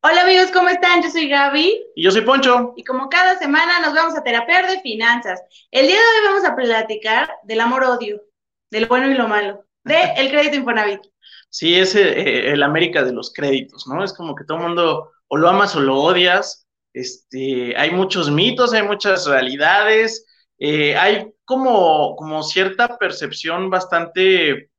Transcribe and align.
Hola 0.00 0.22
amigos, 0.22 0.50
¿cómo 0.52 0.68
están? 0.68 1.00
Yo 1.00 1.10
soy 1.10 1.28
Gaby. 1.28 1.80
Y 1.94 2.02
yo 2.02 2.10
soy 2.10 2.22
Poncho. 2.22 2.74
Y 2.76 2.82
como 2.82 3.08
cada 3.08 3.38
semana 3.38 3.78
nos 3.80 3.94
vamos 3.94 4.16
a 4.16 4.24
terapear 4.24 4.68
de 4.68 4.80
finanzas. 4.80 5.40
El 5.70 5.86
día 5.86 5.94
de 5.94 6.02
hoy 6.02 6.26
vamos 6.26 6.44
a 6.44 6.56
platicar 6.56 7.30
del 7.44 7.60
amor-odio, 7.60 8.20
de 8.70 8.80
lo 8.80 8.88
bueno 8.88 9.08
y 9.10 9.14
lo 9.14 9.28
malo, 9.28 9.64
de 9.84 9.94
el 10.16 10.28
crédito 10.30 10.56
Infonavit. 10.56 11.00
Sí, 11.48 11.78
es 11.78 11.94
eh, 11.94 12.50
el 12.50 12.62
América 12.64 13.04
de 13.04 13.12
los 13.12 13.32
créditos, 13.32 13.86
¿no? 13.86 14.02
Es 14.02 14.12
como 14.12 14.34
que 14.34 14.44
todo 14.44 14.58
el 14.58 14.64
mundo 14.64 15.12
o 15.28 15.36
lo 15.36 15.48
amas 15.48 15.76
o 15.76 15.80
lo 15.80 16.00
odias. 16.00 16.66
Este, 16.92 17.76
hay 17.76 17.92
muchos 17.92 18.28
mitos, 18.28 18.72
hay 18.72 18.82
muchas 18.82 19.26
realidades, 19.26 20.26
eh, 20.58 20.96
hay 20.96 21.32
como, 21.44 22.16
como 22.16 22.42
cierta 22.42 22.98
percepción 22.98 23.70
bastante, 23.70 24.71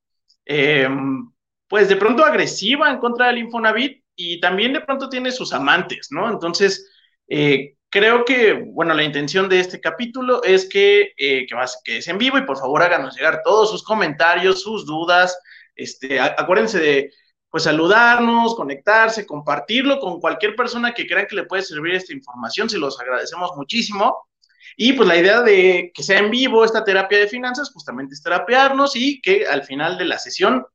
em, 0.46 1.32
pues 1.68 1.90
de 1.90 1.96
pronto 1.96 2.24
agresiva 2.26 2.92
en 2.92 3.00
contra 3.00 3.28
del 3.28 3.40
Infonavit 3.40 4.04
y 4.16 4.40
también 4.40 4.74
de 4.74 4.82
pronto 4.82 5.10
tiene 5.10 5.32
sus 5.32 5.54
amantes, 5.54 6.08
¿no? 6.12 6.30
Entonces, 6.30 6.92
eh, 7.28 7.76
creo 7.90 8.26
que, 8.26 8.54
bueno, 8.54 8.94
la 8.94 9.04
intención 9.04 9.50
de 9.50 9.60
este 9.60 9.80
capítulo 9.80 10.44
es 10.44 10.68
que, 10.68 11.14
eh, 11.18 11.46
que, 11.48 11.56
que 11.84 11.98
es 11.98 12.08
en 12.08 12.18
vivo 12.18 12.38
y 12.38 12.46
por 12.46 12.58
favor 12.58 12.82
háganos 12.82 13.16
llegar 13.16 13.42
todos 13.44 13.72
sus 13.72 13.84
comentarios, 13.84 14.62
sus 14.62 14.86
dudas. 14.86 15.38
Este, 15.76 16.20
acuérdense 16.20 16.80
de 16.80 17.12
pues 17.54 17.66
saludarnos, 17.66 18.56
conectarse, 18.56 19.28
compartirlo 19.28 20.00
con 20.00 20.20
cualquier 20.20 20.56
persona 20.56 20.92
que 20.92 21.06
crean 21.06 21.28
que 21.28 21.36
le 21.36 21.44
puede 21.44 21.62
servir 21.62 21.94
esta 21.94 22.12
información, 22.12 22.68
se 22.68 22.80
los 22.80 23.00
agradecemos 23.00 23.52
muchísimo. 23.56 24.28
Y 24.78 24.94
pues 24.94 25.08
la 25.08 25.18
idea 25.18 25.42
de 25.42 25.92
que 25.94 26.04
sea 26.04 26.20
en 26.20 26.32
vivo 26.32 26.64
esta 26.64 26.84
terapia 26.84 27.20
de 27.20 27.28
finanzas, 27.28 27.72
justamente 27.72 28.14
es 28.14 28.24
terapearnos 28.24 28.96
y 28.96 29.22
que 29.22 29.46
al 29.46 29.64
final 29.64 29.98
de 29.98 30.06
la 30.06 30.18
sesión, 30.18 30.66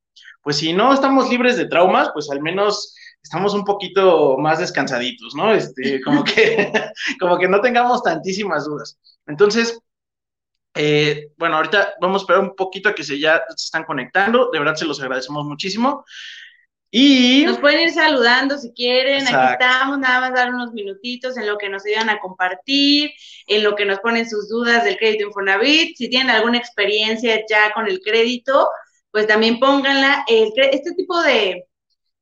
pues 0.43 0.56
si 0.56 0.73
no 0.73 0.93
estamos 0.93 1.29
libres 1.29 1.56
de 1.56 1.66
traumas, 1.66 2.11
pues 2.12 2.30
al 2.30 2.41
menos 2.41 2.95
estamos 3.23 3.55
un 3.55 3.64
poquito 3.64 4.37
más 4.39 4.59
descansaditos, 4.59 5.34
¿no? 5.34 5.53
Este, 5.53 6.00
como 6.05 6.25
que, 6.25 6.72
como 7.20 7.39
que 7.39 7.48
no 7.48 7.61
tengamos 7.61 8.03
tantísimas 8.03 8.64
dudas. 8.64 8.98
Entonces, 9.27 9.78
eh, 10.75 11.33
bueno, 11.37 11.56
ahorita 11.56 11.94
vamos 12.00 12.22
a 12.22 12.22
esperar 12.22 12.42
un 12.42 12.55
poquito 12.55 12.89
a 12.89 12.94
que 12.94 13.03
se 13.03 13.19
ya 13.19 13.42
se 13.48 13.65
están 13.65 13.84
conectando, 13.84 14.50
de 14.53 14.59
verdad 14.59 14.77
se 14.77 14.87
los 14.87 15.00
agradecemos 15.00 15.44
muchísimo. 15.44 16.05
Y... 16.91 17.44
Nos 17.44 17.58
pueden 17.58 17.81
ir 17.81 17.91
saludando 17.91 18.56
si 18.56 18.72
quieren, 18.72 19.27
aquí 19.27 19.53
estamos, 19.53 19.98
nada 19.98 20.20
más 20.20 20.34
dar 20.34 20.55
unos 20.55 20.72
minutitos 20.72 21.36
en 21.36 21.47
lo 21.47 21.58
que 21.58 21.69
nos 21.69 21.84
ayudan 21.84 22.08
a 22.08 22.19
compartir, 22.19 23.11
en 23.47 23.62
lo 23.62 23.77
que 23.77 23.84
nos 23.84 24.00
ponen 24.00 24.28
sus 24.28 24.48
dudas 24.48 24.84
del 24.84 24.97
crédito 24.97 25.25
Infonavit, 25.25 25.97
si 25.97 26.09
tienen 26.09 26.31
alguna 26.31 26.59
experiencia 26.59 27.44
ya 27.48 27.72
con 27.72 27.86
el 27.89 28.00
crédito, 28.00 28.69
pues 29.11 29.27
también 29.27 29.61
pónganla. 29.61 30.25
este 30.28 30.94
tipo 30.94 31.20
de, 31.22 31.66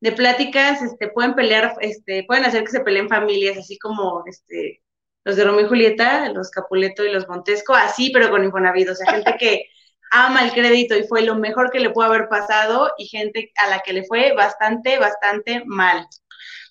de 0.01 0.13
pláticas 0.13 0.83
este, 0.83 1.09
pueden 1.09 1.35
pelear, 1.35 1.77
este, 1.81 2.25
pueden 2.25 2.45
hacer 2.45 2.65
que 2.65 2.71
se 2.71 2.81
peleen 2.81 3.09
familias, 3.09 3.59
así 3.59 3.79
como 3.79 4.25
este, 4.27 4.83
los 5.25 5.37
de 5.37 5.45
Romeo 5.45 5.67
y 5.67 5.69
Julieta, 5.69 6.29
los 6.33 6.51
Capuleto 6.51 7.05
y 7.05 7.13
los 7.13 7.29
Montesco, 7.29 7.73
así, 7.75 8.11
pero 8.11 8.31
con 8.31 8.45
Infonavit, 8.45 8.89
o 8.89 8.95
sea, 8.95 9.13
gente 9.13 9.37
que 9.39 9.67
ama 10.11 10.45
el 10.45 10.53
crédito 10.53 10.97
y 10.97 11.07
fue 11.07 11.23
lo 11.23 11.35
mejor 11.35 11.71
que 11.71 11.81
le 11.81 11.91
pudo 11.91 12.07
haber 12.07 12.29
pasado 12.29 12.91
y 12.99 13.07
gente 13.07 13.53
a 13.65 13.71
la 13.71 13.81
que 13.81 13.93
le 13.93 14.05
fue 14.05 14.33
bastante, 14.33 14.99
bastante 14.99 15.63
mal. 15.67 16.07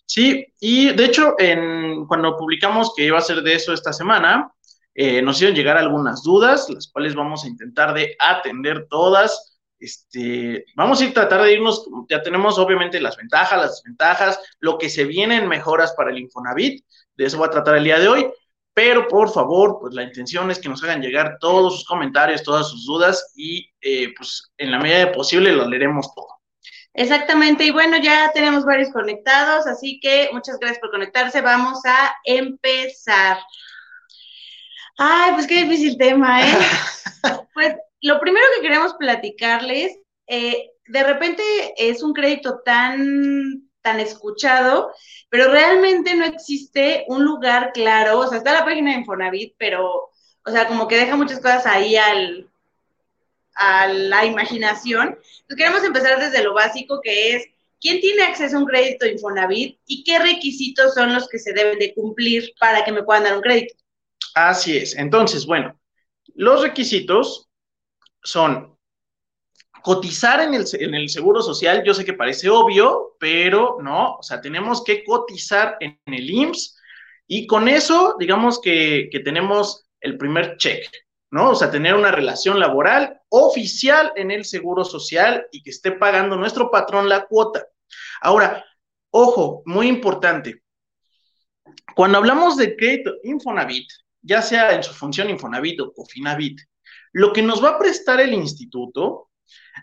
Sí, 0.06 0.46
y 0.60 0.92
de 0.94 1.06
hecho, 1.06 1.36
en, 1.40 2.06
cuando 2.06 2.38
publicamos 2.38 2.94
que 2.96 3.06
iba 3.06 3.18
a 3.18 3.22
ser 3.22 3.42
de 3.42 3.56
eso 3.56 3.74
esta 3.74 3.92
semana, 3.92 4.52
eh, 4.94 5.22
nos 5.22 5.38
hicieron 5.38 5.56
llegar 5.56 5.78
algunas 5.78 6.24
dudas, 6.24 6.70
las 6.70 6.88
cuales 6.88 7.16
vamos 7.16 7.44
a 7.44 7.48
intentar 7.48 7.94
de 7.94 8.16
atender 8.20 8.88
todas. 8.90 9.60
Este, 9.80 10.66
vamos 10.76 11.02
a 11.02 11.06
ir 11.06 11.14
tratar 11.14 11.44
de 11.44 11.54
irnos, 11.54 11.86
ya 12.10 12.22
tenemos 12.22 12.58
obviamente 12.58 13.02
las 13.02 13.18
ventajas, 13.18 13.60
las 13.60 13.72
desventajas, 13.76 14.40
lo 14.60 14.78
que 14.78 14.90
se 14.90 15.04
vienen 15.04 15.50
mejoras 15.50 15.94
para 15.98 16.12
el 16.12 16.20
Infonavit, 16.20 16.86
de 17.16 17.26
eso 17.26 17.38
voy 17.38 17.48
a 17.48 17.52
tratar 17.52 17.76
el 17.76 17.84
día 17.84 18.00
de 18.00 18.08
hoy, 18.08 18.26
pero 18.76 19.08
por 19.08 19.32
favor, 19.32 19.78
pues 19.80 19.94
la 19.94 20.04
intención 20.04 20.52
es 20.52 20.60
que 20.60 20.68
nos 20.68 20.84
hagan 20.84 21.02
llegar 21.02 21.38
todos 21.40 21.76
sus 21.76 21.86
comentarios, 21.86 22.44
todas 22.44 22.70
sus 22.70 22.86
dudas 22.86 23.32
y 23.34 23.72
eh, 23.80 24.14
pues 24.18 24.52
en 24.58 24.70
la 24.70 24.80
medida 24.80 25.00
de 25.00 25.08
posible 25.08 25.54
lo 25.54 25.68
leeremos 25.68 26.14
todo. 26.14 26.28
Exactamente, 26.94 27.64
y 27.64 27.72
bueno, 27.72 27.98
ya 27.98 28.32
tenemos 28.34 28.66
varios 28.66 28.92
conectados, 28.92 29.66
así 29.66 30.00
que 30.02 30.30
muchas 30.34 30.60
gracias 30.60 30.80
por 30.80 30.92
conectarse. 30.92 31.42
Vamos 31.42 31.80
a 31.86 32.16
empezar. 32.26 33.38
Ay, 34.98 35.32
pues 35.34 35.48
qué 35.48 35.64
difícil 35.64 35.98
tema, 35.98 36.42
¿eh? 36.42 36.54
pues 37.54 37.76
lo 38.02 38.20
primero 38.20 38.46
que 38.56 38.62
queremos 38.62 38.94
platicarles, 38.96 39.98
eh, 40.28 40.70
de 40.88 41.04
repente 41.04 41.44
es 41.78 42.04
un 42.04 42.14
crédito 42.14 42.60
tan, 42.66 43.65
tan 43.86 44.00
escuchado, 44.00 44.92
pero 45.30 45.52
realmente 45.52 46.16
no 46.16 46.26
existe 46.26 47.06
un 47.08 47.24
lugar 47.24 47.72
claro, 47.72 48.20
o 48.20 48.28
sea, 48.28 48.40
está 48.40 48.52
la 48.52 48.66
página 48.66 48.92
de 48.92 48.98
Infonavit, 48.98 49.54
pero, 49.60 50.10
o 50.44 50.52
sea, 50.52 50.68
como 50.68 50.88
que 50.88 50.98
deja 50.98 51.16
muchas 51.16 51.40
cosas 51.40 51.68
ahí 51.68 51.96
al, 51.96 52.50
a 53.54 53.88
la 53.88 54.26
imaginación. 54.26 55.10
Entonces 55.10 55.56
queremos 55.56 55.84
empezar 55.84 56.20
desde 56.20 56.44
lo 56.44 56.56
básico, 56.56 57.00
que 57.00 57.36
es 57.36 57.46
quién 57.80 58.02
tiene 58.02 58.24
acceso 58.24 58.58
a 58.58 58.60
un 58.60 58.66
crédito 58.66 59.06
Infonavit 59.06 59.78
y 59.86 60.04
qué 60.04 60.18
requisitos 60.18 60.96
son 60.96 61.14
los 61.14 61.30
que 61.30 61.38
se 61.38 61.54
deben 61.54 61.78
de 61.78 61.94
cumplir 61.94 62.52
para 62.60 62.84
que 62.84 62.92
me 62.92 63.04
puedan 63.04 63.26
dar 63.26 63.36
un 63.36 63.44
crédito. 63.44 63.76
Así 64.34 64.76
es. 64.76 64.98
Entonces, 64.98 65.46
bueno, 65.46 65.80
los 66.34 66.64
requisitos 66.64 67.48
son 68.24 68.75
cotizar 69.86 70.42
en 70.42 70.56
el, 70.56 70.66
en 70.80 70.96
el, 70.96 71.10
seguro 71.10 71.44
social, 71.44 71.84
yo 71.86 71.94
sé 71.94 72.04
que 72.04 72.14
parece 72.14 72.50
obvio, 72.50 73.16
pero 73.20 73.78
no, 73.84 74.16
o 74.16 74.24
sea, 74.24 74.42
tenemos 74.42 74.84
que 74.84 75.04
cotizar 75.04 75.78
en, 75.80 76.00
el 76.08 76.28
IMSS 76.28 76.76
y 77.28 77.46
con 77.46 77.68
eso, 77.68 78.16
digamos 78.18 78.60
que, 78.60 79.10
que, 79.12 79.20
tenemos 79.20 79.86
el 80.02 80.18
primer 80.18 80.58
check, 80.58 80.90
¿no? 81.30 81.52
O 81.52 81.56
sea, 81.56 81.70
tener 81.70 81.94
una 81.94 82.10
relación 82.10 82.60
laboral 82.60 83.22
oficial 83.30 84.12
en 84.16 84.32
el 84.32 84.44
seguro 84.44 84.84
social 84.84 85.46
y 85.52 85.62
que 85.62 85.70
esté 85.70 85.92
pagando 85.92 86.36
nuestro 86.36 86.72
patrón 86.72 87.08
la 87.08 87.28
cuota. 87.28 87.68
Ahora, 88.22 88.66
ojo, 89.12 89.62
muy 89.66 89.88
importante, 89.88 90.64
cuando 91.96 92.18
hablamos 92.18 92.58
de 92.58 92.76
crédito 92.76 93.14
Infonavit, 93.22 93.88
ya 94.24 94.42
sea 94.42 94.74
en 94.74 94.82
su 94.82 94.96
función 94.96 95.30
Infonavit 95.30 95.80
o 95.82 95.94
Cofinavit, 95.94 96.60
lo 97.12 97.32
que 97.32 97.44
nos 97.44 97.64
va 97.64 97.70
a 97.70 97.78
prestar 97.78 98.20
el 98.20 98.34
instituto, 98.34 99.30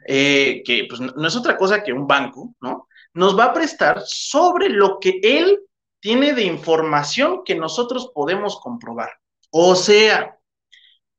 eh, 0.06 0.62
que 0.64 0.86
pues, 0.88 1.00
no 1.00 1.26
es 1.26 1.36
otra 1.36 1.56
cosa 1.56 1.82
que 1.82 1.92
un 1.92 2.06
banco, 2.06 2.54
¿no? 2.60 2.88
Nos 3.14 3.38
va 3.38 3.46
a 3.46 3.52
prestar 3.52 4.02
sobre 4.06 4.68
lo 4.68 4.98
que 4.98 5.20
él 5.22 5.60
tiene 6.00 6.32
de 6.32 6.44
información 6.44 7.42
que 7.44 7.54
nosotros 7.54 8.10
podemos 8.14 8.58
comprobar. 8.60 9.10
O 9.50 9.74
sea, 9.74 10.38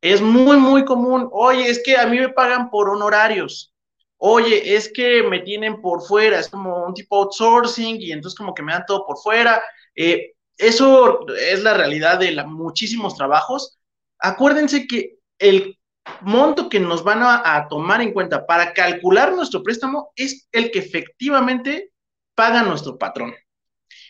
es 0.02 0.22
muy, 0.22 0.58
muy 0.58 0.84
común, 0.84 1.30
oye, 1.32 1.70
es 1.70 1.82
que 1.82 1.96
a 1.96 2.06
mí 2.08 2.20
me 2.20 2.30
pagan 2.30 2.70
por 2.70 2.90
honorarios, 2.90 3.74
oye, 4.18 4.76
es 4.76 4.92
que 4.92 5.24
me 5.24 5.40
tienen 5.40 5.82
por 5.82 6.02
fuera, 6.02 6.40
es 6.40 6.50
como 6.50 6.86
un 6.86 6.94
tipo 6.94 7.24
outsourcing 7.24 8.02
y 8.02 8.12
entonces 8.12 8.38
como 8.38 8.54
que 8.54 8.64
me 8.64 8.74
dan 8.74 8.86
todo 8.86 9.06
por 9.06 9.18
fuera. 9.18 9.62
Eh, 9.96 10.34
eso 10.58 11.26
es 11.30 11.64
la 11.64 11.74
realidad 11.74 12.20
de 12.20 12.44
muchísimos 12.46 13.16
trabajos. 13.16 13.80
Acuérdense 14.20 14.88
que 14.88 15.18
el 15.40 15.78
monto 16.22 16.70
que 16.70 16.80
nos 16.80 17.04
van 17.04 17.20
a, 17.24 17.68
tomar 17.70 18.02
en 18.02 18.14
cuenta 18.14 18.46
para 18.46 18.74
calcular 18.74 19.34
nuestro 19.34 19.64
préstamo 19.64 20.12
es 20.16 20.48
el 20.52 20.72
que 20.72 20.80
efectivamente 20.80 21.92
paga 22.36 22.64
nuestro 22.64 22.98
patrón. 22.98 23.34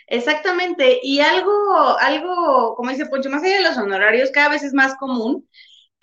Exactamente, 0.08 1.00
y 1.02 1.22
algo, 1.22 1.98
algo, 2.00 2.76
como 2.76 2.90
dice 2.90 3.06
Poncho, 3.06 3.30
más 3.30 3.44
allá 3.44 3.56
de 3.56 3.64
los 3.64 3.78
honorarios, 3.78 4.32
cada 4.32 4.50
vez 4.50 4.64
es 4.64 4.74
más 4.74 4.96
común 4.96 5.48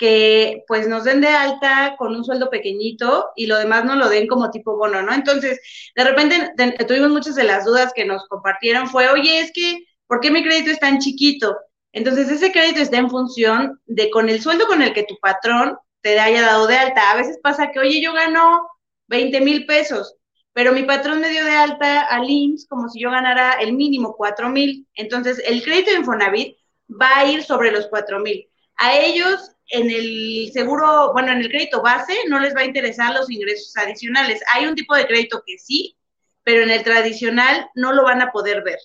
que 0.00 0.64
pues 0.66 0.88
nos 0.88 1.04
den 1.04 1.20
de 1.20 1.28
alta 1.28 1.94
con 1.98 2.16
un 2.16 2.24
sueldo 2.24 2.48
pequeñito 2.48 3.32
y 3.36 3.46
lo 3.46 3.58
demás 3.58 3.84
no 3.84 3.96
lo 3.96 4.08
den 4.08 4.26
como 4.26 4.50
tipo 4.50 4.74
bono, 4.78 5.02
¿no? 5.02 5.12
Entonces, 5.12 5.60
de 5.94 6.04
repente 6.04 6.54
tuvimos 6.88 7.10
muchas 7.10 7.34
de 7.34 7.44
las 7.44 7.66
dudas 7.66 7.92
que 7.94 8.06
nos 8.06 8.26
compartieron 8.26 8.88
fue, 8.88 9.10
oye, 9.10 9.40
es 9.40 9.52
que, 9.52 9.84
¿por 10.06 10.20
qué 10.20 10.30
mi 10.30 10.42
crédito 10.42 10.70
es 10.70 10.80
tan 10.80 11.00
chiquito? 11.00 11.54
Entonces, 11.92 12.30
ese 12.30 12.52
crédito 12.52 12.80
está 12.80 12.98
en 12.98 13.10
función 13.10 13.80
de 13.86 14.10
con 14.10 14.28
el 14.28 14.40
sueldo 14.40 14.66
con 14.66 14.82
el 14.82 14.92
que 14.92 15.04
tu 15.04 15.18
patrón 15.18 15.76
te 16.02 16.18
haya 16.18 16.42
dado 16.42 16.66
de 16.66 16.76
alta. 16.76 17.10
A 17.10 17.16
veces 17.16 17.38
pasa 17.42 17.70
que, 17.70 17.80
oye, 17.80 18.00
yo 18.00 18.12
gano 18.12 18.68
20 19.08 19.40
mil 19.40 19.66
pesos, 19.66 20.16
pero 20.52 20.72
mi 20.72 20.84
patrón 20.84 21.20
me 21.20 21.30
dio 21.30 21.44
de 21.44 21.52
alta 21.52 22.02
al 22.02 22.28
IMSS 22.28 22.66
como 22.68 22.88
si 22.88 23.00
yo 23.00 23.10
ganara 23.10 23.54
el 23.54 23.72
mínimo 23.72 24.14
4 24.16 24.48
mil. 24.48 24.86
Entonces, 24.94 25.42
el 25.44 25.62
crédito 25.62 25.90
de 25.90 25.98
Infonavit 25.98 26.56
va 26.90 27.18
a 27.18 27.26
ir 27.26 27.42
sobre 27.42 27.70
los 27.72 27.86
4 27.88 28.20
mil. 28.20 28.48
A 28.76 28.96
ellos, 28.96 29.52
en 29.68 29.90
el 29.90 30.50
seguro, 30.52 31.12
bueno, 31.12 31.32
en 31.32 31.38
el 31.38 31.48
crédito 31.48 31.82
base, 31.82 32.14
no 32.28 32.40
les 32.40 32.54
va 32.54 32.60
a 32.60 32.64
interesar 32.64 33.14
los 33.14 33.30
ingresos 33.30 33.76
adicionales. 33.76 34.40
Hay 34.54 34.66
un 34.66 34.74
tipo 34.74 34.94
de 34.94 35.06
crédito 35.06 35.42
que 35.46 35.58
sí, 35.58 35.96
pero 36.44 36.62
en 36.62 36.70
el 36.70 36.82
tradicional 36.82 37.68
no 37.74 37.92
lo 37.92 38.04
van 38.04 38.22
a 38.22 38.32
poder 38.32 38.62
ver. 38.62 38.78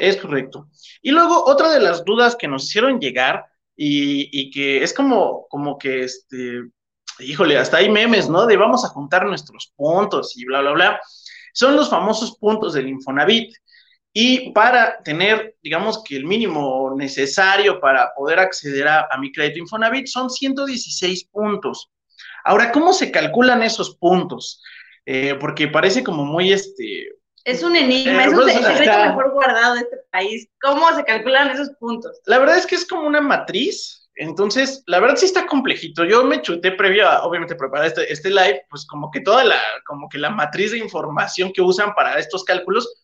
Es 0.00 0.16
correcto. 0.16 0.68
Y 1.02 1.10
luego, 1.10 1.44
otra 1.44 1.70
de 1.70 1.80
las 1.80 2.04
dudas 2.04 2.34
que 2.34 2.48
nos 2.48 2.64
hicieron 2.64 2.98
llegar 3.00 3.44
y, 3.76 4.50
que 4.50 4.82
es 4.82 4.92
como, 4.92 5.46
como 5.48 5.78
que 5.78 6.04
este, 6.04 6.62
híjole, 7.18 7.58
hasta 7.58 7.78
hay 7.78 7.90
memes, 7.90 8.28
¿no? 8.28 8.46
De 8.46 8.56
vamos 8.56 8.84
a 8.84 8.88
juntar 8.88 9.26
nuestros 9.26 9.72
puntos 9.76 10.36
y 10.36 10.44
bla, 10.44 10.60
bla, 10.62 10.72
bla. 10.72 11.00
Son 11.52 11.76
los 11.76 11.90
famosos 11.90 12.36
puntos 12.38 12.74
del 12.74 12.88
Infonavit. 12.88 13.54
Y 14.12 14.50
para 14.52 15.02
tener, 15.02 15.56
digamos 15.62 16.02
que 16.02 16.16
el 16.16 16.24
mínimo 16.24 16.94
necesario 16.96 17.78
para 17.78 18.12
poder 18.14 18.40
acceder 18.40 18.88
a, 18.88 19.08
mi 19.20 19.30
crédito 19.30 19.60
Infonavit 19.60 20.06
son 20.06 20.30
116 20.30 21.26
puntos. 21.26 21.90
Ahora, 22.44 22.72
¿cómo 22.72 22.92
se 22.92 23.10
calculan 23.10 23.62
esos 23.62 23.96
puntos? 23.96 24.62
Eh, 25.06 25.36
porque 25.38 25.68
parece 25.68 26.02
como 26.02 26.24
muy 26.24 26.52
este. 26.52 27.19
Es 27.44 27.62
un 27.62 27.76
enigma, 27.76 28.24
es 28.24 28.32
un 28.32 28.48
secreto 28.48 28.98
mejor 28.98 29.32
guardado 29.32 29.74
de 29.74 29.80
este 29.80 29.96
país. 30.10 30.48
¿Cómo 30.60 30.94
se 30.94 31.04
calculan 31.04 31.50
esos 31.50 31.70
puntos? 31.78 32.20
La 32.26 32.38
verdad 32.38 32.58
es 32.58 32.66
que 32.66 32.74
es 32.74 32.86
como 32.86 33.06
una 33.06 33.20
matriz. 33.20 34.08
Entonces, 34.16 34.82
la 34.86 35.00
verdad 35.00 35.16
sí 35.16 35.24
está 35.24 35.46
complejito. 35.46 36.04
Yo 36.04 36.24
me 36.24 36.42
chuté 36.42 36.72
previo 36.72 37.08
a, 37.08 37.24
obviamente, 37.24 37.54
preparar 37.54 37.86
este, 37.86 38.12
este 38.12 38.28
live, 38.28 38.66
pues 38.68 38.86
como 38.86 39.10
que 39.10 39.20
toda 39.20 39.44
la, 39.44 39.58
como 39.86 40.08
que 40.10 40.18
la 40.18 40.28
matriz 40.28 40.72
de 40.72 40.78
información 40.78 41.52
que 41.54 41.62
usan 41.62 41.94
para 41.94 42.18
estos 42.18 42.44
cálculos 42.44 43.00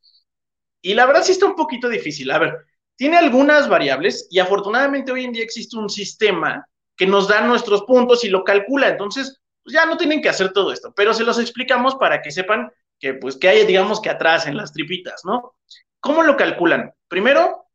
y 0.86 0.94
la 0.94 1.04
verdad 1.04 1.24
sí 1.24 1.32
está 1.32 1.46
un 1.46 1.56
poquito 1.56 1.88
difícil. 1.88 2.30
A 2.30 2.38
ver, 2.38 2.56
tiene 2.94 3.16
algunas 3.16 3.68
variables 3.68 4.28
y 4.30 4.38
afortunadamente 4.38 5.10
hoy 5.10 5.24
en 5.24 5.32
día 5.32 5.42
existe 5.42 5.76
un 5.76 5.90
sistema 5.90 6.64
que 6.96 7.08
nos 7.08 7.26
da 7.26 7.40
nuestros 7.40 7.82
puntos 7.82 8.22
y 8.22 8.28
lo 8.28 8.44
calcula. 8.44 8.88
Entonces, 8.88 9.40
pues 9.64 9.74
ya 9.74 9.84
no 9.84 9.96
tienen 9.96 10.22
que 10.22 10.28
hacer 10.28 10.52
todo 10.52 10.72
esto, 10.72 10.92
pero 10.94 11.12
se 11.12 11.24
los 11.24 11.40
explicamos 11.40 11.96
para 11.96 12.22
que 12.22 12.30
sepan 12.30 12.70
que, 12.98 13.14
pues, 13.14 13.37
que 13.37 13.48
hay, 13.48 13.66
digamos, 13.66 14.00
que 14.00 14.10
atrás 14.10 14.46
en 14.46 14.56
las 14.56 14.72
tripitas, 14.72 15.25
¿no? 15.25 15.54
¿Cómo 16.00 16.22
lo 16.22 16.37
calculan? 16.37 16.93
Primero, 17.08 17.66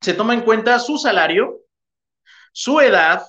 se 0.00 0.14
toma 0.14 0.34
en 0.34 0.42
cuenta 0.42 0.78
su 0.78 0.98
salario, 0.98 1.60
su 2.52 2.80
edad, 2.80 3.26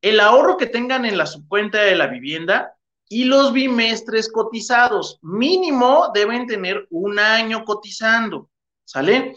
el 0.00 0.20
ahorro 0.20 0.56
que 0.56 0.66
tengan 0.66 1.04
en 1.04 1.18
la 1.18 1.26
subcuenta 1.26 1.82
de 1.82 1.96
la 1.96 2.06
vivienda 2.06 2.76
y 3.08 3.24
los 3.24 3.52
bimestres 3.52 4.30
cotizados. 4.30 5.18
Mínimo 5.22 6.10
deben 6.14 6.46
tener 6.46 6.86
un 6.90 7.18
año 7.18 7.64
cotizando, 7.64 8.50
¿sale? 8.84 9.36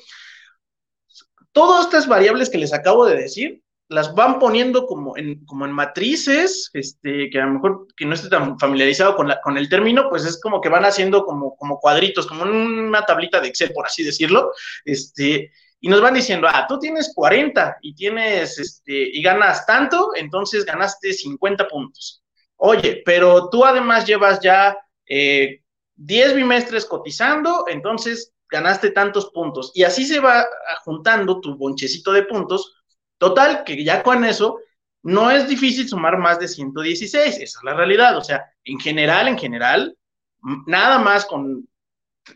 Todas 1.52 1.86
estas 1.86 2.08
variables 2.08 2.50
que 2.50 2.58
les 2.58 2.74
acabo 2.74 3.06
de 3.06 3.16
decir, 3.16 3.64
las 3.90 4.14
van 4.14 4.40
poniendo 4.40 4.86
como 4.86 5.18
en, 5.18 5.44
como 5.46 5.66
en 5.66 5.72
matrices, 5.72 6.70
este, 6.74 7.30
que 7.30 7.42
a 7.42 7.46
lo 7.46 7.54
mejor 7.54 7.88
que 7.98 8.06
no 8.06 8.14
esté 8.14 8.30
tan 8.30 8.58
familiarizado 8.60 9.16
con, 9.16 9.28
la, 9.28 9.42
con 9.42 9.58
el 9.58 9.68
término, 9.68 10.10
pues 10.10 10.26
es 10.26 10.40
como 10.40 10.62
que 10.62 10.70
van 10.70 10.86
haciendo 10.86 11.26
como, 11.26 11.56
como 11.58 11.80
cuadritos, 11.80 12.28
como 12.28 12.44
una 12.44 13.04
tablita 13.04 13.42
de 13.42 13.48
Excel, 13.48 13.74
por 13.74 13.88
así 13.88 14.04
decirlo, 14.04 14.52
este, 14.86 15.52
y 15.82 15.90
nos 15.90 16.02
van 16.02 16.14
diciendo, 16.14 16.48
ah, 16.50 16.66
tú 16.68 16.78
tienes 16.78 17.12
40 17.16 17.78
y 17.82 17.96
tienes, 17.96 18.60
este, 18.60 18.94
y 18.94 19.22
ganas 19.24 19.66
tanto, 19.66 20.12
entonces 20.16 20.66
ganaste 20.66 21.12
50 21.12 21.68
puntos. 21.68 22.22
Oye, 22.58 23.02
pero 23.06 23.50
tú 23.50 23.64
además 23.64 24.06
llevas 24.06 24.40
ya 24.42 24.78
10 25.08 25.62
eh, 25.98 26.34
bimestres 26.36 26.86
cotizando, 26.86 27.66
entonces 27.68 28.34
ganaste 28.50 28.92
tantos 28.92 29.32
puntos. 29.32 29.72
Y 29.74 29.84
así 29.84 30.06
se 30.06 30.20
va 30.20 30.46
juntando 30.84 31.40
tu 31.40 31.56
bonchecito 31.56 32.12
de 32.12 32.24
puntos. 32.24 32.79
Total, 33.20 33.64
que 33.64 33.84
ya 33.84 34.02
con 34.02 34.26
eso 34.26 34.60
no 35.04 35.30
es 35.30 35.48
difícil 35.48 35.88
sumar 35.88 36.18
más 36.18 36.40
de 36.40 36.48
116, 36.48 37.36
esa 37.36 37.42
es 37.42 37.58
la 37.64 37.76
realidad. 37.76 38.18
O 38.18 38.24
sea, 38.24 38.52
en 38.64 38.80
general, 38.80 39.28
en 39.28 39.38
general, 39.38 39.96
nada 40.66 40.98
más 40.98 41.26
con, 41.26 41.70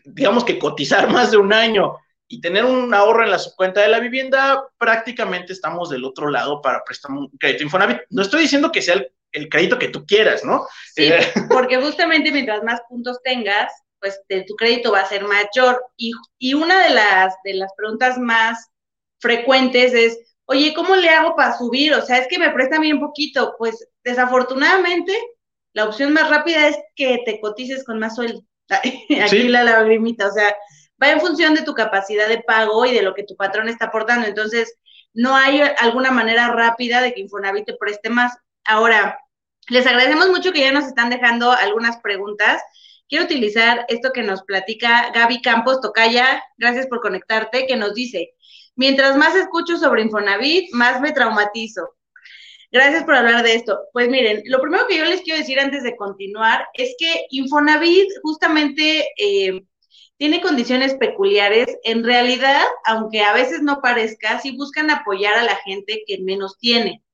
digamos 0.04 0.44
que 0.44 0.60
cotizar 0.60 1.08
más 1.12 1.32
de 1.32 1.38
un 1.38 1.52
año 1.52 1.96
y 2.28 2.40
tener 2.40 2.64
un 2.64 2.94
ahorro 2.94 3.24
en 3.24 3.32
la 3.32 3.38
subcuenta 3.40 3.80
de 3.80 3.88
la 3.88 3.98
vivienda, 3.98 4.64
prácticamente 4.78 5.52
estamos 5.52 5.90
del 5.90 6.04
otro 6.04 6.30
lado 6.30 6.62
para 6.62 6.84
prestar 6.84 7.10
un 7.10 7.28
crédito 7.38 7.64
Infonavit. 7.64 8.02
No 8.10 8.22
estoy 8.22 8.42
diciendo 8.42 8.70
que 8.70 8.80
sea 8.80 8.94
el 8.94 9.10
el 9.34 9.48
crédito 9.48 9.78
que 9.78 9.88
tú 9.88 10.06
quieras, 10.06 10.44
¿no? 10.44 10.66
Sí, 10.94 11.04
eh, 11.12 11.32
porque 11.50 11.80
justamente 11.80 12.32
mientras 12.32 12.62
más 12.62 12.80
puntos 12.88 13.20
tengas, 13.22 13.72
pues 14.00 14.20
tu 14.46 14.54
crédito 14.54 14.92
va 14.92 15.00
a 15.00 15.08
ser 15.08 15.24
mayor. 15.24 15.84
Y, 15.96 16.12
y 16.38 16.54
una 16.54 16.82
de 16.84 16.94
las, 16.94 17.34
de 17.44 17.54
las 17.54 17.72
preguntas 17.76 18.16
más 18.16 18.70
frecuentes 19.18 19.92
es, 19.92 20.33
oye, 20.46 20.74
¿cómo 20.74 20.96
le 20.96 21.08
hago 21.08 21.36
para 21.36 21.56
subir? 21.56 21.94
O 21.94 22.02
sea, 22.02 22.18
es 22.18 22.28
que 22.28 22.38
me 22.38 22.50
prestan 22.50 22.80
bien 22.80 23.00
poquito. 23.00 23.54
Pues 23.58 23.88
desafortunadamente, 24.02 25.12
la 25.72 25.84
opción 25.84 26.12
más 26.12 26.30
rápida 26.30 26.68
es 26.68 26.78
que 26.96 27.22
te 27.24 27.40
cotices 27.40 27.84
con 27.84 27.98
más 27.98 28.16
sueldo. 28.16 28.42
Aquí 28.68 29.48
la 29.48 29.64
lagrimita, 29.64 30.28
o 30.28 30.32
sea, 30.32 30.54
va 31.02 31.10
en 31.10 31.20
función 31.20 31.54
de 31.54 31.62
tu 31.62 31.74
capacidad 31.74 32.28
de 32.28 32.42
pago 32.42 32.86
y 32.86 32.94
de 32.94 33.02
lo 33.02 33.14
que 33.14 33.24
tu 33.24 33.36
patrón 33.36 33.68
está 33.68 33.86
aportando. 33.86 34.26
Entonces, 34.26 34.74
no 35.12 35.36
hay 35.36 35.62
alguna 35.78 36.10
manera 36.10 36.48
rápida 36.48 37.00
de 37.00 37.14
que 37.14 37.20
Infonavit 37.20 37.66
te 37.66 37.76
preste 37.76 38.10
más. 38.10 38.36
Ahora, 38.64 39.18
les 39.68 39.86
agradecemos 39.86 40.28
mucho 40.28 40.52
que 40.52 40.60
ya 40.60 40.72
nos 40.72 40.84
están 40.84 41.10
dejando 41.10 41.52
algunas 41.52 41.98
preguntas. 41.98 42.62
Quiero 43.08 43.24
utilizar 43.24 43.84
esto 43.88 44.12
que 44.12 44.22
nos 44.22 44.42
platica 44.42 45.10
Gaby 45.14 45.42
Campos 45.42 45.80
Tocaya, 45.80 46.42
gracias 46.56 46.86
por 46.86 47.00
conectarte, 47.00 47.66
que 47.66 47.76
nos 47.76 47.94
dice, 47.94 48.32
mientras 48.76 49.16
más 49.16 49.34
escucho 49.34 49.76
sobre 49.76 50.02
Infonavit, 50.02 50.72
más 50.72 51.00
me 51.00 51.12
traumatizo. 51.12 51.94
Gracias 52.70 53.04
por 53.04 53.14
hablar 53.14 53.44
de 53.44 53.54
esto. 53.54 53.78
Pues 53.92 54.08
miren, 54.08 54.42
lo 54.46 54.60
primero 54.60 54.86
que 54.86 54.98
yo 54.98 55.04
les 55.04 55.20
quiero 55.22 55.38
decir 55.38 55.60
antes 55.60 55.82
de 55.84 55.96
continuar 55.96 56.66
es 56.74 56.94
que 56.98 57.26
Infonavit 57.30 58.08
justamente 58.22 59.08
eh, 59.16 59.62
tiene 60.16 60.40
condiciones 60.40 60.94
peculiares. 60.94 61.66
En 61.84 62.04
realidad, 62.04 62.64
aunque 62.84 63.22
a 63.22 63.32
veces 63.32 63.62
no 63.62 63.80
parezca, 63.80 64.40
sí 64.40 64.56
buscan 64.56 64.90
apoyar 64.90 65.34
a 65.34 65.44
la 65.44 65.56
gente 65.56 66.02
que 66.06 66.18
menos 66.22 66.58
tiene 66.58 67.04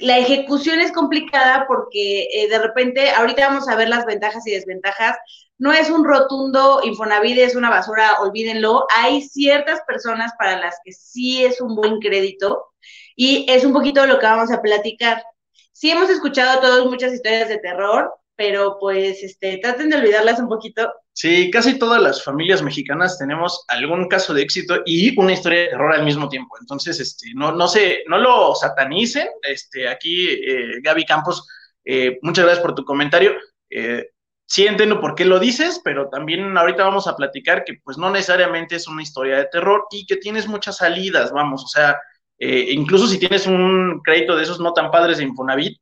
la 0.00 0.18
ejecución 0.18 0.80
es 0.80 0.92
complicada 0.92 1.66
porque 1.68 2.22
eh, 2.32 2.48
de 2.48 2.58
repente, 2.58 3.10
ahorita 3.10 3.48
vamos 3.48 3.68
a 3.68 3.76
ver 3.76 3.88
las 3.88 4.06
ventajas 4.06 4.46
y 4.46 4.50
desventajas. 4.50 5.16
No 5.60 5.74
es 5.74 5.90
un 5.90 6.06
rotundo 6.06 6.80
Infonavit, 6.82 7.36
es 7.36 7.54
una 7.54 7.68
basura, 7.68 8.18
olvídenlo. 8.20 8.86
Hay 8.96 9.20
ciertas 9.20 9.82
personas 9.86 10.32
para 10.38 10.58
las 10.58 10.76
que 10.82 10.90
sí 10.90 11.44
es 11.44 11.60
un 11.60 11.76
buen 11.76 12.00
crédito 12.00 12.72
y 13.14 13.44
es 13.46 13.62
un 13.62 13.74
poquito 13.74 14.06
lo 14.06 14.18
que 14.18 14.24
vamos 14.24 14.50
a 14.50 14.62
platicar. 14.62 15.22
Sí 15.70 15.90
hemos 15.90 16.08
escuchado 16.08 16.62
todos 16.62 16.86
muchas 16.86 17.12
historias 17.12 17.50
de 17.50 17.58
terror, 17.58 18.10
pero 18.36 18.78
pues 18.80 19.22
este, 19.22 19.58
traten 19.58 19.90
de 19.90 19.98
olvidarlas 19.98 20.40
un 20.40 20.48
poquito. 20.48 20.90
Sí, 21.12 21.50
casi 21.50 21.78
todas 21.78 22.00
las 22.00 22.24
familias 22.24 22.62
mexicanas 22.62 23.18
tenemos 23.18 23.62
algún 23.68 24.08
caso 24.08 24.32
de 24.32 24.40
éxito 24.40 24.80
y 24.86 25.14
una 25.20 25.34
historia 25.34 25.60
de 25.60 25.68
terror 25.68 25.92
al 25.92 26.06
mismo 26.06 26.30
tiempo. 26.30 26.56
Entonces, 26.58 26.98
este, 27.00 27.26
no, 27.34 27.52
no 27.52 27.68
se, 27.68 28.02
no 28.06 28.16
lo 28.16 28.54
satanicen. 28.54 29.28
Este, 29.42 29.86
aquí, 29.86 30.26
eh, 30.26 30.80
Gaby 30.82 31.04
Campos, 31.04 31.46
eh, 31.84 32.18
muchas 32.22 32.46
gracias 32.46 32.64
por 32.64 32.74
tu 32.74 32.82
comentario. 32.82 33.34
Eh, 33.68 34.08
sí 34.50 34.66
entiendo 34.66 35.00
por 35.00 35.14
qué 35.14 35.24
lo 35.24 35.38
dices, 35.38 35.80
pero 35.84 36.08
también 36.08 36.58
ahorita 36.58 36.82
vamos 36.82 37.06
a 37.06 37.16
platicar 37.16 37.62
que 37.64 37.74
pues 37.84 37.96
no 37.96 38.10
necesariamente 38.10 38.74
es 38.74 38.88
una 38.88 39.02
historia 39.02 39.36
de 39.36 39.46
terror 39.46 39.84
y 39.92 40.04
que 40.06 40.16
tienes 40.16 40.48
muchas 40.48 40.78
salidas, 40.78 41.30
vamos, 41.30 41.62
o 41.64 41.68
sea, 41.68 41.96
incluso 42.40 43.06
si 43.06 43.18
tienes 43.18 43.46
un 43.46 44.00
crédito 44.02 44.34
de 44.34 44.42
esos 44.42 44.58
no 44.58 44.72
tan 44.72 44.90
padres 44.90 45.18
de 45.18 45.24
Infonavit, 45.24 45.78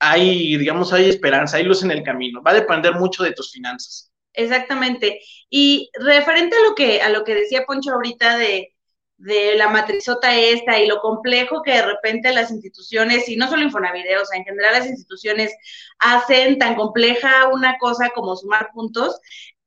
hay, 0.00 0.56
digamos, 0.56 0.92
hay 0.92 1.08
esperanza, 1.08 1.58
hay 1.58 1.64
luz 1.64 1.84
en 1.84 1.92
el 1.92 2.02
camino. 2.02 2.42
Va 2.42 2.50
a 2.52 2.54
depender 2.54 2.94
mucho 2.94 3.22
de 3.22 3.32
tus 3.32 3.52
finanzas. 3.52 4.10
Exactamente. 4.32 5.20
Y 5.48 5.90
referente 5.94 6.56
a 6.56 6.68
lo 6.68 6.74
que, 6.74 7.02
a 7.02 7.10
lo 7.10 7.22
que 7.22 7.34
decía 7.34 7.64
Poncho 7.66 7.92
ahorita 7.92 8.38
de, 8.38 8.74
de 9.20 9.54
la 9.56 9.68
matrizota 9.68 10.34
esta 10.34 10.78
y 10.78 10.86
lo 10.86 11.00
complejo 11.00 11.62
que 11.62 11.72
de 11.72 11.82
repente 11.82 12.32
las 12.32 12.50
instituciones, 12.50 13.28
y 13.28 13.36
no 13.36 13.48
solo 13.48 13.62
Infonavide, 13.62 14.18
o 14.18 14.24
sea, 14.24 14.38
en 14.38 14.44
general 14.44 14.72
las 14.72 14.86
instituciones 14.86 15.54
hacen 15.98 16.58
tan 16.58 16.74
compleja 16.74 17.48
una 17.52 17.76
cosa 17.78 18.10
como 18.14 18.34
sumar 18.36 18.70
puntos, 18.72 19.20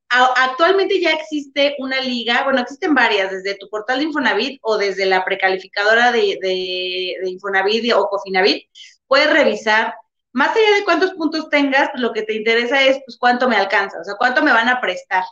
actualmente 0.10 1.00
ya 1.00 1.12
existe 1.12 1.76
una 1.80 2.00
liga, 2.02 2.44
bueno, 2.44 2.62
existen 2.62 2.94
varias, 2.94 3.32
desde 3.32 3.56
tu 3.56 3.70
portal 3.70 4.00
de 4.00 4.06
Infonavit 4.06 4.60
o 4.62 4.78
desde 4.78 5.06
la 5.06 5.26
precalificadora 5.26 6.12
de, 6.12 6.38
de, 6.42 7.16
de 7.22 7.30
Infonavit 7.30 7.94
o 7.94 8.08
Cofinavit, 8.08 8.68
puedes 9.08 9.32
revisar 9.32 9.96
más 10.32 10.56
allá 10.56 10.76
de 10.76 10.84
cuántos 10.84 11.14
puntos 11.14 11.50
tengas, 11.50 11.90
lo 11.96 12.12
que 12.12 12.24
te 12.24 12.36
interesa 12.36 12.84
es 12.84 13.00
pues 13.06 13.18
cuánto 13.18 13.48
me 13.48 13.56
alcanza, 13.56 14.00
o 14.00 14.04
sea, 14.04 14.16
cuánto 14.18 14.42
me 14.42 14.52
van 14.52 14.70
a 14.70 14.82
prestar, 14.82 15.24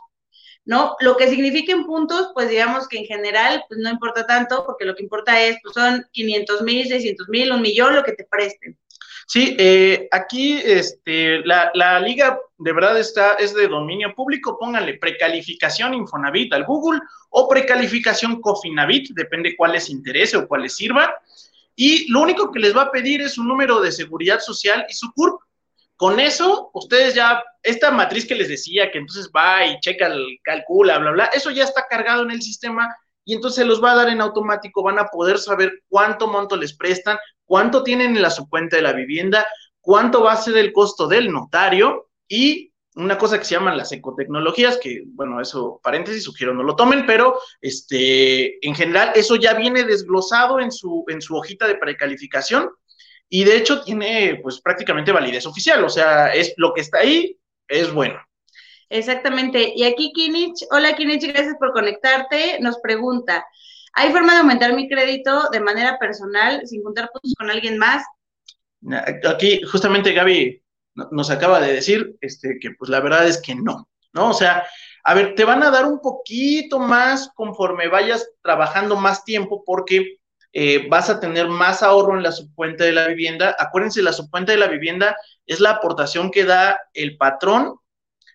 ¿no? 0.64 0.96
Lo 1.00 1.16
que 1.16 1.28
signifiquen 1.28 1.84
puntos, 1.84 2.30
pues 2.34 2.48
digamos 2.48 2.88
que 2.88 2.98
en 2.98 3.06
general, 3.06 3.64
pues 3.68 3.80
no 3.80 3.90
importa 3.90 4.26
tanto, 4.26 4.64
porque 4.64 4.84
lo 4.84 4.94
que 4.94 5.02
importa 5.02 5.40
es, 5.40 5.58
pues 5.62 5.74
son 5.74 6.06
500 6.12 6.62
mil, 6.62 6.86
600 6.86 7.28
mil, 7.28 7.52
un 7.52 7.62
millón, 7.62 7.94
lo 7.94 8.02
que 8.02 8.12
te 8.12 8.24
presten. 8.24 8.78
Sí, 9.26 9.56
eh, 9.58 10.08
aquí 10.10 10.60
este, 10.64 11.40
la, 11.46 11.70
la, 11.74 12.00
liga 12.00 12.38
de 12.58 12.72
verdad 12.72 12.98
está, 12.98 13.34
es 13.34 13.54
de 13.54 13.68
dominio 13.68 14.14
público, 14.14 14.58
pónganle 14.58 14.98
precalificación 14.98 15.94
Infonavit 15.94 16.52
al 16.52 16.64
Google 16.64 17.00
o 17.30 17.48
precalificación 17.48 18.40
Cofinavit, 18.40 19.10
depende 19.14 19.54
cuál 19.56 19.72
les 19.72 19.88
interese 19.88 20.36
o 20.36 20.46
cuál 20.46 20.62
les 20.62 20.74
sirva 20.76 21.14
y 21.74 22.10
lo 22.10 22.20
único 22.20 22.50
que 22.50 22.60
les 22.60 22.76
va 22.76 22.82
a 22.82 22.90
pedir 22.90 23.22
es 23.22 23.38
un 23.38 23.48
número 23.48 23.80
de 23.80 23.92
seguridad 23.92 24.40
social 24.40 24.84
y 24.88 24.92
su 24.92 25.12
CURP. 25.12 25.40
Con 26.02 26.18
eso, 26.18 26.72
ustedes 26.74 27.14
ya, 27.14 27.44
esta 27.62 27.92
matriz 27.92 28.26
que 28.26 28.34
les 28.34 28.48
decía, 28.48 28.90
que 28.90 28.98
entonces 28.98 29.30
va 29.30 29.64
y 29.64 29.78
checa, 29.78 30.12
calcula, 30.42 30.98
bla, 30.98 31.12
bla, 31.12 31.24
eso 31.26 31.52
ya 31.52 31.62
está 31.62 31.86
cargado 31.88 32.24
en 32.24 32.32
el 32.32 32.42
sistema 32.42 32.92
y 33.24 33.34
entonces 33.34 33.62
se 33.62 33.64
los 33.64 33.80
va 33.80 33.92
a 33.92 33.94
dar 33.94 34.08
en 34.08 34.20
automático, 34.20 34.82
van 34.82 34.98
a 34.98 35.06
poder 35.06 35.38
saber 35.38 35.84
cuánto 35.88 36.26
monto 36.26 36.56
les 36.56 36.76
prestan, 36.76 37.18
cuánto 37.44 37.84
tienen 37.84 38.16
en 38.16 38.22
la 38.22 38.30
subcuenta 38.30 38.74
de 38.74 38.82
la 38.82 38.94
vivienda, 38.94 39.46
cuánto 39.80 40.24
va 40.24 40.32
a 40.32 40.42
ser 40.42 40.56
el 40.56 40.72
costo 40.72 41.06
del 41.06 41.30
notario 41.30 42.08
y 42.26 42.72
una 42.96 43.16
cosa 43.16 43.38
que 43.38 43.44
se 43.44 43.54
llaman 43.54 43.76
las 43.76 43.92
ecotecnologías, 43.92 44.78
que 44.78 45.04
bueno, 45.06 45.40
eso 45.40 45.80
paréntesis, 45.84 46.24
sugiero 46.24 46.52
no 46.52 46.64
lo 46.64 46.74
tomen, 46.74 47.06
pero 47.06 47.38
este, 47.60 48.66
en 48.66 48.74
general 48.74 49.12
eso 49.14 49.36
ya 49.36 49.54
viene 49.54 49.84
desglosado 49.84 50.58
en 50.58 50.72
su, 50.72 51.04
en 51.06 51.22
su 51.22 51.36
hojita 51.36 51.68
de 51.68 51.76
precalificación 51.76 52.70
y 53.34 53.44
de 53.44 53.56
hecho 53.56 53.82
tiene 53.82 54.40
pues 54.42 54.60
prácticamente 54.60 55.10
validez 55.10 55.46
oficial, 55.46 55.82
o 55.82 55.88
sea, 55.88 56.34
es 56.34 56.52
lo 56.58 56.74
que 56.74 56.82
está 56.82 56.98
ahí, 56.98 57.38
es 57.66 57.90
bueno. 57.90 58.20
Exactamente. 58.90 59.72
Y 59.74 59.84
aquí 59.84 60.12
Kinich, 60.14 60.66
hola 60.70 60.94
Kinich, 60.94 61.26
gracias 61.26 61.56
por 61.58 61.72
conectarte, 61.72 62.58
nos 62.60 62.78
pregunta, 62.80 63.42
¿hay 63.94 64.12
forma 64.12 64.34
de 64.34 64.40
aumentar 64.40 64.74
mi 64.74 64.86
crédito 64.86 65.48
de 65.50 65.60
manera 65.60 65.98
personal 65.98 66.60
sin 66.66 66.82
juntar 66.82 67.08
puntos 67.10 67.32
con 67.38 67.48
alguien 67.48 67.78
más? 67.78 68.04
Aquí 69.26 69.62
justamente 69.62 70.12
Gaby 70.12 70.62
nos 71.10 71.30
acaba 71.30 71.58
de 71.58 71.72
decir 71.72 72.14
este, 72.20 72.58
que 72.60 72.72
pues 72.72 72.90
la 72.90 73.00
verdad 73.00 73.26
es 73.26 73.40
que 73.40 73.54
no, 73.54 73.88
¿no? 74.12 74.28
O 74.28 74.34
sea, 74.34 74.66
a 75.04 75.14
ver, 75.14 75.34
te 75.36 75.46
van 75.46 75.62
a 75.62 75.70
dar 75.70 75.86
un 75.86 76.02
poquito 76.02 76.78
más 76.78 77.30
conforme 77.34 77.88
vayas 77.88 78.28
trabajando 78.42 78.96
más 78.96 79.24
tiempo 79.24 79.64
porque 79.64 80.18
eh, 80.52 80.86
vas 80.88 81.08
a 81.08 81.18
tener 81.18 81.48
más 81.48 81.82
ahorro 81.82 82.16
en 82.16 82.22
la 82.22 82.32
subcuenta 82.32 82.84
de 82.84 82.92
la 82.92 83.08
vivienda. 83.08 83.56
Acuérdense, 83.58 84.02
la 84.02 84.12
subcuenta 84.12 84.52
de 84.52 84.58
la 84.58 84.66
vivienda 84.68 85.16
es 85.46 85.60
la 85.60 85.70
aportación 85.70 86.30
que 86.30 86.44
da 86.44 86.80
el 86.92 87.16
patrón 87.16 87.76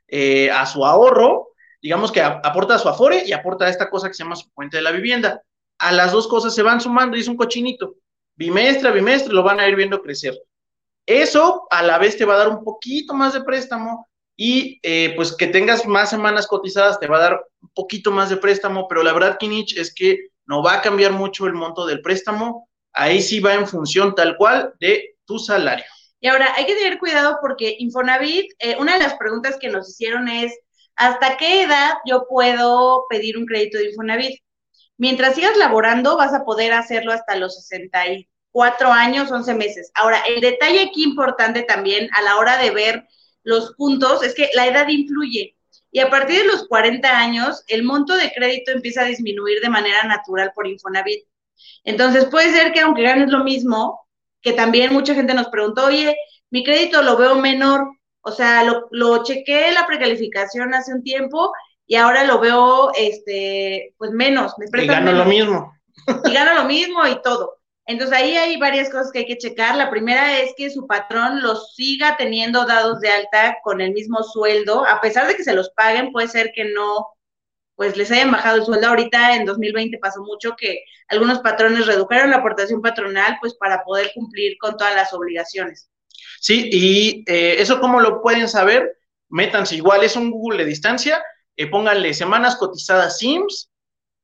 eh, 0.08 0.50
a 0.50 0.66
su 0.66 0.86
ahorro, 0.86 1.50
digamos 1.82 2.12
que 2.12 2.22
aporta 2.22 2.76
a 2.76 2.80
su 2.80 2.90
afore 2.90 3.24
y 3.26 3.34
aporta 3.34 3.66
a 3.66 3.70
esta 3.70 3.90
cosa 3.90 4.08
que 4.08 4.16
se 4.16 4.24
llama 4.24 4.36
subcuenta 4.36 4.78
de 4.78 4.84
la 4.84 4.92
vivienda. 4.92 5.42
A 5.80 5.92
las 5.92 6.12
dos 6.12 6.28
cosas 6.28 6.56
se 6.56 6.64
van 6.64 6.82
sumando 6.82 7.16
y 7.16 7.20
es 7.20 7.28
un 7.28 7.38
cochinito. 7.38 7.96
Bimestre 8.36 8.90
a 8.90 8.92
bimestre 8.92 9.34
lo 9.34 9.44
van 9.44 9.60
a 9.60 9.68
ir 9.68 9.76
viendo 9.76 10.02
crecer. 10.02 10.34
Eso 11.06 11.68
a 11.70 11.84
la 11.84 12.00
vez 12.00 12.18
te 12.18 12.26
va 12.26 12.34
a 12.34 12.40
dar 12.40 12.50
un 12.50 12.64
poquito 12.64 13.14
más 13.14 13.34
de 13.34 13.42
préstamo 13.42 14.08
y 14.36 14.80
eh, 14.84 15.14
pues 15.16 15.36
que 15.36 15.48
tengas 15.48 15.86
más 15.86 16.10
semanas 16.10 16.48
cotizadas 16.48 17.00
te 17.00 17.08
va 17.08 17.18
a 17.18 17.22
dar 17.22 17.46
un 17.62 17.70
poquito 17.74 18.12
más 18.12 18.30
de 18.30 18.38
préstamo, 18.38 18.88
pero 18.88 19.04
la 19.04 19.14
verdad, 19.14 19.38
Kinich, 19.40 19.78
es 19.78 19.94
que 19.94 20.30
no 20.48 20.64
va 20.64 20.76
a 20.76 20.82
cambiar 20.82 21.12
mucho 21.12 21.46
el 21.46 21.54
monto 21.54 21.86
del 21.86 22.02
préstamo, 22.02 22.70
ahí 22.94 23.22
sí 23.22 23.40
va 23.40 23.54
en 23.54 23.68
función 23.68 24.16
tal 24.16 24.38
cual 24.38 24.74
de 24.80 25.16
tu 25.26 25.38
salario. 25.38 25.86
Y 26.20 26.28
ahora 26.28 26.54
hay 26.56 26.66
que 26.66 26.76
tener 26.76 26.98
cuidado 26.98 27.38
porque 27.42 27.76
Infonavit, 27.80 28.52
eh, 28.60 28.76
una 28.80 28.94
de 28.94 29.04
las 29.04 29.16
preguntas 29.16 29.58
que 29.60 29.70
nos 29.70 29.90
hicieron 29.90 30.28
es, 30.28 30.58
¿hasta 30.96 31.38
qué 31.38 31.64
edad 31.64 31.94
yo 32.06 32.26
puedo 32.28 33.06
pedir 33.10 33.38
un 33.38 33.46
crédito 33.46 33.78
de 33.78 33.90
Infonavit? 33.90 34.42
Mientras 34.98 35.36
sigas 35.36 35.56
laborando, 35.58 36.18
vas 36.18 36.34
a 36.34 36.44
poder 36.44 36.74
hacerlo 36.74 37.12
hasta 37.12 37.36
los 37.36 37.56
64 37.62 38.92
años, 38.92 39.32
11 39.32 39.54
meses. 39.54 39.92
Ahora, 39.94 40.22
el 40.28 40.42
detalle 40.42 40.82
aquí 40.82 41.04
importante 41.04 41.62
también 41.64 42.10
a 42.14 42.24
la 42.24 42.38
hora 42.38 42.58
de 42.58 42.72
ver 42.72 43.08
los 43.44 43.76
puntos 43.76 44.24
es 44.24 44.34
que 44.34 44.50
la 44.56 44.66
edad 44.66 44.88
influye. 44.88 45.57
Y 45.98 46.00
a 46.00 46.12
partir 46.12 46.44
de 46.44 46.46
los 46.46 46.68
40 46.68 47.10
años, 47.10 47.64
el 47.66 47.82
monto 47.82 48.16
de 48.16 48.32
crédito 48.32 48.72
empieza 48.72 49.02
a 49.02 49.06
disminuir 49.06 49.62
de 49.62 49.70
manera 49.70 50.04
natural 50.04 50.52
por 50.54 50.68
Infonavit. 50.68 51.26
Entonces, 51.84 52.26
puede 52.26 52.52
ser 52.52 52.72
que 52.72 52.82
aunque 52.82 53.02
ganes 53.02 53.32
lo 53.32 53.44
mismo, 53.44 54.08
que 54.44 54.54
también 54.54 54.94
mucha 54.94 55.16
gente 55.16 55.34
nos 55.34 55.48
preguntó, 55.48 55.88
oye, 55.88 56.16
mi 56.52 56.64
crédito 56.64 57.02
lo 57.02 57.18
veo 57.18 57.34
menor, 57.34 57.88
o 58.22 58.32
sea, 58.32 58.64
lo, 58.64 58.88
lo 58.92 59.24
chequé 59.24 59.72
la 59.72 59.88
precalificación 59.88 60.72
hace 60.76 60.94
un 60.94 61.02
tiempo 61.02 61.52
y 61.88 61.96
ahora 61.96 62.26
lo 62.26 62.40
veo, 62.40 62.92
este, 62.94 63.96
pues 63.98 64.12
menos. 64.12 64.54
Me 64.60 64.84
y 64.84 64.86
gano 64.86 65.14
lo 65.14 65.26
mismo. 65.26 65.74
Y 66.26 66.32
gano 66.32 66.62
lo 66.62 66.66
mismo 66.66 67.08
y 67.08 67.20
todo. 67.24 67.57
Entonces 67.88 68.18
ahí 68.18 68.36
hay 68.36 68.58
varias 68.58 68.90
cosas 68.90 69.12
que 69.12 69.20
hay 69.20 69.26
que 69.26 69.38
checar. 69.38 69.76
La 69.76 69.90
primera 69.90 70.40
es 70.40 70.54
que 70.58 70.70
su 70.70 70.86
patrón 70.86 71.42
los 71.42 71.74
siga 71.74 72.18
teniendo 72.18 72.66
dados 72.66 73.00
de 73.00 73.10
alta 73.10 73.58
con 73.64 73.80
el 73.80 73.94
mismo 73.94 74.24
sueldo, 74.24 74.86
a 74.86 75.00
pesar 75.00 75.28
de 75.28 75.36
que 75.36 75.44
se 75.44 75.56
los 75.56 75.70
paguen, 75.70 76.12
puede 76.12 76.28
ser 76.28 76.52
que 76.54 76.66
no, 76.66 77.08
pues 77.76 77.96
les 77.96 78.12
hayan 78.12 78.32
bajado 78.32 78.58
el 78.58 78.66
sueldo. 78.66 78.88
Ahorita 78.88 79.36
en 79.36 79.46
2020 79.46 79.98
pasó 80.00 80.22
mucho 80.22 80.56
que 80.58 80.84
algunos 81.08 81.40
patrones 81.40 81.86
redujeron 81.86 82.32
la 82.32 82.38
aportación 82.38 82.82
patronal, 82.82 83.38
pues 83.40 83.54
para 83.56 83.84
poder 83.84 84.12
cumplir 84.14 84.58
con 84.58 84.76
todas 84.76 84.94
las 84.94 85.14
obligaciones. 85.14 85.90
Sí, 86.42 86.70
y 86.72 87.24
eh, 87.26 87.56
eso 87.60 87.80
cómo 87.80 88.02
lo 88.02 88.22
pueden 88.22 88.50
saber, 88.50 88.98
métanse 89.30 89.76
igual, 89.76 90.04
es 90.04 90.16
un 90.16 90.30
Google 90.30 90.64
de 90.64 90.70
distancia, 90.70 91.24
eh, 91.56 91.68
pónganle 91.68 92.14
semanas 92.14 92.58
cotizadas 92.58 93.18
SIMS, 93.18 93.70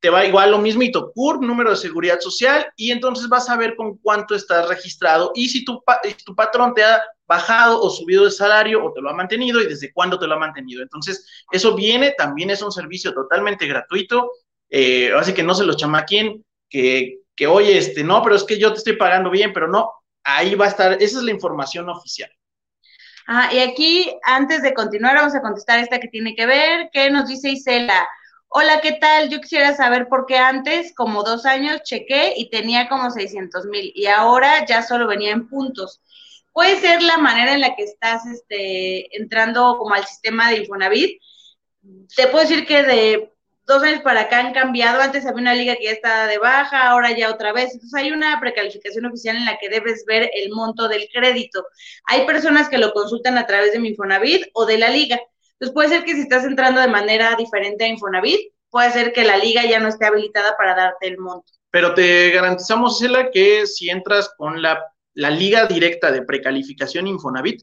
te 0.04 0.10
va 0.10 0.26
igual 0.26 0.52
lo 0.52 0.60
mismito, 0.60 1.14
CURP, 1.14 1.44
número 1.44 1.70
de 1.70 1.78
seguridad 1.78 2.20
social, 2.20 2.70
y 2.76 2.92
entonces 2.92 3.30
vas 3.30 3.50
a 3.50 3.56
ver 3.56 3.78
con 3.78 3.98
cuánto 4.00 4.36
estás 4.36 4.68
registrado 4.68 5.32
y 5.34 5.48
si 5.48 5.64
tu, 5.64 5.82
tu 6.26 6.36
patrón 6.36 6.74
te 6.74 6.84
ha 6.84 7.02
bajado 7.26 7.82
o 7.82 7.90
subido 7.90 8.26
de 8.26 8.32
salario 8.32 8.84
o 8.84 8.92
te 8.92 9.00
lo 9.00 9.10
ha 9.10 9.14
mantenido 9.14 9.62
y 9.62 9.66
desde 9.66 9.94
cuándo 9.94 10.20
te 10.20 10.28
lo 10.28 10.36
ha 10.36 10.40
mantenido. 10.40 10.82
Entonces, 10.82 11.26
eso 11.54 11.74
viene, 11.74 12.14
también 12.18 12.50
es 12.50 12.62
un 12.62 12.74
servicio 12.74 13.14
totalmente 13.14 13.66
gratuito, 13.66 14.30
eh, 14.70 15.14
así 15.18 15.34
que 15.34 15.42
no 15.42 15.56
se 15.56 15.64
lo 15.64 15.74
chamaquen, 15.74 16.44
que, 16.70 17.20
que 17.34 17.48
oye, 17.48 17.78
este, 17.78 18.04
no, 18.04 18.22
pero 18.24 18.36
es 18.36 18.44
que 18.44 18.60
yo 18.60 18.74
te 18.74 18.80
estoy 18.80 18.98
pagando 18.98 19.30
bien, 19.30 19.54
pero 19.54 19.70
no, 19.70 19.90
ahí 20.26 20.54
va 20.56 20.66
a 20.66 20.68
estar, 20.70 20.92
esa 21.02 21.20
es 21.20 21.24
la 21.24 21.32
información 21.32 21.88
oficial. 21.88 22.30
Ah, 23.26 23.54
y 23.54 23.60
aquí, 23.60 24.14
antes 24.24 24.64
de 24.64 24.74
continuar, 24.74 25.16
vamos 25.16 25.34
a 25.34 25.42
contestar 25.42 25.80
esta 25.80 26.02
que 26.02 26.10
tiene 26.10 26.36
que 26.36 26.46
ver, 26.46 26.90
¿qué 26.92 27.10
nos 27.10 27.30
dice 27.30 27.52
Isela? 27.52 28.06
Hola, 28.56 28.82
¿qué 28.82 28.92
tal? 28.92 29.30
Yo 29.30 29.42
quisiera 29.42 29.76
saber 29.76 30.08
por 30.08 30.28
qué 30.28 30.38
antes, 30.38 30.94
como 30.94 31.24
dos 31.24 31.44
años, 31.48 31.82
chequé 31.82 32.36
y 32.38 32.52
tenía 32.52 32.88
como 32.88 33.10
600 33.10 33.66
mil 33.66 33.92
y 33.96 34.06
ahora 34.06 34.64
ya 34.68 34.84
solo 34.84 35.08
venía 35.08 35.32
en 35.32 35.50
puntos. 35.50 36.02
Puede 36.52 36.80
ser 36.80 37.02
la 37.02 37.18
manera 37.18 37.56
en 37.56 37.62
la 37.62 37.76
que 37.76 37.82
estás 37.82 38.28
este, 38.28 39.18
entrando 39.18 39.76
como 39.80 39.96
al 39.96 40.06
sistema 40.06 40.52
de 40.52 40.58
Infonavit. 40.58 41.20
Te 42.16 42.28
puedo 42.28 42.48
decir 42.48 42.68
que 42.68 42.84
de 42.84 43.34
dos 43.66 43.82
años 43.82 44.04
para 44.04 44.22
acá 44.22 44.40
han 44.42 44.54
cambiado. 44.54 45.02
Antes 45.02 45.26
había 45.26 45.42
una 45.42 45.56
liga 45.56 45.76
que 45.76 45.86
ya 45.86 45.92
estaba 45.92 46.28
de 46.28 46.38
baja, 46.38 46.90
ahora 46.90 47.12
ya 47.18 47.32
otra 47.32 47.54
vez. 47.54 47.74
Entonces 47.74 48.00
hay 48.00 48.12
una 48.12 48.40
precalificación 48.40 49.08
oficial 49.08 49.36
en 49.36 49.46
la 49.46 49.58
que 49.58 49.70
debes 49.70 50.06
ver 50.06 50.30
el 50.32 50.52
monto 50.52 50.88
del 50.88 51.08
crédito. 51.12 51.66
Hay 52.06 52.28
personas 52.28 52.70
que 52.70 52.78
lo 52.78 52.94
consultan 52.94 53.36
a 53.40 53.48
través 53.48 53.74
de 53.74 53.80
mi 53.80 53.90
Infonavit 53.90 54.46
o 54.54 54.68
de 54.68 54.78
la 54.78 54.90
liga. 54.90 55.20
Entonces 55.64 55.76
puede 55.76 55.90
ser 55.96 56.04
que 56.04 56.16
si 56.16 56.22
estás 56.24 56.44
entrando 56.44 56.82
de 56.82 56.90
manera 56.90 57.38
diferente 57.38 57.86
a 57.86 57.88
Infonavit, 57.88 58.52
puede 58.70 58.92
ser 58.92 59.14
que 59.14 59.24
la 59.24 59.38
liga 59.38 59.64
ya 59.66 59.80
no 59.80 59.88
esté 59.88 60.06
habilitada 60.06 60.58
para 60.58 60.76
darte 60.76 61.08
el 61.08 61.18
monto. 61.18 61.54
Pero 61.72 61.94
te 61.94 62.32
garantizamos, 62.32 63.00
Cela, 63.00 63.32
que 63.32 63.66
si 63.66 63.90
entras 63.90 64.30
con 64.38 64.62
la, 64.62 64.84
liga 65.16 65.66
directa 65.66 66.12
de 66.12 66.24
precalificación 66.24 67.08
Infonavit, 67.08 67.62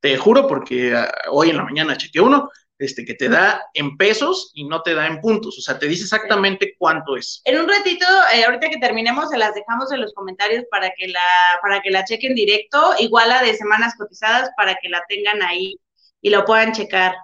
te 0.00 0.16
juro, 0.16 0.48
porque 0.48 0.92
ah, 0.96 1.08
hoy 1.30 1.50
en 1.50 1.58
la 1.58 1.62
mañana 1.62 1.96
chequeé 1.96 2.20
uno, 2.20 2.50
este, 2.80 3.04
que 3.04 3.14
te 3.14 3.28
da 3.28 3.62
en 3.74 3.96
pesos 3.96 4.50
y 4.52 4.64
no 4.64 4.82
te 4.82 4.94
da 4.94 5.06
en 5.06 5.20
puntos, 5.20 5.56
o 5.56 5.60
sea, 5.60 5.78
te 5.78 5.86
dice 5.86 6.02
exactamente 6.02 6.74
cuánto 6.76 7.16
es. 7.16 7.42
En 7.44 7.60
un 7.60 7.68
ratito, 7.68 8.06
eh, 8.34 8.44
ahorita 8.44 8.70
que 8.70 8.78
terminemos, 8.78 9.30
se 9.30 9.38
las 9.38 9.54
dejamos 9.54 9.92
en 9.92 10.00
los 10.00 10.12
comentarios 10.14 10.64
para 10.68 10.90
que 10.98 11.06
la, 11.06 11.20
para 11.62 11.80
que 11.80 11.92
la 11.92 12.04
chequen 12.04 12.34
directo, 12.34 12.94
igual 12.98 13.30
a 13.30 13.40
de 13.40 13.54
semanas 13.54 13.94
cotizadas 13.96 14.50
para 14.56 14.74
que 14.82 14.88
la 14.88 15.04
tengan 15.08 15.42
ahí 15.42 15.76
y 16.20 16.30
lo 16.30 16.44
puedan 16.44 16.72
checar. 16.72 17.14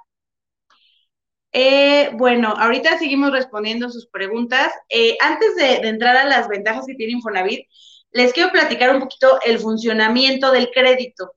Eh, 1.53 2.11
bueno, 2.15 2.55
ahorita 2.57 2.99
seguimos 2.99 3.33
respondiendo 3.33 3.91
sus 3.91 4.07
preguntas. 4.07 4.73
Eh, 4.89 5.17
antes 5.21 5.55
de, 5.57 5.89
entrar 5.89 6.17
a 6.17 6.25
las 6.25 6.49
ventajas 6.49 6.87
que 6.87 6.95
tiene 6.95 7.13
Infonavit, 7.15 7.67
les 8.11 8.33
quiero 8.33 8.51
platicar 8.51 8.95
un 8.95 9.01
poquito 9.01 9.39
el 9.45 9.59
funcionamiento 9.59 10.51
del 10.51 10.71
crédito. 10.71 11.35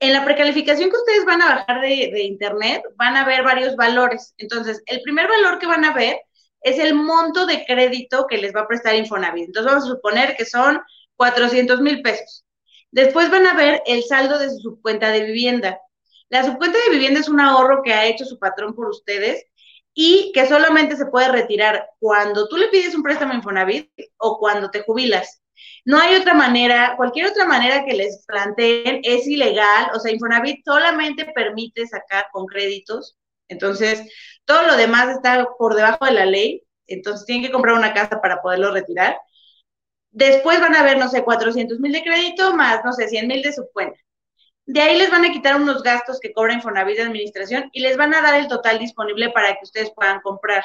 En 0.00 0.12
la 0.12 0.24
precalificación 0.24 0.90
que 0.90 0.96
ustedes 0.96 1.24
van 1.26 1.42
a 1.42 1.56
bajar 1.56 1.80
de, 1.82 2.10
de, 2.12 2.22
internet, 2.22 2.82
van 2.96 3.16
a 3.16 3.24
ver 3.24 3.42
varios 3.44 3.76
valores. 3.76 4.34
Entonces, 4.38 4.82
el 4.86 5.02
primer 5.02 5.28
valor 5.28 5.58
que 5.58 5.66
van 5.66 5.84
a 5.84 5.92
ver 5.92 6.20
es 6.62 6.78
el 6.78 6.94
monto 6.94 7.46
de 7.46 7.64
crédito 7.66 8.26
que 8.28 8.38
les 8.38 8.54
va 8.54 8.62
a 8.62 8.68
prestar 8.68 8.94
Infonavit. 8.94 9.46
Entonces, 9.46 9.72
vamos 9.72 9.88
a 9.88 9.94
suponer 9.94 10.36
que 10.36 10.46
son 10.46 10.80
400 11.16 11.80
mil 11.80 12.02
pesos. 12.02 12.44
Después 12.90 13.30
van 13.30 13.46
a 13.46 13.54
ver 13.54 13.82
el 13.86 14.02
saldo 14.02 14.38
de 14.38 14.50
su 14.50 14.80
cuenta 14.80 15.10
de 15.10 15.24
vivienda. 15.24 15.78
La 16.30 16.44
subcuenta 16.44 16.78
de 16.78 16.92
vivienda 16.92 17.20
es 17.20 17.28
un 17.28 17.40
ahorro 17.40 17.82
que 17.82 17.92
ha 17.92 18.06
hecho 18.06 18.24
su 18.24 18.38
patrón 18.38 18.74
por 18.74 18.88
ustedes 18.88 19.44
y 19.92 20.32
que 20.32 20.46
solamente 20.46 20.96
se 20.96 21.06
puede 21.06 21.30
retirar 21.30 21.90
cuando 21.98 22.48
tú 22.48 22.56
le 22.56 22.68
pides 22.68 22.94
un 22.94 23.02
préstamo 23.02 23.34
Infonavit 23.34 23.90
o 24.18 24.38
cuando 24.38 24.70
te 24.70 24.82
jubilas. 24.82 25.42
No 25.84 25.98
hay 25.98 26.14
otra 26.14 26.34
manera, 26.34 26.94
cualquier 26.96 27.26
otra 27.26 27.46
manera 27.46 27.84
que 27.84 27.94
les 27.94 28.24
planteen 28.26 29.00
es 29.02 29.26
ilegal, 29.26 29.90
o 29.94 29.98
sea, 29.98 30.12
Infonavit 30.12 30.64
solamente 30.64 31.26
permite 31.34 31.86
sacar 31.86 32.26
con 32.32 32.46
créditos, 32.46 33.18
entonces 33.48 34.02
todo 34.44 34.62
lo 34.66 34.76
demás 34.76 35.08
está 35.16 35.48
por 35.58 35.74
debajo 35.74 36.04
de 36.06 36.12
la 36.12 36.26
ley, 36.26 36.62
entonces 36.86 37.26
tienen 37.26 37.44
que 37.44 37.52
comprar 37.52 37.74
una 37.74 37.92
casa 37.92 38.20
para 38.20 38.40
poderlo 38.40 38.72
retirar. 38.72 39.18
Después 40.12 40.60
van 40.60 40.76
a 40.76 40.82
ver, 40.84 40.98
no 40.98 41.08
sé, 41.08 41.24
400 41.24 41.80
mil 41.80 41.92
de 41.92 42.02
crédito 42.04 42.54
más, 42.54 42.84
no 42.84 42.92
sé, 42.92 43.08
100 43.08 43.26
mil 43.28 43.42
de 43.42 43.52
subcuenta. 43.52 43.98
De 44.66 44.80
ahí 44.80 44.96
les 44.96 45.10
van 45.10 45.24
a 45.24 45.32
quitar 45.32 45.56
unos 45.56 45.82
gastos 45.82 46.20
que 46.20 46.32
cobra 46.32 46.54
Infonavit 46.54 46.96
de 46.96 47.02
administración 47.02 47.70
y 47.72 47.80
les 47.80 47.96
van 47.96 48.14
a 48.14 48.22
dar 48.22 48.38
el 48.38 48.46
total 48.46 48.78
disponible 48.78 49.30
para 49.30 49.54
que 49.54 49.64
ustedes 49.64 49.90
puedan 49.94 50.20
comprar. 50.20 50.64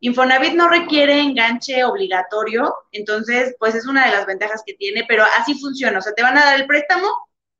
Infonavit 0.00 0.54
no 0.54 0.68
requiere 0.68 1.20
enganche 1.20 1.84
obligatorio, 1.84 2.74
entonces, 2.92 3.54
pues 3.58 3.74
es 3.74 3.86
una 3.86 4.06
de 4.06 4.12
las 4.12 4.26
ventajas 4.26 4.62
que 4.64 4.74
tiene, 4.74 5.04
pero 5.06 5.24
así 5.38 5.54
funciona. 5.58 5.98
O 5.98 6.02
sea, 6.02 6.14
te 6.14 6.22
van 6.22 6.38
a 6.38 6.44
dar 6.44 6.60
el 6.60 6.66
préstamo 6.66 7.08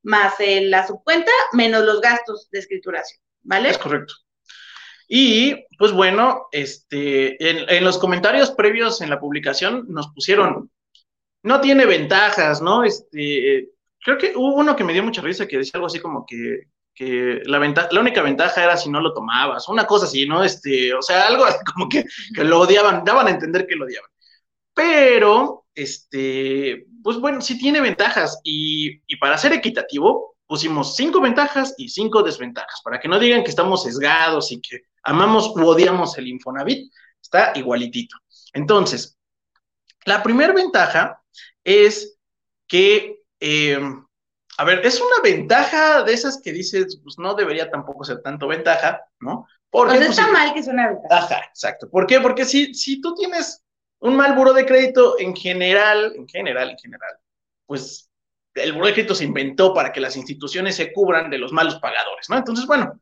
más 0.02 0.34
la 0.38 0.86
subcuenta 0.86 1.30
menos 1.52 1.84
los 1.84 2.00
gastos 2.00 2.48
de 2.50 2.58
escrituración, 2.58 3.20
¿vale? 3.42 3.70
Es 3.70 3.78
correcto. 3.78 4.14
Y 5.08 5.66
pues 5.78 5.92
bueno, 5.92 6.48
este, 6.52 7.36
en, 7.76 7.84
los 7.84 7.98
comentarios 7.98 8.50
previos 8.52 9.00
en 9.00 9.10
la 9.10 9.20
publicación 9.20 9.84
nos 9.88 10.08
pusieron, 10.08 10.70
no 11.42 11.60
tiene 11.60 11.86
ventajas, 11.86 12.62
¿no? 12.62 12.84
Este, 12.84 13.71
creo 14.02 14.18
que 14.18 14.32
hubo 14.36 14.56
uno 14.56 14.76
que 14.76 14.84
me 14.84 14.92
dio 14.92 15.02
mucha 15.02 15.22
risa 15.22 15.46
que 15.46 15.58
decía 15.58 15.72
algo 15.74 15.86
así 15.86 16.00
como 16.00 16.26
que, 16.26 16.66
la, 17.44 17.58
ventaja, 17.58 17.88
la 17.90 18.00
única 18.00 18.22
ventaja 18.22 18.62
era 18.62 18.76
si 18.76 18.90
no 18.90 19.00
lo 19.00 19.14
tomabas, 19.14 19.68
una 19.68 19.86
cosa 19.86 20.06
así, 20.06 20.26
¿no? 20.26 20.44
Este, 20.44 20.94
o 20.94 21.02
sea, 21.02 21.26
algo 21.26 21.44
como 21.74 21.88
que, 21.88 22.04
que 22.34 22.44
lo 22.44 22.60
odiaban, 22.60 23.04
daban 23.04 23.26
a 23.26 23.30
entender 23.30 23.66
que 23.66 23.76
lo 23.76 23.86
odiaban. 23.86 24.10
Pero, 24.74 25.66
este, 25.74 26.86
pues 27.02 27.18
bueno, 27.18 27.40
sí 27.40 27.58
tiene 27.58 27.80
ventajas 27.80 28.40
y, 28.44 28.98
para 29.16 29.38
ser 29.38 29.52
equitativo, 29.52 30.36
pusimos 30.46 30.96
cinco 30.96 31.20
ventajas 31.20 31.74
y 31.78 31.88
cinco 31.88 32.22
desventajas, 32.22 32.80
para 32.84 33.00
que 33.00 33.08
no 33.08 33.18
digan 33.18 33.42
que 33.44 33.50
estamos 33.50 33.82
sesgados 33.82 34.52
y 34.52 34.60
que 34.60 34.82
amamos 35.02 35.52
u 35.56 35.66
odiamos 35.66 36.16
el 36.18 36.28
Infonavit, 36.28 36.92
está 37.20 37.52
igualitito. 37.54 38.16
Entonces, 38.52 39.18
la 40.04 40.22
primera 40.22 40.52
ventaja 40.52 41.22
es 41.64 42.18
que, 42.66 43.21
eh, 43.42 43.78
a 44.56 44.64
ver, 44.64 44.86
es 44.86 45.00
una 45.00 45.20
ventaja 45.22 46.04
de 46.04 46.12
esas 46.12 46.40
que 46.40 46.52
dices, 46.52 47.00
pues 47.02 47.18
no 47.18 47.34
debería 47.34 47.68
tampoco 47.68 48.04
ser 48.04 48.22
tanto 48.22 48.46
ventaja, 48.46 49.02
¿no? 49.18 49.48
Porque 49.68 49.96
pues 49.96 50.10
está 50.10 50.30
mal 50.30 50.52
que 50.52 50.60
es 50.60 50.68
una 50.68 50.90
ventaja. 50.90 51.24
Ajá, 51.24 51.44
exacto. 51.48 51.90
¿Por 51.90 52.06
qué? 52.06 52.20
Porque 52.20 52.44
si, 52.44 52.72
si 52.72 53.00
tú 53.00 53.14
tienes 53.14 53.64
un 53.98 54.14
mal 54.14 54.36
buro 54.36 54.52
de 54.52 54.64
crédito 54.64 55.18
en 55.18 55.34
general, 55.34 56.12
en 56.14 56.28
general, 56.28 56.70
en 56.70 56.78
general, 56.78 57.16
pues 57.66 58.08
el 58.54 58.74
buro 58.74 58.86
de 58.86 58.92
crédito 58.92 59.14
se 59.14 59.24
inventó 59.24 59.74
para 59.74 59.92
que 59.92 60.00
las 60.00 60.16
instituciones 60.16 60.76
se 60.76 60.92
cubran 60.92 61.28
de 61.28 61.38
los 61.38 61.52
malos 61.52 61.80
pagadores, 61.80 62.30
¿no? 62.30 62.36
Entonces, 62.36 62.66
bueno, 62.66 63.00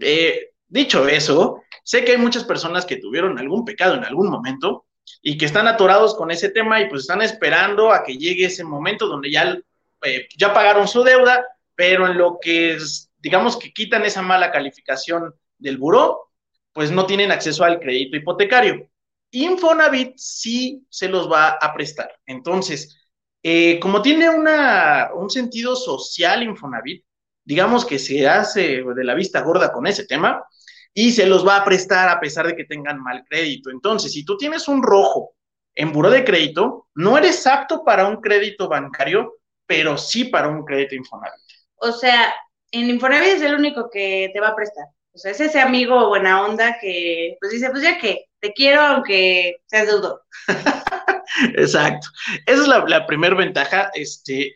eh, 0.00 0.50
dicho 0.66 1.08
eso, 1.08 1.62
sé 1.82 2.04
que 2.04 2.12
hay 2.12 2.18
muchas 2.18 2.44
personas 2.44 2.84
que 2.84 2.96
tuvieron 2.96 3.38
algún 3.38 3.64
pecado 3.64 3.94
en 3.94 4.04
algún 4.04 4.28
momento 4.28 4.84
y 5.22 5.38
que 5.38 5.46
están 5.46 5.66
atorados 5.66 6.14
con 6.14 6.30
ese 6.30 6.50
tema 6.50 6.80
y 6.80 6.88
pues 6.88 7.02
están 7.02 7.22
esperando 7.22 7.92
a 7.92 8.04
que 8.04 8.16
llegue 8.16 8.46
ese 8.46 8.64
momento 8.64 9.06
donde 9.06 9.30
ya, 9.30 9.58
eh, 10.02 10.28
ya 10.36 10.52
pagaron 10.52 10.88
su 10.88 11.02
deuda, 11.02 11.44
pero 11.74 12.06
en 12.06 12.18
lo 12.18 12.38
que 12.40 12.74
es, 12.74 13.10
digamos 13.18 13.56
que 13.56 13.72
quitan 13.72 14.04
esa 14.04 14.22
mala 14.22 14.50
calificación 14.50 15.34
del 15.58 15.78
buró, 15.78 16.30
pues 16.72 16.90
no 16.90 17.06
tienen 17.06 17.32
acceso 17.32 17.64
al 17.64 17.80
crédito 17.80 18.16
hipotecario. 18.16 18.88
Infonavit 19.30 20.14
sí 20.16 20.86
se 20.88 21.08
los 21.08 21.30
va 21.30 21.50
a 21.50 21.74
prestar. 21.74 22.10
Entonces, 22.26 22.96
eh, 23.42 23.78
como 23.80 24.02
tiene 24.02 24.30
una, 24.30 25.10
un 25.14 25.30
sentido 25.30 25.76
social 25.76 26.42
Infonavit, 26.42 27.04
digamos 27.44 27.84
que 27.84 27.98
se 27.98 28.28
hace 28.28 28.82
de 28.82 29.04
la 29.04 29.14
vista 29.14 29.40
gorda 29.40 29.72
con 29.72 29.86
ese 29.86 30.04
tema 30.06 30.44
y 30.92 31.12
se 31.12 31.26
los 31.26 31.46
va 31.46 31.56
a 31.56 31.64
prestar 31.64 32.08
a 32.08 32.20
pesar 32.20 32.46
de 32.46 32.56
que 32.56 32.64
tengan 32.64 33.02
mal 33.02 33.24
crédito. 33.28 33.70
Entonces, 33.70 34.12
si 34.12 34.24
tú 34.24 34.36
tienes 34.36 34.68
un 34.68 34.82
rojo 34.82 35.34
en 35.74 35.92
buro 35.92 36.10
de 36.10 36.24
crédito, 36.24 36.88
no 36.94 37.16
eres 37.16 37.46
apto 37.46 37.84
para 37.84 38.06
un 38.06 38.16
crédito 38.20 38.68
bancario, 38.68 39.37
pero 39.68 39.96
sí 39.96 40.24
para 40.24 40.48
un 40.48 40.64
crédito 40.64 40.96
Infonavit. 40.96 41.40
O 41.76 41.92
sea, 41.92 42.34
en 42.72 42.90
Infonavit 42.90 43.28
es 43.28 43.42
el 43.42 43.54
único 43.54 43.88
que 43.90 44.30
te 44.32 44.40
va 44.40 44.48
a 44.48 44.56
prestar. 44.56 44.86
O 45.12 45.18
sea, 45.18 45.30
es 45.30 45.40
ese 45.40 45.60
amigo 45.60 46.08
buena 46.08 46.44
onda 46.44 46.78
que 46.80 47.36
pues 47.38 47.52
dice, 47.52 47.70
pues 47.70 47.82
ya 47.82 47.98
que 47.98 48.24
te 48.40 48.52
quiero 48.52 48.80
aunque 48.80 49.56
seas 49.66 49.86
deudor. 49.86 50.22
Exacto. 51.56 52.08
Esa 52.46 52.62
es 52.62 52.68
la, 52.68 53.06
primera 53.06 53.36
ventaja. 53.36 53.90
Este, 53.94 54.54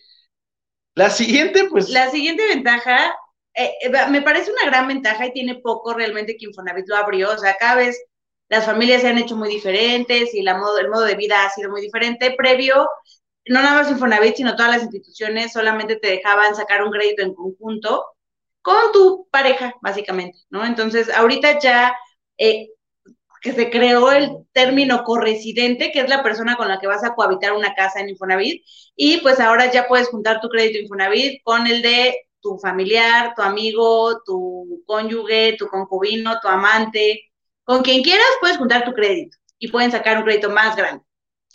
la 0.95 1.11
siguiente, 1.11 1.67
pues. 1.69 1.91
La 1.91 2.11
siguiente 2.11 2.47
ventaja, 2.47 3.15
eh, 3.55 3.73
eh, 3.83 3.91
me 4.09 4.23
parece 4.23 4.51
una 4.51 4.67
gran 4.67 4.89
ventaja 4.89 5.27
y 5.27 5.33
tiene 5.33 5.57
poco 5.57 5.95
realmente 5.95 6.37
que 6.37 6.47
Infonavit 6.47 6.89
lo 6.89 6.97
abrió. 6.97 7.33
O 7.33 7.39
sea, 7.39 7.57
cada 7.59 7.77
vez 7.77 8.01
las 8.49 8.65
familias 8.65 9.03
se 9.03 9.09
han 9.09 9.19
hecho 9.19 9.37
muy 9.37 9.49
diferentes 9.49 10.35
y 10.35 10.43
la 10.43 10.57
modo, 10.57 10.79
el 10.79 10.91
modo 10.91 11.05
de 11.05 11.17
vida 11.17 11.45
ha 11.45 11.51
sido 11.51 11.71
muy 11.71 11.81
diferente. 11.81 12.35
Previo, 12.37 12.89
no 13.47 13.63
nada 13.63 13.83
más 13.83 13.91
Infonavit, 13.91 14.37
sino 14.37 14.57
todas 14.57 14.73
las 14.73 14.83
instituciones 14.83 15.53
solamente 15.53 15.97
te 15.97 16.09
dejaban 16.09 16.55
sacar 16.55 16.83
un 16.83 16.91
crédito 16.91 17.23
en 17.23 17.35
conjunto 17.35 18.07
con 18.63 18.93
tu 18.93 19.29
pareja, 19.31 19.75
básicamente, 19.83 20.39
¿no? 20.51 20.65
Entonces, 20.65 21.11
ahorita 21.11 21.59
ya 21.59 21.95
eh, 22.39 22.69
que 23.43 23.53
se 23.53 23.71
creó 23.71 24.13
el 24.13 24.47
término 24.53 25.03
corresidente, 25.03 25.91
que 25.91 26.01
es 26.01 26.09
la 26.09 26.23
persona 26.23 26.57
con 26.57 26.69
la 26.69 26.79
que 26.79 26.87
vas 26.87 27.03
a 27.03 27.15
cohabitar 27.15 27.53
una 27.53 27.75
casa 27.75 28.01
en 28.01 28.11
Infonavit, 28.11 28.65
y 28.95 29.19
pues 29.19 29.41
ahora 29.41 29.71
ya 29.71 29.89
puedes 29.89 30.09
juntar 30.09 30.41
tu 30.41 30.49
crédito 30.49 30.79
Infonavit 30.79 31.43
con 31.43 31.67
el 31.67 31.83
de 31.83 32.17
tu 32.41 32.59
familiar, 32.59 33.35
tu 33.35 33.43
amigo, 33.43 34.23
tu 34.25 34.83
cónyuge, 34.87 35.57
tu 35.59 35.67
concubino, 35.67 36.39
tu 36.41 36.49
amante, 36.49 37.33
con 37.65 37.83
quien 37.83 38.03
quieras 38.03 38.27
puedes 38.41 38.59
juntar 38.59 38.85
tu 38.85 38.93
crédito 38.93 39.37
y 39.59 39.69
pueden 39.69 39.91
sacar 39.91 40.19
un 40.19 40.25
crédito 40.25 40.51
más 40.51 40.77
grande. 40.77 41.05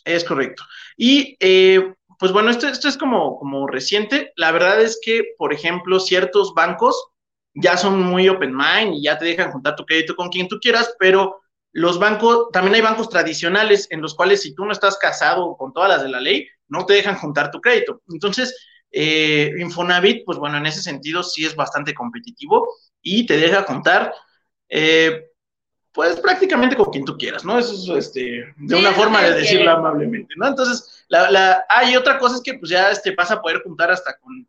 Es 0.05 0.23
correcto. 0.23 0.63
Y 0.97 1.37
eh, 1.39 1.93
pues 2.19 2.31
bueno, 2.31 2.49
esto, 2.49 2.67
esto 2.67 2.87
es 2.87 2.97
como, 2.97 3.37
como 3.39 3.67
reciente. 3.67 4.33
La 4.35 4.51
verdad 4.51 4.81
es 4.81 4.99
que, 5.03 5.23
por 5.37 5.53
ejemplo, 5.53 5.99
ciertos 5.99 6.53
bancos 6.55 7.09
ya 7.53 7.77
son 7.77 8.01
muy 8.01 8.27
open 8.29 8.55
mind 8.55 8.95
y 8.95 9.03
ya 9.03 9.17
te 9.17 9.25
dejan 9.25 9.51
juntar 9.51 9.75
tu 9.75 9.85
crédito 9.85 10.15
con 10.15 10.29
quien 10.29 10.47
tú 10.47 10.59
quieras, 10.59 10.95
pero 10.99 11.41
los 11.71 11.99
bancos, 11.99 12.47
también 12.51 12.75
hay 12.75 12.81
bancos 12.81 13.09
tradicionales 13.09 13.87
en 13.91 14.01
los 14.01 14.15
cuales 14.15 14.41
si 14.41 14.55
tú 14.55 14.65
no 14.65 14.71
estás 14.71 14.97
casado 14.97 15.55
con 15.57 15.73
todas 15.73 15.89
las 15.89 16.03
de 16.03 16.09
la 16.09 16.19
ley, 16.19 16.47
no 16.67 16.85
te 16.85 16.93
dejan 16.95 17.15
juntar 17.17 17.51
tu 17.51 17.61
crédito. 17.61 18.01
Entonces, 18.09 18.55
eh, 18.91 19.53
Infonavit, 19.59 20.23
pues 20.25 20.37
bueno, 20.39 20.57
en 20.57 20.65
ese 20.65 20.81
sentido 20.81 21.23
sí 21.23 21.45
es 21.45 21.55
bastante 21.55 21.93
competitivo 21.93 22.67
y 23.01 23.25
te 23.25 23.37
deja 23.37 23.63
juntar 23.63 24.13
eh, 24.69 25.26
pues 25.97 26.19
prácticamente 26.19 26.75
con 26.75 26.91
quien 26.91 27.03
tú 27.03 27.17
quieras, 27.17 27.43
¿no? 27.43 27.57
Eso 27.57 27.73
es 27.73 28.05
este, 28.05 28.53
de 28.55 28.75
una 28.75 28.91
forma 28.91 29.23
de 29.23 29.33
decirlo 29.33 29.71
amablemente, 29.71 30.35
¿no? 30.37 30.45
Entonces, 30.45 31.03
la, 31.07 31.31
la, 31.31 31.65
hay 31.67 31.95
otra 31.95 32.19
cosa 32.19 32.35
es 32.35 32.43
que 32.43 32.53
pues 32.53 32.69
ya 32.69 32.91
este, 32.91 33.15
vas 33.15 33.31
a 33.31 33.41
poder 33.41 33.63
juntar 33.63 33.89
hasta 33.89 34.15
con, 34.19 34.47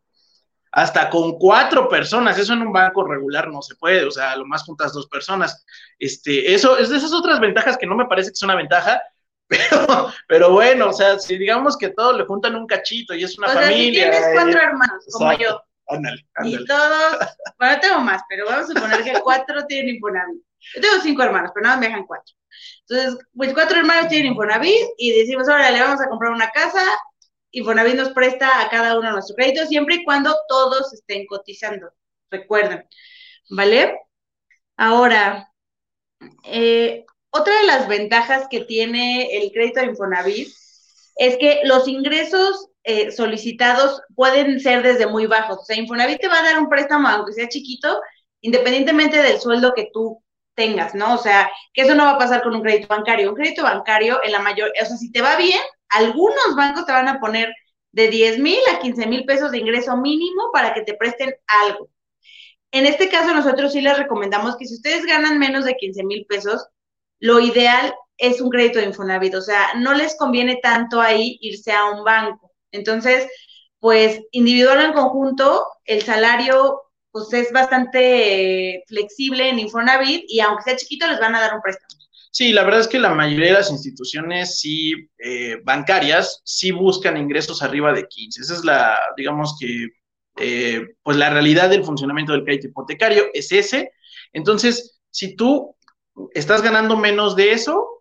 hasta 0.73 1.09
con 1.09 1.39
cuatro 1.39 1.89
personas, 1.89 2.37
eso 2.37 2.53
en 2.53 2.61
un 2.61 2.71
banco 2.71 3.03
regular 3.03 3.49
no 3.49 3.63
se 3.63 3.77
puede, 3.77 4.05
o 4.05 4.11
sea, 4.11 4.37
lo 4.37 4.45
más 4.45 4.63
juntas 4.63 4.93
dos 4.93 5.07
personas. 5.07 5.65
Este, 5.99 6.53
eso 6.53 6.77
es 6.77 6.91
de 6.91 6.99
esas 6.99 7.15
otras 7.15 7.41
ventajas 7.41 7.79
que 7.79 7.87
no 7.87 7.97
me 7.97 8.05
parece 8.05 8.29
que 8.29 8.35
es 8.35 8.43
una 8.43 8.55
ventaja, 8.55 9.01
pero, 9.49 10.13
pero 10.29 10.53
bueno, 10.53 10.91
o 10.91 10.93
sea, 10.93 11.19
si 11.19 11.39
digamos 11.39 11.79
que 11.79 11.89
todos 11.89 12.15
le 12.19 12.27
juntan 12.27 12.57
un 12.57 12.67
cachito 12.67 13.15
y 13.15 13.25
es 13.25 13.39
una 13.39 13.49
familia. 13.49 13.73
Si 13.73 13.91
tienes 13.93 14.29
cuatro 14.35 14.61
hermanos, 14.61 15.07
como 15.13 15.33
yo. 15.33 15.63
Ándale, 15.89 16.27
ándale. 16.35 16.63
Y 16.63 16.67
todos, 16.67 17.17
bueno, 17.59 17.81
tengo 17.81 18.01
más, 18.01 18.23
pero 18.29 18.47
vamos 18.47 18.65
a 18.65 18.75
suponer 18.75 19.03
que 19.03 19.21
cuatro 19.21 19.67
tienen 19.67 19.97
Infonavit. 19.97 20.43
Yo 20.75 20.81
tengo 20.81 21.03
cinco 21.03 21.23
hermanos, 21.23 21.51
pero 21.55 21.65
nada 21.65 21.79
me 21.79 21.87
dejan 21.87 22.07
cuatro. 22.07 22.35
Entonces, 22.89 23.27
pues 23.35 23.55
cuatro 23.55 23.79
hermanos 23.79 24.09
tienen 24.09 24.33
Infonavit 24.33 24.87
y 24.99 25.13
decimos, 25.13 25.49
ahora 25.49 25.71
le 25.71 25.81
vamos 25.81 26.01
a 26.01 26.09
comprar 26.09 26.33
una 26.33 26.51
casa. 26.51 26.83
Infonavit 27.51 27.95
nos 27.95 28.11
presta 28.11 28.61
a 28.61 28.69
cada 28.69 28.99
uno 28.99 29.11
nuestro 29.13 29.35
crédito 29.37 29.67
siempre 29.67 29.97
y 29.97 30.05
cuando 30.05 30.37
todos 30.49 30.93
estén 30.93 31.27
cotizando. 31.27 31.91
Recuerden, 32.31 32.87
¿vale? 33.51 33.99
Ahora, 34.77 35.51
eh, 36.45 37.07
otra 37.31 37.59
de 37.61 37.67
las 37.67 37.89
ventajas 37.89 38.47
que 38.51 38.61
tiene 38.61 39.37
el 39.37 39.51
crédito 39.53 39.81
de 39.81 39.87
Infonavit 39.87 40.49
es 41.17 41.37
que 41.39 41.61
los 41.65 41.89
ingresos 41.89 42.69
eh, 42.85 43.11
solicitados 43.13 44.03
pueden 44.15 44.61
ser 44.61 44.83
desde 44.83 45.07
muy 45.07 45.27
bajos. 45.27 45.59
O 45.59 45.65
sea, 45.65 45.77
Infonavit 45.77 46.21
te 46.21 46.29
va 46.29 46.39
a 46.41 46.43
dar 46.43 46.59
un 46.59 46.69
préstamo, 46.69 47.09
aunque 47.09 47.33
sea 47.33 47.49
chiquito, 47.49 48.01
independientemente 48.41 49.23
del 49.23 49.41
sueldo 49.41 49.73
que 49.75 49.91
tú 49.93 50.23
tengas, 50.55 50.95
¿no? 50.95 51.15
O 51.15 51.19
sea, 51.19 51.51
que 51.73 51.83
eso 51.83 51.95
no 51.95 52.05
va 52.05 52.13
a 52.13 52.19
pasar 52.19 52.43
con 52.43 52.55
un 52.55 52.63
crédito 52.63 52.89
bancario. 52.89 53.31
Un 53.31 53.37
crédito 53.37 53.63
bancario, 53.63 54.21
en 54.25 54.33
la 54.33 54.41
mayor, 54.41 54.73
o 54.81 54.87
sea, 54.87 54.97
si 54.97 55.13
te 55.13 55.23
va 55.23 55.37
bien, 55.37 55.61
algunos 55.91 56.57
bancos 56.57 56.87
te 56.87 56.93
van 56.93 57.09
a 57.09 57.21
poner 57.21 57.53
de 57.93 58.09
10 58.09 58.39
mil 58.39 58.59
a 58.73 58.79
15 58.81 59.07
mil 59.07 59.25
pesos 59.25 59.53
de 59.53 59.59
ingreso 59.59 59.97
mínimo 59.97 60.51
para 60.53 60.75
que 60.75 60.83
te 60.83 60.95
presten 60.95 61.35
algo. 61.47 61.89
En 62.71 62.87
este 62.87 63.09
caso, 63.09 63.35
nosotros 63.35 63.73
sí 63.73 63.81
les 63.81 63.97
recomendamos 63.97 64.57
que 64.57 64.67
si 64.67 64.75
ustedes 64.75 65.07
ganan 65.07 65.39
menos 65.39 65.65
de 65.65 65.77
15 65.77 66.05
mil 66.05 66.27
pesos, 66.27 66.67
lo 67.21 67.41
ideal 67.41 67.95
es 68.19 68.41
un 68.41 68.51
crédito 68.51 68.79
de 68.79 68.87
Infonavit. 68.87 69.35
O 69.35 69.41
sea, 69.41 69.75
no 69.77 69.95
les 69.95 70.17
conviene 70.17 70.57
tanto 70.57 71.01
ahí 71.01 71.39
irse 71.41 71.73
a 71.73 71.87
un 71.87 72.05
banco. 72.05 72.48
Entonces, 72.73 73.27
pues 73.81 74.21
individual 74.33 74.81
en 74.85 74.93
conjunto, 74.93 75.65
el 75.85 76.03
salario 76.03 76.83
pues 77.11 77.33
es 77.33 77.53
bastante 77.53 78.85
flexible 78.87 79.49
en 79.49 79.59
Infonavit 79.59 80.25
y 80.29 80.41
aunque 80.41 80.65
sea 80.65 80.77
chiquito 80.77 81.07
les 81.07 81.21
van 81.21 81.35
a 81.35 81.41
dar 81.41 81.55
un 81.55 81.63
préstamo. 81.63 81.99
Sí, 82.31 82.53
la 82.53 82.63
verdad 82.63 82.81
es 82.81 82.89
que 82.89 82.99
la 82.99 83.15
mayoría 83.15 83.49
de 83.49 83.53
las 83.55 83.71
instituciones 83.71 84.61
sí 84.61 84.93
eh, 85.19 85.61
bancarias 85.65 86.43
sí 86.45 86.71
buscan 86.71 87.17
ingresos 87.17 87.63
arriba 87.63 87.93
de 87.93 88.07
15. 88.07 88.41
Esa 88.43 88.55
es 88.55 88.65
la, 88.65 88.99
digamos 89.17 89.57
que, 89.59 89.89
eh, 90.37 90.83
pues 91.03 91.17
la 91.17 91.31
realidad 91.31 91.71
del 91.71 91.85
funcionamiento 91.85 92.33
del 92.33 92.45
crédito 92.45 92.69
hipotecario 92.69 93.25
es 93.33 93.51
ese. 93.51 93.93
Entonces, 94.33 95.01
si 95.11 95.35
tú 95.35 95.75
estás 96.35 96.63
ganando 96.63 96.97
menos 96.97 97.35
de 97.35 97.53
eso, 97.53 97.98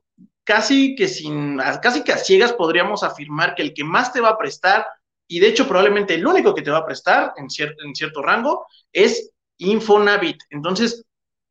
casi 0.48 0.96
que 0.96 1.10
sin, 1.10 1.58
casi 1.82 2.06
que 2.06 2.14
a 2.14 2.18
ciegas 2.18 2.54
podríamos 2.54 3.04
afirmar 3.04 3.54
que 3.54 3.64
el 3.64 3.74
que 3.74 3.84
más 3.84 4.14
te 4.14 4.22
va 4.22 4.30
a 4.30 4.38
prestar 4.38 4.88
y 5.28 5.42
de 5.42 5.50
hecho 5.50 5.68
probablemente 5.68 6.14
el 6.14 6.26
único 6.26 6.56
que 6.56 6.62
te 6.62 6.72
va 6.72 6.78
a 6.78 6.86
prestar 6.86 7.34
en, 7.36 7.48
en 7.86 7.94
cierto 7.94 8.22
rango 8.22 8.66
es 8.94 9.30
Infonavit. 9.58 10.38
Entonces, 10.50 11.04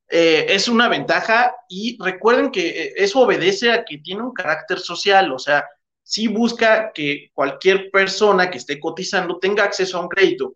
eh, 0.09 0.47
es 0.49 0.67
una 0.69 0.89
ventaja 0.89 1.55
y 1.69 1.99
recuerden 2.03 2.51
que 2.51 2.69
eh, 2.69 2.93
eso 2.97 3.21
obedece 3.21 3.71
a 3.71 3.85
que 3.85 3.99
tiene 3.99 4.23
un 4.23 4.33
carácter 4.33 4.79
social, 4.79 5.31
o 5.31 5.39
sea, 5.39 5.67
sí 6.03 6.29
busca 6.29 6.91
que 6.95 7.31
cualquier 7.35 7.91
persona 7.91 8.49
que 8.49 8.57
esté 8.57 8.81
cotizando 8.81 9.39
tenga 9.39 9.65
acceso 9.65 9.99
a 9.99 10.01
un 10.01 10.09
crédito. 10.09 10.55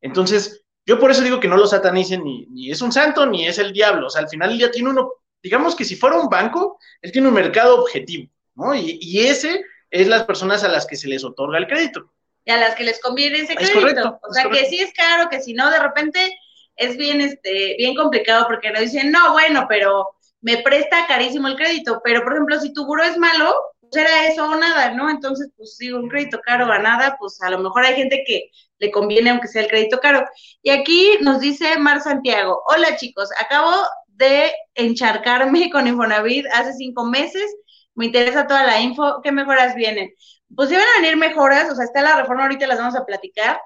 Entonces, 0.00 0.64
yo 0.84 0.98
por 0.98 1.12
eso 1.12 1.22
digo 1.22 1.38
que 1.38 1.46
no 1.46 1.56
lo 1.56 1.68
satanicen 1.68 2.24
ni, 2.24 2.46
ni 2.46 2.72
es 2.72 2.82
un 2.82 2.90
santo 2.90 3.26
ni 3.26 3.46
es 3.46 3.58
el 3.58 3.72
diablo, 3.72 4.08
o 4.08 4.10
sea, 4.10 4.22
al 4.22 4.28
final 4.28 4.58
ya 4.58 4.72
tiene 4.72 4.90
uno, 4.90 5.12
digamos 5.46 5.76
que 5.76 5.84
si 5.84 5.94
fuera 5.94 6.16
un 6.16 6.28
banco, 6.28 6.80
él 7.00 7.12
tiene 7.12 7.28
un 7.28 7.34
mercado 7.34 7.80
objetivo, 7.80 8.28
¿no? 8.56 8.74
Y, 8.74 8.98
y 9.00 9.20
ese 9.20 9.64
es 9.90 10.08
las 10.08 10.24
personas 10.24 10.64
a 10.64 10.68
las 10.68 10.86
que 10.86 10.96
se 10.96 11.06
les 11.06 11.22
otorga 11.22 11.58
el 11.58 11.68
crédito. 11.68 12.12
Y 12.44 12.50
a 12.50 12.56
las 12.56 12.74
que 12.74 12.82
les 12.82 13.00
conviene 13.00 13.38
ese 13.38 13.54
crédito. 13.54 14.18
o 14.28 14.32
sea, 14.32 14.50
que 14.50 14.66
sí 14.66 14.80
es 14.80 14.92
caro, 14.92 15.28
que 15.30 15.40
si 15.40 15.54
no, 15.54 15.70
de 15.70 15.78
repente 15.78 16.36
es 16.74 16.96
bien, 16.96 17.20
este, 17.20 17.76
bien 17.78 17.94
complicado 17.94 18.44
porque 18.48 18.72
nos 18.72 18.80
dicen, 18.80 19.12
no, 19.12 19.32
bueno, 19.32 19.66
pero 19.68 20.16
me 20.40 20.58
presta 20.58 21.06
carísimo 21.06 21.46
el 21.46 21.56
crédito, 21.56 22.00
pero 22.02 22.24
por 22.24 22.32
ejemplo, 22.32 22.58
si 22.60 22.72
tu 22.72 22.84
buro 22.86 23.04
es 23.04 23.16
malo, 23.16 23.54
pues 23.80 24.04
era 24.04 24.26
eso 24.26 24.44
o 24.48 24.56
nada, 24.56 24.90
¿no? 24.90 25.08
Entonces, 25.08 25.48
pues 25.56 25.76
digo, 25.78 26.00
un 26.00 26.08
crédito 26.08 26.40
caro 26.44 26.70
a 26.72 26.80
nada, 26.80 27.16
pues 27.20 27.40
a 27.40 27.50
lo 27.50 27.60
mejor 27.60 27.84
hay 27.84 27.94
gente 27.94 28.24
que 28.26 28.50
le 28.80 28.90
conviene 28.90 29.30
aunque 29.30 29.46
sea 29.46 29.62
el 29.62 29.68
crédito 29.68 30.00
caro. 30.00 30.26
Y 30.62 30.70
aquí 30.70 31.18
nos 31.20 31.38
dice 31.38 31.78
Mar 31.78 32.00
Santiago, 32.00 32.64
hola 32.66 32.96
chicos, 32.96 33.28
acabo 33.40 33.70
de 34.16 34.52
encharcarme 34.74 35.70
con 35.72 35.86
Infonavit 35.86 36.46
hace 36.52 36.72
cinco 36.74 37.04
meses, 37.04 37.54
me 37.94 38.06
interesa 38.06 38.46
toda 38.46 38.64
la 38.64 38.80
info, 38.80 39.20
¿qué 39.22 39.32
mejoras 39.32 39.74
vienen? 39.74 40.12
Pues 40.54 40.70
iban 40.70 40.84
a 40.84 41.00
venir 41.00 41.16
mejoras, 41.16 41.70
o 41.70 41.74
sea, 41.74 41.84
está 41.84 42.02
la 42.02 42.16
reforma, 42.20 42.42
ahorita 42.42 42.66
las 42.66 42.78
vamos 42.78 42.94
a 42.94 43.04
platicar, 43.04 43.58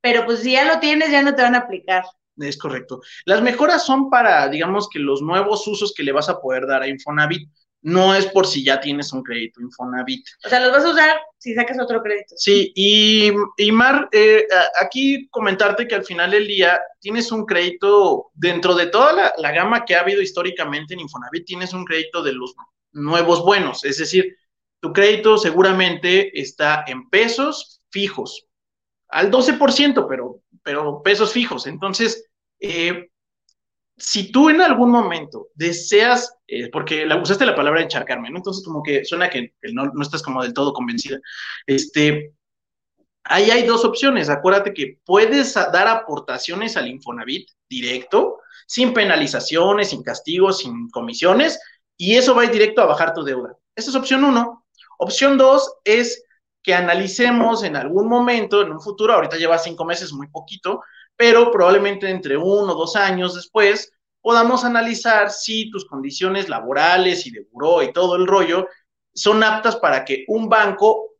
pero 0.00 0.24
pues 0.24 0.40
si 0.40 0.52
ya 0.52 0.64
lo 0.64 0.80
tienes, 0.80 1.10
ya 1.10 1.22
no 1.22 1.34
te 1.34 1.42
van 1.42 1.54
a 1.54 1.58
aplicar. 1.58 2.04
Es 2.36 2.58
correcto. 2.58 3.00
Las 3.24 3.40
mejoras 3.40 3.86
son 3.86 4.10
para, 4.10 4.48
digamos 4.48 4.88
que 4.90 4.98
los 4.98 5.22
nuevos 5.22 5.66
usos 5.66 5.94
que 5.94 6.02
le 6.02 6.12
vas 6.12 6.28
a 6.28 6.40
poder 6.40 6.66
dar 6.66 6.82
a 6.82 6.88
Infonavit. 6.88 7.48
No 7.82 8.14
es 8.14 8.26
por 8.26 8.46
si 8.46 8.64
ya 8.64 8.80
tienes 8.80 9.12
un 9.12 9.22
crédito 9.22 9.60
Infonavit. 9.60 10.26
O 10.44 10.48
sea, 10.48 10.60
los 10.60 10.72
vas 10.72 10.84
a 10.84 10.90
usar 10.90 11.20
si 11.38 11.54
sacas 11.54 11.78
otro 11.80 12.02
crédito. 12.02 12.34
Sí, 12.36 12.72
y, 12.74 13.30
y 13.56 13.72
Mar, 13.72 14.08
eh, 14.12 14.46
aquí 14.80 15.28
comentarte 15.28 15.86
que 15.86 15.94
al 15.94 16.04
final 16.04 16.32
del 16.32 16.46
día 16.46 16.80
tienes 17.00 17.30
un 17.30 17.46
crédito, 17.46 18.30
dentro 18.34 18.74
de 18.74 18.86
toda 18.86 19.12
la, 19.12 19.34
la 19.38 19.52
gama 19.52 19.84
que 19.84 19.94
ha 19.94 20.00
habido 20.00 20.20
históricamente 20.20 20.94
en 20.94 21.00
Infonavit, 21.00 21.46
tienes 21.46 21.72
un 21.72 21.84
crédito 21.84 22.22
de 22.22 22.32
los 22.32 22.54
nuevos 22.92 23.44
buenos. 23.44 23.84
Es 23.84 23.98
decir, 23.98 24.36
tu 24.80 24.92
crédito 24.92 25.38
seguramente 25.38 26.40
está 26.40 26.84
en 26.86 27.08
pesos 27.08 27.82
fijos, 27.90 28.46
al 29.08 29.30
12%, 29.30 30.06
pero 30.08 30.42
pero 30.66 31.00
pesos 31.00 31.32
fijos. 31.32 31.68
Entonces, 31.68 32.28
eh, 32.58 33.08
si 33.96 34.30
tú 34.30 34.50
en 34.50 34.60
algún 34.60 34.90
momento 34.90 35.48
deseas, 35.54 36.36
eh, 36.46 36.70
porque 36.70 37.06
la, 37.06 37.16
usaste 37.16 37.46
la 37.46 37.54
palabra 37.54 37.82
encharcarme, 37.82 38.30
¿no? 38.30 38.38
Entonces, 38.38 38.64
como 38.64 38.82
que 38.82 39.04
suena 39.04 39.30
que, 39.30 39.54
no, 39.72 39.86
no, 39.86 40.02
estás 40.02 40.22
como 40.22 40.42
del 40.42 40.52
todo 40.52 40.72
convencida. 40.72 41.18
Este, 41.66 42.34
ahí 43.24 43.50
hay 43.50 43.64
dos 43.64 43.84
opciones. 43.84 44.28
Acuérdate 44.28 44.74
que 44.74 45.00
puedes 45.04 45.54
dar 45.54 45.88
aportaciones 45.88 46.76
al 46.76 46.88
Infonavit 46.88 47.48
directo, 47.68 48.40
sin 48.66 48.92
penalizaciones, 48.92 49.90
sin 49.90 50.02
castigos, 50.02 50.58
sin 50.58 50.90
comisiones, 50.90 51.58
y 51.96 52.16
eso 52.16 52.34
va 52.34 52.44
directo 52.46 52.82
a 52.82 52.86
bajar 52.86 53.14
tu 53.14 53.24
deuda. 53.24 53.56
Esa 53.74 53.90
es 53.90 53.96
opción 53.96 54.24
uno. 54.24 54.66
Opción 54.98 55.38
dos 55.38 55.76
es 55.84 56.22
que 56.62 56.74
analicemos 56.74 57.62
en 57.62 57.76
algún 57.76 58.08
momento, 58.08 58.60
en 58.60 58.72
un 58.72 58.80
futuro, 58.80 59.14
ahorita 59.14 59.36
lleva 59.36 59.56
cinco 59.56 59.84
meses, 59.84 60.12
muy 60.12 60.26
poquito, 60.28 60.82
pero 61.16 61.50
probablemente 61.50 62.08
entre 62.10 62.36
uno 62.36 62.72
o 62.72 62.76
dos 62.76 62.96
años 62.96 63.34
después 63.34 63.92
podamos 64.20 64.64
analizar 64.64 65.30
si 65.30 65.70
tus 65.70 65.86
condiciones 65.86 66.48
laborales 66.48 67.26
y 67.26 67.30
de 67.30 67.46
buró 67.50 67.82
y 67.82 67.92
todo 67.92 68.16
el 68.16 68.26
rollo 68.26 68.66
son 69.14 69.42
aptas 69.42 69.76
para 69.76 70.04
que 70.04 70.24
un 70.28 70.48
banco 70.48 71.12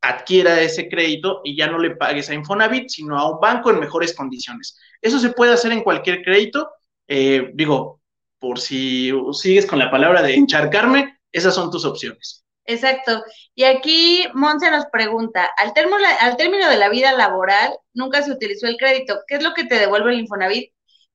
adquiera 0.00 0.60
ese 0.60 0.88
crédito 0.88 1.40
y 1.44 1.56
ya 1.56 1.66
no 1.66 1.78
le 1.78 1.96
pagues 1.96 2.28
a 2.30 2.34
Infonavit, 2.34 2.88
sino 2.88 3.18
a 3.18 3.30
un 3.30 3.40
banco 3.40 3.70
en 3.70 3.80
mejores 3.80 4.14
condiciones. 4.14 4.78
Eso 5.00 5.18
se 5.18 5.30
puede 5.30 5.52
hacer 5.52 5.72
en 5.72 5.82
cualquier 5.82 6.22
crédito. 6.22 6.70
Eh, 7.06 7.50
digo, 7.54 8.00
por 8.38 8.58
si 8.58 9.12
sigues 9.32 9.66
con 9.66 9.78
la 9.78 9.90
palabra 9.90 10.22
de 10.22 10.34
encharcarme, 10.34 11.18
esas 11.32 11.54
son 11.54 11.70
tus 11.70 11.84
opciones. 11.84 12.44
Exacto. 12.68 13.24
Y 13.54 13.64
aquí 13.64 14.28
Monse 14.34 14.70
nos 14.70 14.84
pregunta, 14.92 15.50
al 15.56 15.72
término, 15.72 16.68
de 16.68 16.76
la 16.76 16.90
vida 16.90 17.12
laboral, 17.12 17.72
nunca 17.94 18.22
se 18.22 18.30
utilizó 18.30 18.66
el 18.66 18.76
crédito. 18.76 19.20
¿Qué 19.26 19.36
es 19.36 19.42
lo 19.42 19.54
que 19.54 19.64
te 19.64 19.78
devuelve 19.78 20.12
el 20.12 20.20
Infonavit? 20.20 20.70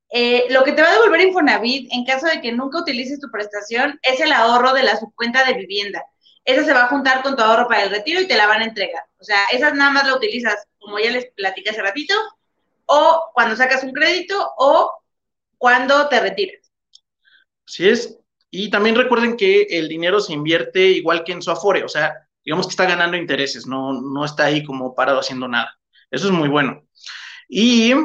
Eh, 0.10 0.48
lo 0.50 0.64
que 0.64 0.72
te 0.72 0.82
va 0.82 0.90
a 0.90 0.94
devolver 0.94 1.22
Infonavit 1.22 1.94
en 1.94 2.06
caso 2.06 2.26
de 2.26 2.42
que 2.42 2.52
nunca 2.52 2.80
utilices 2.80 3.20
tu 3.20 3.30
prestación 3.30 4.00
es 4.02 4.20
el 4.20 4.32
ahorro 4.32 4.74
de 4.74 4.82
la 4.82 4.98
subcuenta 4.98 5.46
de 5.46 5.54
vivienda. 5.54 6.04
Esa 6.44 6.66
se 6.66 6.74
va 6.74 6.86
a 6.86 6.88
juntar 6.88 7.22
con 7.22 7.36
tu 7.36 7.44
ahorro 7.44 7.68
para 7.68 7.84
el 7.84 7.92
retiro 7.92 8.20
y 8.20 8.28
te 8.28 8.36
la 8.36 8.48
van 8.48 8.62
a 8.62 8.66
entregar. 8.66 9.04
O 9.20 9.24
sea, 9.24 9.38
esas 9.52 9.76
nada 9.76 9.92
más 9.92 10.08
la 10.08 10.16
utilizas, 10.16 10.56
como 10.80 10.98
ya 10.98 11.12
les 11.12 11.32
platicé 11.36 11.70
hace 11.70 11.84
ratito, 11.84 12.16
o 12.88 13.30
cuando 13.36 13.56
sacas 13.56 13.84
un 13.84 13.94
crédito 13.94 14.54
o 14.58 14.92
cuando 15.60 16.10
te 16.10 16.20
retiras. 16.20 16.72
Sí 17.68 17.88
es, 17.88 18.18
y 18.56 18.70
también 18.70 18.96
recuerden 18.96 19.36
que 19.36 19.64
el 19.64 19.90
dinero 19.90 20.20
se 20.20 20.32
invierte 20.32 20.80
igual 20.80 21.24
que 21.24 21.32
en 21.32 21.42
su 21.42 21.50
Afore, 21.50 21.84
o 21.84 21.90
sea, 21.90 22.28
digamos 22.46 22.68
que 22.68 22.70
está 22.70 22.86
ganando 22.86 23.18
intereses, 23.18 23.66
no, 23.66 24.00
no 24.00 24.24
está 24.24 24.46
ahí 24.46 24.64
como 24.64 24.94
parado 24.94 25.20
haciendo 25.22 25.48
nada. 25.48 25.76
Eso 26.12 26.28
es 26.28 26.32
muy 26.32 26.50
bueno. 26.50 26.88
Y, 27.50 27.96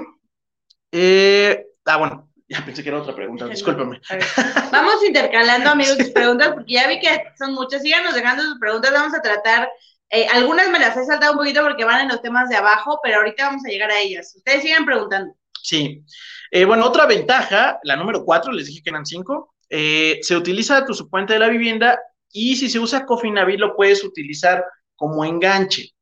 eh, 0.90 1.66
ah, 1.84 1.96
bueno, 1.98 2.32
ya 2.48 2.64
pensé 2.64 2.82
que 2.82 2.88
era 2.88 3.02
otra 3.02 3.14
pregunta, 3.14 3.46
discúlpame. 3.48 4.00
Vamos 4.72 5.04
intercalando, 5.06 5.68
amigos, 5.68 5.98
sus 5.98 6.10
preguntas, 6.12 6.52
porque 6.54 6.72
ya 6.72 6.88
vi 6.88 6.98
que 6.98 7.24
son 7.38 7.52
muchas. 7.52 7.82
Síganos 7.82 8.14
dejando 8.14 8.42
sus 8.42 8.58
preguntas, 8.58 8.90
vamos 8.90 9.14
a 9.14 9.20
tratar. 9.20 9.68
Eh, 10.08 10.28
algunas 10.28 10.70
me 10.70 10.78
las 10.78 10.96
he 10.96 11.04
saltado 11.04 11.32
un 11.32 11.38
poquito 11.40 11.60
porque 11.60 11.84
van 11.84 12.00
en 12.00 12.08
los 12.08 12.22
temas 12.22 12.48
de 12.48 12.56
abajo, 12.56 13.00
pero 13.02 13.18
ahorita 13.18 13.48
vamos 13.48 13.66
a 13.66 13.68
llegar 13.68 13.90
a 13.90 14.00
ellas. 14.00 14.32
Ustedes 14.34 14.62
sigan 14.62 14.86
preguntando. 14.86 15.34
Sí. 15.62 16.02
Eh, 16.50 16.64
bueno, 16.64 16.86
otra 16.86 17.04
ventaja, 17.04 17.78
la 17.82 17.96
número 17.96 18.24
cuatro, 18.24 18.50
les 18.50 18.68
dije 18.68 18.82
que 18.82 18.88
eran 18.88 19.04
cinco, 19.04 19.54
eh, 19.70 20.18
se 20.22 20.36
utiliza 20.36 20.84
tu 20.84 20.94
subcuenta 20.94 21.34
de 21.34 21.40
la 21.40 21.48
vivienda 21.48 21.98
y 22.30 22.56
si 22.56 22.68
se 22.68 22.78
usa 22.78 23.06
Cofinavit 23.06 23.60
lo 23.60 23.76
puedes 23.76 24.04
utilizar 24.04 24.64
como 24.96 25.24
enganche. 25.24 25.94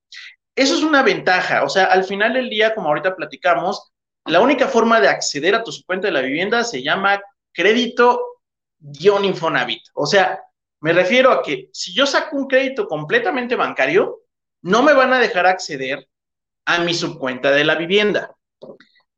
Eso 0.55 0.75
es 0.75 0.83
una 0.83 1.03
ventaja, 1.03 1.65
o 1.65 1.69
sea, 1.69 1.85
al 1.87 2.05
final 2.05 2.35
del 2.35 2.49
día, 2.49 2.75
como 2.75 2.89
ahorita 2.89 3.15
platicamos, 3.15 3.93
la 4.25 4.41
única 4.41 4.69
forma 4.69 5.01
de 5.01 5.09
acceder 5.09 5.55
a 5.55 5.63
tu 5.63 5.71
subcuenta 5.71 6.07
de 6.09 6.13
la 6.13 6.23
vivienda 6.23 6.65
se 6.65 6.83
llama 6.83 7.21
crédito-infonavit. 7.53 9.83
O 9.95 10.07
sea, 10.07 10.43
me 10.81 10.93
refiero 10.93 11.31
a 11.31 11.43
que 11.43 11.69
si 11.73 11.95
yo 11.95 12.07
saco 12.07 12.37
un 12.37 12.49
crédito 12.49 12.89
completamente 12.89 13.55
bancario, 13.55 14.23
no 14.63 14.83
me 14.83 14.95
van 14.95 15.13
a 15.13 15.19
dejar 15.19 15.47
acceder 15.47 16.09
a 16.65 16.81
mi 16.81 16.95
subcuenta 16.95 17.51
de 17.53 17.65
la 17.65 17.77
vivienda. 17.77 18.35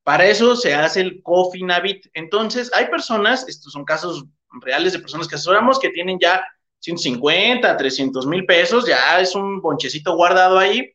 Para 0.03 0.27
eso 0.27 0.57
se 0.57 0.75
hace 0.75 1.01
el 1.01 1.23
Cofinavit. 1.23 2.07
Entonces, 2.13 2.71
hay 2.75 2.87
personas, 2.87 3.49
estos 3.49 3.73
son 3.73 3.85
casos 3.85 4.25
reales 4.63 4.93
de 4.93 4.99
personas 4.99 5.29
que 5.29 5.35
asesoramos 5.35 5.79
que 5.79 5.91
tienen 5.91 6.19
ya 6.21 6.45
150, 6.81 7.77
300 7.77 8.27
mil 8.27 8.47
pesos, 8.47 8.87
ya 8.87 9.21
es 9.21 9.35
un 9.35 9.61
bonchecito 9.61 10.15
guardado 10.15 10.59
ahí. 10.59 10.93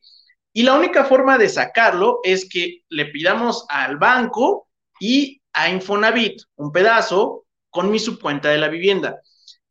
Y 0.52 0.62
la 0.62 0.74
única 0.74 1.04
forma 1.04 1.36
de 1.36 1.48
sacarlo 1.48 2.20
es 2.22 2.48
que 2.48 2.82
le 2.88 3.06
pidamos 3.06 3.66
al 3.68 3.98
banco 3.98 4.68
y 5.00 5.42
a 5.52 5.68
Infonavit 5.68 6.42
un 6.56 6.72
pedazo 6.72 7.44
con 7.70 7.90
mi 7.90 7.98
subcuenta 7.98 8.50
de 8.50 8.58
la 8.58 8.68
vivienda. 8.68 9.20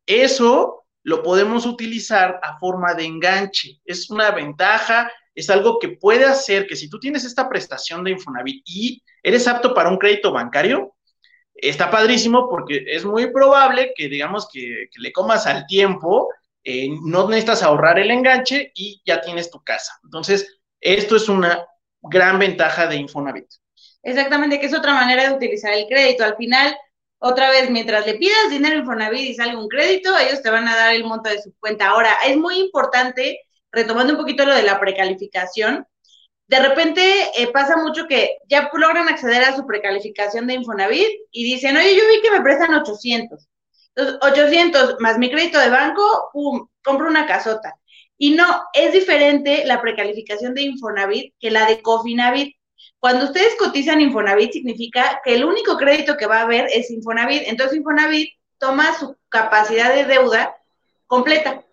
Eso 0.06 0.84
lo 1.02 1.22
podemos 1.22 1.66
utilizar 1.66 2.38
a 2.42 2.58
forma 2.58 2.94
de 2.94 3.04
enganche. 3.04 3.80
Es 3.84 4.10
una 4.10 4.30
ventaja, 4.30 5.10
es 5.34 5.50
algo 5.50 5.78
que 5.78 5.90
puede 5.90 6.24
hacer 6.24 6.66
que 6.66 6.76
si 6.76 6.88
tú 6.88 6.98
tienes 6.98 7.24
esta 7.24 7.48
prestación 7.48 8.04
de 8.04 8.12
Infonavit 8.12 8.62
y 8.66 9.02
eres 9.22 9.48
apto 9.48 9.74
para 9.74 9.88
un 9.88 9.98
crédito 9.98 10.32
bancario, 10.32 10.93
está 11.54 11.90
padrísimo 11.90 12.48
porque 12.48 12.84
es 12.86 13.04
muy 13.04 13.30
probable 13.30 13.92
que, 13.96 14.08
digamos, 14.08 14.48
que, 14.52 14.88
le 14.96 15.12
comas 15.12 15.46
al 15.46 15.66
tiempo, 15.66 16.28
eh, 16.62 16.88
no 17.02 17.28
necesitas 17.28 17.62
ahorrar 17.62 17.98
el 17.98 18.10
enganche 18.10 18.72
y 18.74 19.00
ya 19.04 19.20
tienes 19.20 19.50
tu 19.50 19.62
casa. 19.62 19.98
Entonces, 20.02 20.60
esto 20.80 21.16
es 21.16 21.28
una 21.28 21.66
gran 22.02 22.38
ventaja 22.38 22.86
de 22.86 22.96
Infonavit. 22.96 23.46
Exactamente, 24.02 24.60
que 24.60 24.66
es 24.66 24.74
otra 24.74 24.92
manera 24.92 25.28
de 25.28 25.34
utilizar 25.34 25.72
el 25.72 25.86
crédito. 25.86 26.24
Al 26.24 26.36
final, 26.36 26.76
otra 27.18 27.50
vez, 27.50 27.70
mientras 27.70 28.04
le 28.04 28.14
pidas 28.14 28.50
dinero 28.50 28.76
a 28.76 28.78
Infonavit 28.80 29.30
y 29.30 29.34
salga 29.34 29.58
un 29.58 29.68
crédito, 29.68 30.16
ellos 30.18 30.42
te 30.42 30.50
van 30.50 30.68
a 30.68 30.76
dar 30.76 30.94
el 30.94 31.04
monto 31.04 31.30
de 31.30 31.40
su 31.40 31.54
cuenta. 31.58 31.88
Ahora, 31.88 32.14
es 32.26 32.36
muy 32.36 32.58
importante, 32.58 33.40
retomando 33.72 34.12
un 34.12 34.18
poquito 34.18 34.44
lo 34.44 34.54
de 34.54 34.62
la 34.62 34.78
precalificación, 34.78 35.86
de 36.46 36.60
repente 36.60 37.02
eh, 37.36 37.50
pasa 37.52 37.76
mucho 37.76 38.06
que 38.06 38.38
ya 38.48 38.70
logran 38.74 39.08
acceder 39.08 39.44
a 39.44 39.56
su 39.56 39.66
precalificación 39.66 40.46
de 40.46 40.54
Infonavit 40.54 41.08
y 41.30 41.44
dicen, 41.44 41.76
oye, 41.76 41.96
yo 41.96 42.02
vi 42.08 42.20
que 42.22 42.30
me 42.30 42.42
prestan 42.42 42.74
800. 42.74 43.48
Entonces, 43.94 44.18
800 44.22 44.96
más 45.00 45.18
mi 45.18 45.30
crédito 45.30 45.58
de 45.58 45.70
banco, 45.70 46.30
pum, 46.32 46.68
compro 46.82 47.08
una 47.08 47.26
casota. 47.26 47.74
Y 48.18 48.34
no, 48.34 48.62
es 48.74 48.92
diferente 48.92 49.64
la 49.64 49.80
precalificación 49.80 50.54
de 50.54 50.62
Infonavit 50.62 51.34
que 51.40 51.50
la 51.50 51.66
de 51.66 51.80
Cofinavit. 51.80 52.56
Cuando 52.98 53.26
ustedes 53.26 53.56
cotizan 53.58 54.00
Infonavit, 54.00 54.52
significa 54.52 55.20
que 55.24 55.34
el 55.34 55.44
único 55.44 55.76
crédito 55.76 56.16
que 56.16 56.26
va 56.26 56.38
a 56.38 56.42
haber 56.42 56.66
es 56.72 56.90
Infonavit. 56.90 57.42
Entonces, 57.46 57.78
Infonavit 57.78 58.30
toma 58.58 58.98
su 58.98 59.16
capacidad 59.28 59.94
de 59.94 60.04
deuda 60.04 60.56
completa. 61.06 61.64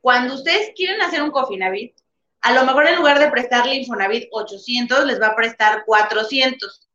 Cuando 0.00 0.34
ustedes 0.34 0.72
quieren 0.74 1.00
hacer 1.02 1.22
un 1.22 1.30
Cofinavit, 1.30 1.94
a 2.42 2.54
lo 2.54 2.64
mejor 2.64 2.86
en 2.86 2.96
lugar 2.96 3.18
de 3.18 3.30
prestarle 3.30 3.74
Infonavit 3.74 4.28
800, 4.30 5.04
les 5.04 5.20
va 5.20 5.28
a 5.28 5.36
prestar 5.36 5.84
400. 5.84 6.88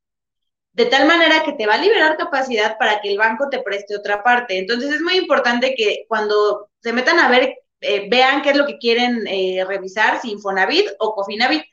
De 0.73 0.85
tal 0.87 1.07
manera 1.07 1.43
que 1.43 1.53
te 1.53 1.67
va 1.67 1.75
a 1.75 1.81
liberar 1.81 2.17
capacidad 2.17 2.77
para 2.77 2.99
que 2.99 3.11
el 3.11 3.17
banco 3.17 3.47
te 3.49 3.61
preste 3.61 3.95
otra 3.95 4.23
parte. 4.23 4.57
Entonces 4.57 4.93
es 4.93 5.01
muy 5.01 5.15
importante 5.17 5.73
que 5.75 6.05
cuando 6.07 6.69
se 6.79 6.91
metan 6.91 7.19
a 7.19 7.29
ver, 7.29 7.55
eh, 7.81 8.07
vean 8.09 8.41
qué 8.41 8.49
es 8.49 8.57
lo 8.57 8.65
que 8.65 8.77
quieren 8.77 9.25
eh, 9.27 9.63
revisar, 9.67 10.19
si 10.21 10.31
Infonavit 10.31 10.87
o 10.99 11.13
Cofinavit. 11.15 11.63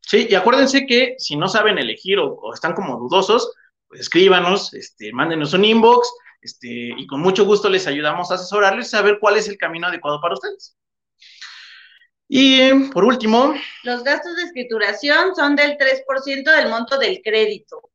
Sí, 0.00 0.26
y 0.30 0.34
acuérdense 0.34 0.86
que 0.86 1.16
si 1.18 1.36
no 1.36 1.48
saben 1.48 1.78
elegir 1.78 2.18
o, 2.18 2.52
están 2.54 2.74
como 2.74 2.96
dudosos, 2.96 3.52
pues 3.88 4.00
escríbanos, 4.00 4.72
este, 4.72 5.12
mándenos 5.12 5.52
un 5.52 5.64
inbox, 5.64 6.08
este, 6.40 6.68
y 6.96 7.06
con 7.06 7.20
mucho 7.20 7.44
gusto 7.44 7.68
les 7.68 7.86
ayudamos 7.86 8.30
a 8.30 8.34
asesorarles 8.34 8.94
a 8.94 9.02
ver 9.02 9.18
cuál 9.20 9.36
es 9.36 9.48
el 9.48 9.58
camino 9.58 9.88
adecuado 9.88 10.20
para 10.20 10.34
ustedes. 10.34 10.76
Y 12.28 12.72
por 12.90 13.04
último. 13.04 13.54
Los 13.84 14.02
gastos 14.02 14.36
de 14.36 14.42
escrituración 14.44 15.34
son 15.34 15.54
del 15.54 15.76
3% 15.78 16.56
del 16.56 16.68
monto 16.68 16.98
del 16.98 17.20
crédito. 17.22 17.90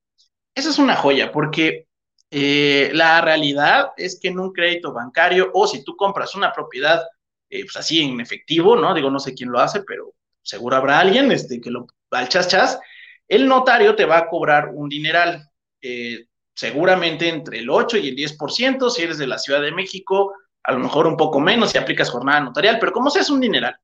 Esa 0.55 0.69
es 0.69 0.79
una 0.79 0.95
joya, 0.95 1.31
porque 1.31 1.87
eh, 2.29 2.91
la 2.93 3.21
realidad 3.21 3.91
es 3.97 4.19
que 4.19 4.29
en 4.29 4.39
un 4.39 4.53
crédito 4.53 4.93
bancario 4.93 5.51
o 5.53 5.67
si 5.67 5.83
tú 5.83 5.95
compras 5.95 6.35
una 6.35 6.53
propiedad, 6.53 7.01
eh, 7.49 7.63
pues 7.63 7.75
así 7.75 8.01
en 8.01 8.19
efectivo, 8.21 8.75
¿no? 8.75 8.93
Digo, 8.93 9.09
no 9.09 9.19
sé 9.19 9.33
quién 9.33 9.51
lo 9.51 9.59
hace, 9.59 9.83
pero 9.83 10.13
seguro 10.41 10.77
habrá 10.77 10.99
alguien 10.99 11.31
este, 11.31 11.59
que 11.59 11.69
lo 11.69 11.87
al 12.11 12.29
chas 12.29 12.47
chas, 12.47 12.79
el 13.27 13.47
notario 13.47 13.95
te 13.95 14.05
va 14.05 14.17
a 14.17 14.27
cobrar 14.27 14.69
un 14.73 14.89
dineral, 14.89 15.49
eh, 15.81 16.25
seguramente 16.53 17.29
entre 17.29 17.59
el 17.59 17.69
8 17.69 17.97
y 17.97 18.09
el 18.09 18.15
10%, 18.15 18.89
si 18.89 19.03
eres 19.03 19.17
de 19.17 19.27
la 19.27 19.37
Ciudad 19.37 19.61
de 19.61 19.71
México, 19.71 20.33
a 20.63 20.73
lo 20.73 20.79
mejor 20.79 21.07
un 21.07 21.17
poco 21.17 21.39
menos 21.39 21.71
si 21.71 21.77
aplicas 21.77 22.09
jornada 22.09 22.41
notarial, 22.41 22.77
pero 22.79 22.91
como 22.91 23.09
sea 23.09 23.21
es 23.21 23.29
un 23.29 23.39
dineral. 23.39 23.75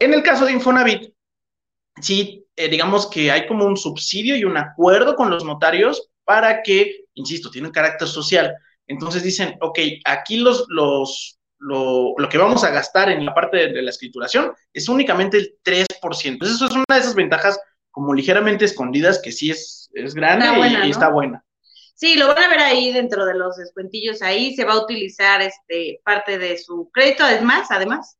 En 0.00 0.14
el 0.14 0.22
caso 0.22 0.46
de 0.46 0.52
Infonavit, 0.52 1.12
sí, 2.00 2.46
eh, 2.56 2.68
digamos 2.68 3.06
que 3.06 3.30
hay 3.30 3.46
como 3.46 3.66
un 3.66 3.76
subsidio 3.76 4.34
y 4.34 4.44
un 4.44 4.56
acuerdo 4.56 5.14
con 5.14 5.30
los 5.30 5.44
notarios 5.44 6.10
para 6.24 6.62
que, 6.62 7.04
insisto, 7.14 7.50
tienen 7.50 7.70
carácter 7.70 8.08
social. 8.08 8.56
Entonces 8.86 9.22
dicen, 9.22 9.56
ok, 9.60 9.78
aquí 10.06 10.38
los, 10.38 10.64
los, 10.68 11.38
lo, 11.58 12.14
que 12.30 12.38
vamos 12.38 12.64
a 12.64 12.70
gastar 12.70 13.10
en 13.10 13.26
la 13.26 13.34
parte 13.34 13.68
de, 13.68 13.82
la 13.82 13.90
escrituración 13.90 14.52
es 14.72 14.88
únicamente 14.88 15.36
el 15.36 15.58
3%. 15.62 15.86
Entonces, 16.24 16.56
eso 16.56 16.66
es 16.66 16.72
una 16.72 16.84
de 16.88 16.98
esas 16.98 17.14
ventajas 17.14 17.60
como 17.90 18.14
ligeramente 18.14 18.64
escondidas 18.64 19.20
que 19.22 19.32
sí 19.32 19.50
es, 19.50 19.90
es 19.92 20.14
grande 20.14 20.46
y, 20.86 20.90
está 20.90 21.10
buena. 21.10 21.44
Sí, 21.94 22.16
lo 22.16 22.28
van 22.28 22.38
a 22.38 22.48
ver 22.48 22.60
ahí 22.60 22.90
dentro 22.92 23.26
de 23.26 23.34
los 23.34 23.58
descuentillos. 23.58 24.22
Ahí 24.22 24.56
se 24.56 24.64
va 24.64 24.72
a 24.72 24.82
utilizar 24.82 25.42
este 25.42 26.00
parte 26.02 26.38
de 26.38 26.56
su 26.56 26.90
crédito, 26.90 27.24
además, 27.24 27.66
además. 27.70 28.16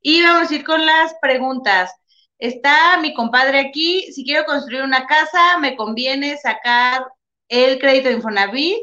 Y 0.00 0.22
vamos 0.22 0.50
a 0.50 0.54
ir 0.54 0.64
con 0.64 0.84
las 0.84 1.14
preguntas. 1.20 1.92
Está 2.38 2.98
mi 3.00 3.14
compadre 3.14 3.58
aquí. 3.58 4.12
Si 4.12 4.24
quiero 4.24 4.44
construir 4.44 4.82
una 4.82 5.06
casa, 5.06 5.58
me 5.58 5.76
conviene 5.76 6.36
sacar 6.36 7.04
el 7.48 7.78
crédito 7.78 8.08
de 8.08 8.16
Infonavit 8.16 8.78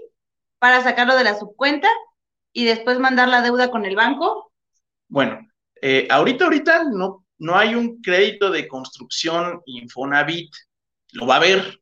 para 0.59 0.81
sacarlo 0.81 1.15
de 1.15 1.23
la 1.23 1.37
subcuenta 1.37 1.87
y 2.51 2.65
después 2.65 2.99
mandar 2.99 3.27
la 3.27 3.41
deuda 3.41 3.69
con 3.69 3.85
el 3.85 3.95
banco? 3.95 4.51
Bueno, 5.07 5.45
eh, 5.81 6.07
ahorita, 6.09 6.45
ahorita 6.45 6.85
no, 6.85 7.25
no 7.37 7.57
hay 7.57 7.75
un 7.75 8.01
crédito 8.01 8.49
de 8.49 8.67
construcción 8.67 9.61
Infonavit. 9.65 10.51
Lo 11.11 11.27
va 11.27 11.35
a 11.35 11.37
haber. 11.37 11.79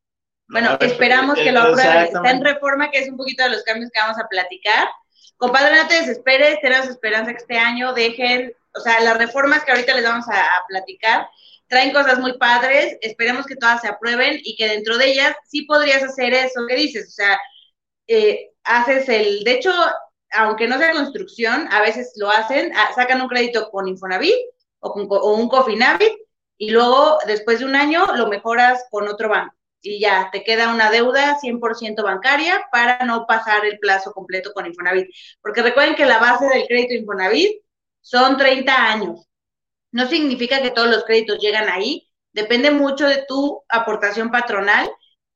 Bueno, 0.48 0.78
esperamos 0.80 1.36
que 1.36 1.52
lo 1.52 1.62
aprueben. 1.62 2.04
Está 2.06 2.30
en 2.30 2.44
reforma, 2.44 2.92
que 2.92 3.00
es 3.00 3.10
un 3.10 3.18
poquito 3.18 3.44
de 3.44 3.52
los 3.52 3.64
cambios 3.64 3.90
que 3.94 4.00
vamos 4.00 4.18
a 4.20 4.28
platicar. 4.28 4.90
Compadre, 5.38 5.76
no 5.76 5.88
te 5.88 5.96
desesperes, 5.96 6.60
tenemos 6.62 6.88
esperanza 6.88 7.32
que 7.32 7.38
este 7.38 7.58
año 7.58 7.94
dejen, 7.94 8.54
o 8.76 8.80
sea, 8.80 9.00
las 9.02 9.18
reformas 9.18 9.64
que 9.64 9.72
ahorita 9.72 9.94
les 9.94 10.04
vamos 10.04 10.26
a, 10.30 10.46
platicar 10.68 11.28
traen 11.68 11.94
cosas 11.94 12.20
muy 12.20 12.38
padres, 12.38 12.98
esperemos 13.02 13.46
que 13.46 13.56
todas 13.56 13.82
se 13.82 13.88
aprueben 13.88 14.40
y 14.44 14.56
que 14.56 14.68
dentro 14.68 14.98
de 14.98 15.08
ellas 15.12 15.36
sí 15.48 15.64
podrías 15.64 16.04
hacer 16.04 16.34
eso 16.34 16.68
que 16.68 16.76
dices, 16.76 17.08
o 17.08 17.12
sea, 17.12 17.40
eh, 18.08 18.52
haces 18.64 19.10
el, 19.10 19.44
de 19.44 19.54
hecho, 19.54 19.72
aunque 20.32 20.68
no 20.68 20.78
sea 20.78 20.92
construcción, 20.92 21.68
a 21.72 21.82
veces 21.82 22.14
lo 22.18 22.30
hacen, 22.30 22.72
ah, 22.76 22.92
sacan 22.94 23.22
un 23.22 23.28
crédito 23.28 23.70
con 23.72 23.88
Infonavit 23.88 24.36
o, 24.80 24.94
con, 24.94 25.08
un 25.10 25.50
Cofinavit 25.50 26.14
y 26.58 26.70
luego 26.72 27.18
después 27.26 27.60
de 27.60 27.66
un 27.66 27.76
año 27.76 28.06
lo 28.16 28.28
mejoras 28.28 28.86
con 28.92 29.08
otro 29.08 29.30
banco 29.30 29.56
y 29.82 30.00
ya 30.00 30.30
te 30.32 30.44
queda 30.44 30.74
una 30.74 30.90
deuda 30.90 31.38
100% 31.42 32.04
bancaria 32.04 32.68
para 32.72 33.00
no 33.06 33.26
pasar 33.28 33.66
el 33.66 33.80
plazo 33.80 34.14
completo 34.14 34.54
con 34.54 34.66
Infonavit. 34.66 35.10
Porque 35.42 35.62
recuerden 35.62 35.96
que 35.96 36.06
la 36.06 36.20
base 36.20 36.46
del 36.48 36.66
crédito 36.68 36.94
Infonavit 36.94 37.63
son 38.04 38.38
30 38.38 38.92
años. 38.92 39.28
No 39.92 40.08
significa 40.08 40.62
que 40.62 40.70
todos 40.70 40.90
los 40.90 41.04
créditos 41.06 41.40
llegan 41.40 41.70
ahí, 41.70 42.08
depende 42.34 42.70
mucho 42.70 43.08
de 43.08 43.26
tu 43.28 43.64
aportación 43.68 44.30
patronal 44.30 44.92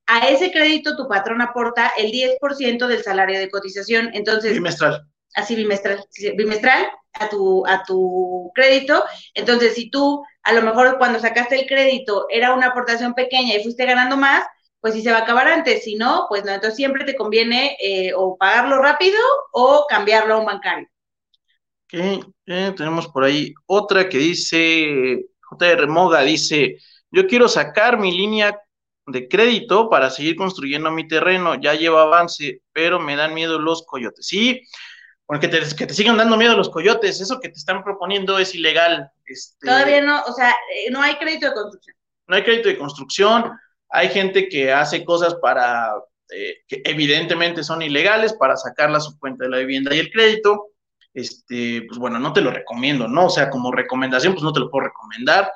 a 0.07 0.29
ese 0.29 0.51
crédito 0.51 0.95
tu 0.95 1.07
patrón 1.07 1.41
aporta 1.41 1.91
el 1.97 2.11
10% 2.11 2.87
del 2.87 3.03
salario 3.03 3.37
de 3.37 3.49
cotización. 3.49 4.09
Entonces, 4.13 4.53
bimestral. 4.53 5.05
Así 5.35 5.55
bimestral, 5.55 6.03
bimestral 6.35 6.87
a 7.13 7.29
tu, 7.29 7.67
a 7.67 7.83
tu 7.83 8.51
crédito. 8.55 9.03
Entonces, 9.33 9.75
si 9.75 9.91
tú 9.91 10.23
a 10.43 10.53
lo 10.53 10.61
mejor 10.61 10.97
cuando 10.97 11.19
sacaste 11.19 11.59
el 11.59 11.67
crédito 11.67 12.25
era 12.29 12.53
una 12.53 12.67
aportación 12.67 13.13
pequeña 13.13 13.55
y 13.55 13.63
fuiste 13.63 13.85
ganando 13.85 14.15
más, 14.15 14.45
pues 14.79 14.93
si 14.93 15.01
se 15.01 15.11
va 15.11 15.17
a 15.17 15.21
acabar 15.21 15.47
antes, 15.47 15.83
si 15.83 15.95
no, 15.95 16.25
pues 16.29 16.45
no, 16.45 16.51
entonces 16.51 16.77
siempre 16.77 17.03
te 17.03 17.15
conviene 17.15 17.75
eh, 17.81 18.13
o 18.15 18.37
pagarlo 18.37 18.81
rápido 18.81 19.19
o 19.51 19.85
cambiarlo 19.89 20.35
a 20.35 20.37
un 20.37 20.45
bancario. 20.45 20.87
Ok, 21.93 22.33
tenemos 22.75 23.07
por 23.07 23.23
ahí 23.23 23.53
otra 23.65 24.09
que 24.09 24.17
dice, 24.17 25.25
JR 25.49 25.87
Moga 25.87 26.21
dice, 26.21 26.77
yo 27.11 27.27
quiero 27.27 27.47
sacar 27.47 27.97
mi 27.97 28.11
línea 28.11 28.59
de 29.07 29.27
crédito 29.27 29.89
para 29.89 30.09
seguir 30.09 30.35
construyendo 30.35 30.91
mi 30.91 31.07
terreno. 31.07 31.55
Ya 31.55 31.73
lleva 31.73 32.03
avance, 32.03 32.61
pero 32.73 32.99
me 32.99 33.15
dan 33.15 33.33
miedo 33.33 33.57
los 33.57 33.85
coyotes. 33.85 34.27
Sí, 34.27 34.61
porque 35.25 35.47
te, 35.47 35.59
que 35.75 35.87
te 35.87 35.93
sigan 35.93 36.17
dando 36.17 36.37
miedo 36.37 36.55
los 36.55 36.69
coyotes. 36.69 37.21
Eso 37.21 37.39
que 37.39 37.49
te 37.49 37.57
están 37.57 37.83
proponiendo 37.83 38.37
es 38.37 38.53
ilegal. 38.53 39.09
Este, 39.25 39.65
Todavía 39.65 40.01
no, 40.01 40.21
o 40.23 40.33
sea, 40.33 40.51
eh, 40.51 40.91
no 40.91 41.01
hay 41.01 41.15
crédito 41.15 41.47
de 41.47 41.53
construcción. 41.53 41.95
No 42.27 42.35
hay 42.35 42.43
crédito 42.43 42.69
de 42.69 42.77
construcción. 42.77 43.51
Hay 43.89 44.09
gente 44.09 44.49
que 44.49 44.73
hace 44.73 45.05
cosas 45.05 45.35
para, 45.35 45.93
eh, 46.29 46.57
que 46.67 46.81
evidentemente 46.83 47.63
son 47.63 47.81
ilegales, 47.81 48.33
para 48.33 48.57
sacarla 48.57 48.97
a 48.97 49.01
su 49.01 49.17
cuenta 49.17 49.45
de 49.45 49.49
la 49.49 49.57
vivienda 49.59 49.95
y 49.95 49.99
el 49.99 50.11
crédito. 50.11 50.71
Este, 51.13 51.83
pues 51.87 51.99
bueno, 51.99 52.19
no 52.19 52.33
te 52.33 52.41
lo 52.41 52.51
recomiendo, 52.51 53.07
¿no? 53.07 53.25
O 53.25 53.29
sea, 53.29 53.49
como 53.49 53.71
recomendación, 53.71 54.33
pues 54.33 54.43
no 54.43 54.53
te 54.53 54.59
lo 54.59 54.69
puedo 54.69 54.85
recomendar. 54.87 55.51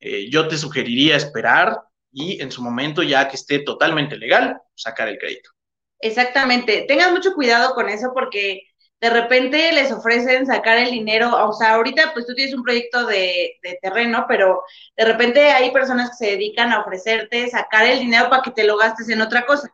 Eh, 0.00 0.28
yo 0.30 0.48
te 0.48 0.58
sugeriría 0.58 1.16
esperar, 1.16 1.80
y 2.12 2.40
en 2.40 2.50
su 2.50 2.62
momento, 2.62 3.02
ya 3.02 3.28
que 3.28 3.36
esté 3.36 3.60
totalmente 3.60 4.16
legal, 4.16 4.60
sacar 4.74 5.08
el 5.08 5.18
crédito. 5.18 5.50
Exactamente. 6.00 6.84
Tengan 6.88 7.12
mucho 7.12 7.34
cuidado 7.34 7.74
con 7.74 7.88
eso 7.88 8.10
porque 8.14 8.62
de 9.00 9.10
repente 9.10 9.72
les 9.72 9.92
ofrecen 9.92 10.46
sacar 10.46 10.78
el 10.78 10.90
dinero, 10.90 11.30
o 11.48 11.52
sea, 11.52 11.74
ahorita 11.74 12.12
pues 12.12 12.26
tú 12.26 12.34
tienes 12.34 12.54
un 12.54 12.64
proyecto 12.64 13.06
de, 13.06 13.58
de, 13.62 13.78
terreno, 13.80 14.24
pero 14.26 14.62
de 14.96 15.04
repente 15.04 15.50
hay 15.50 15.70
personas 15.70 16.10
que 16.10 16.16
se 16.16 16.30
dedican 16.32 16.72
a 16.72 16.80
ofrecerte 16.80 17.48
sacar 17.48 17.86
el 17.86 18.00
dinero 18.00 18.28
para 18.28 18.42
que 18.42 18.50
te 18.50 18.64
lo 18.64 18.76
gastes 18.76 19.08
en 19.08 19.20
otra 19.20 19.46
cosa. 19.46 19.72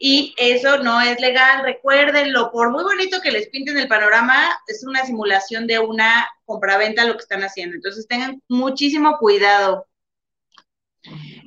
Y 0.00 0.32
eso 0.36 0.78
no 0.78 1.00
es 1.00 1.20
legal, 1.20 1.64
recuérdenlo, 1.64 2.52
por 2.52 2.70
muy 2.70 2.84
bonito 2.84 3.20
que 3.20 3.32
les 3.32 3.48
pinten 3.48 3.76
el 3.78 3.88
panorama, 3.88 4.56
es 4.68 4.84
una 4.84 5.04
simulación 5.04 5.66
de 5.66 5.80
una 5.80 6.28
compraventa 6.44 7.04
lo 7.04 7.14
que 7.14 7.22
están 7.22 7.42
haciendo. 7.42 7.74
Entonces 7.74 8.06
tengan 8.06 8.40
muchísimo 8.48 9.18
cuidado. 9.18 9.88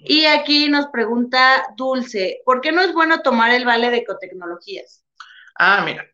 Y 0.03 0.25
aquí 0.25 0.67
nos 0.67 0.87
pregunta 0.87 1.65
Dulce, 1.77 2.41
¿por 2.43 2.59
qué 2.59 2.71
no 2.71 2.81
es 2.81 2.93
bueno 2.93 3.21
tomar 3.21 3.51
el 3.51 3.65
vale 3.65 3.89
de 3.89 3.97
ecotecnologías? 3.97 5.05
Ah, 5.55 5.83
mira. 5.85 6.05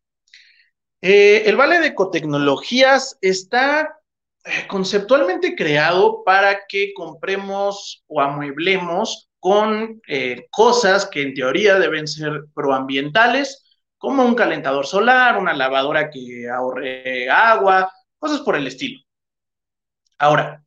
Eh, 1.01 1.43
el 1.45 1.55
vale 1.55 1.79
de 1.79 1.87
ecotecnologías 1.87 3.17
está 3.21 3.99
eh, 4.43 4.67
conceptualmente 4.67 5.55
creado 5.55 6.23
para 6.23 6.65
que 6.67 6.93
compremos 6.93 8.03
o 8.07 8.21
amueblemos 8.21 9.26
con 9.39 10.01
eh, 10.07 10.47
cosas 10.51 11.07
que 11.07 11.21
en 11.21 11.33
teoría 11.33 11.79
deben 11.79 12.07
ser 12.07 12.45
proambientales, 12.53 13.63
como 13.97 14.25
un 14.25 14.35
calentador 14.35 14.85
solar, 14.85 15.37
una 15.37 15.53
lavadora 15.53 16.09
que 16.09 16.49
ahorre 16.49 17.29
agua, 17.29 17.91
cosas 18.19 18.41
por 18.41 18.55
el 18.55 18.67
estilo. 18.67 19.01
Ahora, 20.19 20.63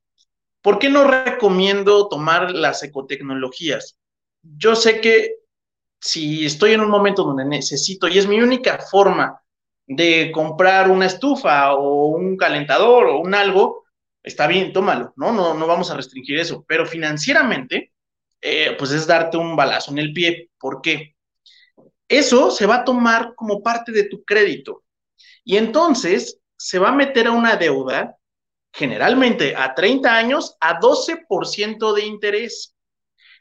¿Por 0.63 0.79
qué 0.79 0.91
no 0.91 1.05
recomiendo 1.05 2.09
tomar 2.09 2.51
las 2.51 2.83
ecotecnologías? 2.83 3.97
Yo 4.43 4.77
sé 4.77 5.01
que 5.01 5.37
si 5.99 6.45
estoy 6.45 6.73
en 6.73 6.81
un 6.81 6.91
momento 6.91 7.25
donde 7.25 7.45
necesito, 7.45 8.09
y 8.09 8.19
es 8.19 8.27
mi 8.27 8.41
única 8.41 8.79
forma 8.79 9.41
de 9.87 10.31
comprar 10.33 10.91
una 10.91 11.07
estufa 11.07 11.75
o 11.75 12.09
un 12.09 12.37
calentador 12.37 13.07
o 13.07 13.19
un 13.21 13.35
algo, 13.35 13.85
está 14.23 14.47
bien, 14.47 14.73
tómalo, 14.73 15.13
¿no? 15.17 15.33
No, 15.33 15.55
no 15.55 15.67
vamos 15.67 15.91
a 15.91 15.97
restringir 15.97 16.39
eso, 16.39 16.65
pero 16.69 16.87
financieramente, 16.87 17.90
eh, 18.41 18.75
pues 18.79 18.93
es 18.93 19.07
darte 19.07 19.37
un 19.37 19.57
balazo 19.57 19.91
en 19.93 19.99
el 19.99 20.13
pie. 20.13 20.51
¿Por 20.59 20.81
qué? 20.81 21.15
Eso 22.09 22.51
se 22.51 22.67
va 22.67 22.77
a 22.77 22.85
tomar 22.85 23.35
como 23.35 23.63
parte 23.63 23.93
de 23.93 24.05
tu 24.05 24.25
crédito 24.25 24.83
y 25.45 25.57
entonces 25.57 26.41
se 26.57 26.79
va 26.79 26.91
a 26.91 26.95
meter 26.95 27.27
a 27.27 27.33
una 27.33 27.57
deuda, 27.57 28.17
generalmente 28.73 29.55
a 29.57 29.75
30 29.75 30.15
años, 30.15 30.57
a 30.61 30.79
12% 30.79 31.95
de 31.95 32.05
interés. 32.05 32.75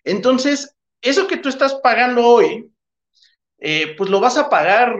Entonces, 0.03 0.75
eso 1.01 1.27
que 1.27 1.37
tú 1.37 1.49
estás 1.49 1.75
pagando 1.75 2.25
hoy, 2.25 2.71
eh, 3.57 3.95
pues 3.97 4.09
lo 4.09 4.19
vas 4.19 4.37
a 4.37 4.49
pagar 4.49 4.95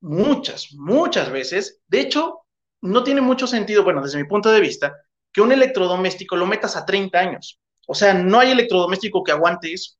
muchas, 0.00 0.72
muchas 0.74 1.30
veces. 1.30 1.80
De 1.88 2.00
hecho, 2.00 2.46
no 2.80 3.02
tiene 3.02 3.20
mucho 3.20 3.46
sentido, 3.46 3.82
bueno, 3.82 4.02
desde 4.02 4.18
mi 4.18 4.28
punto 4.28 4.50
de 4.50 4.60
vista, 4.60 4.94
que 5.32 5.40
un 5.40 5.52
electrodoméstico 5.52 6.36
lo 6.36 6.46
metas 6.46 6.76
a 6.76 6.86
30 6.86 7.18
años. 7.18 7.60
O 7.86 7.94
sea, 7.94 8.14
no 8.14 8.38
hay 8.40 8.50
electrodoméstico 8.50 9.22
que 9.24 9.32
aguante 9.32 9.72
eso. 9.72 9.92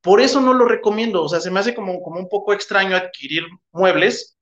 Por 0.00 0.20
eso 0.20 0.40
no 0.40 0.54
lo 0.54 0.64
recomiendo. 0.66 1.22
O 1.22 1.28
sea, 1.28 1.40
se 1.40 1.50
me 1.50 1.60
hace 1.60 1.74
como, 1.74 2.00
como 2.02 2.18
un 2.18 2.28
poco 2.28 2.52
extraño 2.52 2.96
adquirir 2.96 3.44
muebles 3.72 4.38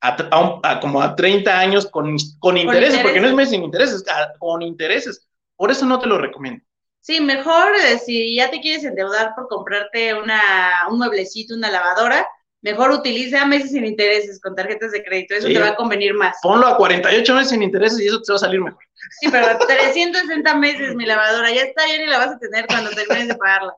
a, 0.00 0.80
como 0.80 1.00
a 1.00 1.14
30 1.14 1.58
años 1.58 1.86
con, 1.86 2.16
con, 2.38 2.56
intereses, 2.56 3.00
porque 3.00 3.20
no 3.20 3.28
es 3.28 3.34
mes 3.34 3.50
sin 3.50 3.62
intereses, 3.62 4.04
con 4.38 4.62
intereses. 4.62 5.26
Por 5.56 5.70
eso 5.70 5.86
no 5.86 5.98
te 5.98 6.06
lo 6.06 6.18
recomiendo. 6.18 6.64
Sí, 7.00 7.20
mejor 7.20 7.74
eh, 7.76 7.98
si 7.98 8.34
ya 8.34 8.50
te 8.50 8.60
quieres 8.60 8.84
endeudar 8.84 9.34
por 9.34 9.46
comprarte 9.48 10.14
una, 10.14 10.86
un 10.90 10.98
mueblecito, 10.98 11.54
una 11.54 11.70
lavadora, 11.70 12.26
mejor 12.64 12.90
utiliza 12.90 13.44
meses 13.44 13.72
sin 13.72 13.84
intereses 13.84 14.40
con 14.40 14.56
tarjetas 14.56 14.90
de 14.90 15.04
crédito, 15.04 15.34
eso 15.34 15.48
te 15.48 15.58
va 15.58 15.68
a 15.68 15.76
convenir 15.76 16.14
más. 16.14 16.38
Ponlo 16.42 16.66
a 16.66 16.76
48 16.78 17.34
meses 17.34 17.50
sin 17.50 17.62
intereses 17.62 18.00
y 18.00 18.06
eso 18.06 18.22
te 18.22 18.32
va 18.32 18.36
a 18.36 18.40
salir 18.40 18.60
mejor. 18.60 18.82
Sí, 19.20 19.28
pero 19.30 19.46
360 19.58 20.54
meses 20.54 20.94
mi 20.94 21.04
lavadora, 21.04 21.52
ya 21.52 21.60
está, 21.60 21.86
ya 21.86 21.98
ni 21.98 22.06
la 22.06 22.18
vas 22.18 22.32
a 22.34 22.38
tener 22.38 22.66
cuando 22.66 22.90
termines 22.90 23.28
de 23.28 23.34
pagarla. 23.34 23.76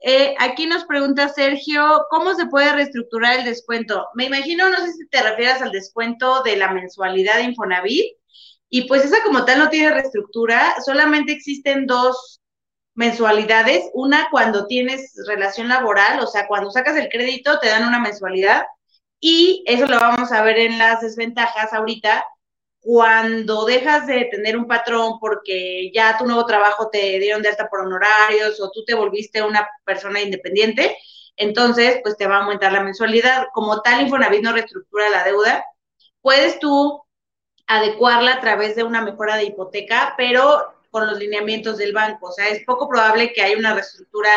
Eh, 0.00 0.34
aquí 0.38 0.66
nos 0.66 0.84
pregunta 0.84 1.30
Sergio, 1.30 2.04
¿cómo 2.10 2.34
se 2.34 2.46
puede 2.46 2.70
reestructurar 2.70 3.38
el 3.38 3.46
descuento? 3.46 4.06
Me 4.14 4.26
imagino, 4.26 4.68
no 4.68 4.76
sé 4.76 4.92
si 4.92 5.08
te 5.08 5.22
refieres 5.22 5.62
al 5.62 5.72
descuento 5.72 6.42
de 6.42 6.56
la 6.56 6.70
mensualidad 6.70 7.36
de 7.36 7.44
Infonavit, 7.44 8.14
y 8.68 8.82
pues 8.88 9.06
esa 9.06 9.22
como 9.24 9.46
tal 9.46 9.58
no 9.58 9.70
tiene 9.70 9.94
reestructura, 9.94 10.74
solamente 10.84 11.32
existen 11.32 11.86
dos 11.86 12.42
mensualidades, 12.96 13.90
una 13.92 14.28
cuando 14.30 14.66
tienes 14.66 15.14
relación 15.28 15.68
laboral, 15.68 16.18
o 16.20 16.26
sea, 16.26 16.48
cuando 16.48 16.70
sacas 16.70 16.96
el 16.96 17.08
crédito 17.08 17.58
te 17.60 17.68
dan 17.68 17.86
una 17.86 18.00
mensualidad. 18.00 18.64
Y 19.20 19.62
eso 19.66 19.86
lo 19.86 19.98
vamos 20.00 20.32
a 20.32 20.42
ver 20.42 20.58
en 20.58 20.78
las 20.78 21.00
desventajas 21.02 21.72
ahorita, 21.72 22.24
cuando 22.80 23.64
dejas 23.64 24.06
de 24.06 24.26
tener 24.26 24.56
un 24.56 24.66
patrón 24.66 25.18
porque 25.20 25.90
ya 25.92 26.16
tu 26.16 26.24
nuevo 26.24 26.46
trabajo 26.46 26.88
te 26.88 27.18
dieron 27.18 27.42
de 27.42 27.48
alta 27.48 27.68
por 27.68 27.80
honorarios 27.80 28.60
o 28.60 28.70
tú 28.70 28.84
te 28.84 28.94
volviste 28.94 29.42
una 29.42 29.68
persona 29.84 30.20
independiente, 30.20 30.96
entonces 31.36 32.00
pues 32.02 32.16
te 32.16 32.26
va 32.26 32.36
a 32.36 32.42
aumentar 32.42 32.72
la 32.72 32.82
mensualidad. 32.82 33.48
Como 33.52 33.82
tal, 33.82 34.02
Infonavit 34.02 34.42
no 34.42 34.52
reestructura 34.52 35.10
la 35.10 35.24
deuda, 35.24 35.64
puedes 36.22 36.58
tú 36.60 37.02
adecuarla 37.66 38.34
a 38.34 38.40
través 38.40 38.76
de 38.76 38.84
una 38.84 39.02
mejora 39.02 39.36
de 39.36 39.44
hipoteca, 39.44 40.14
pero 40.16 40.75
con 40.96 41.06
los 41.06 41.18
lineamientos 41.18 41.76
del 41.76 41.92
banco. 41.92 42.28
O 42.28 42.32
sea, 42.32 42.48
es 42.48 42.64
poco 42.64 42.88
probable 42.88 43.34
que 43.34 43.42
haya 43.42 43.58
una 43.58 43.74
reestructura 43.74 44.30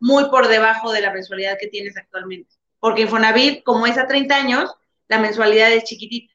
muy 0.00 0.24
por 0.30 0.48
debajo 0.48 0.90
de 0.90 1.02
la 1.02 1.12
mensualidad 1.12 1.58
que 1.60 1.66
tienes 1.66 1.98
actualmente. 1.98 2.54
Porque 2.80 3.02
Infonavit, 3.02 3.62
como 3.62 3.86
es 3.86 3.98
a 3.98 4.06
30 4.06 4.34
años, 4.34 4.74
la 5.08 5.18
mensualidad 5.18 5.70
es 5.70 5.84
chiquitita. 5.84 6.32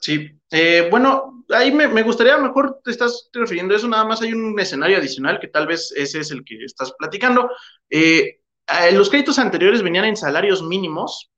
Sí, 0.00 0.28
eh, 0.50 0.88
bueno, 0.90 1.44
ahí 1.50 1.70
me, 1.70 2.02
gustaría, 2.02 2.36
mejor 2.36 2.80
te 2.82 2.90
estás 2.90 3.30
refiriendo 3.32 3.74
a 3.74 3.76
eso, 3.76 3.86
nada 3.86 4.04
más 4.04 4.22
hay 4.22 4.32
un 4.32 4.58
escenario 4.58 4.98
adicional 4.98 5.38
que 5.38 5.46
tal 5.46 5.68
vez 5.68 5.92
ese 5.94 6.18
es 6.18 6.32
el 6.32 6.44
que 6.44 6.64
estás 6.64 6.92
platicando. 6.98 7.48
Eh, 7.88 8.40
los 8.92 9.08
créditos 9.08 9.38
anteriores 9.38 9.82
venían 9.82 10.06
en 10.06 10.16
salarios 10.16 10.64
mínimos, 10.64 11.30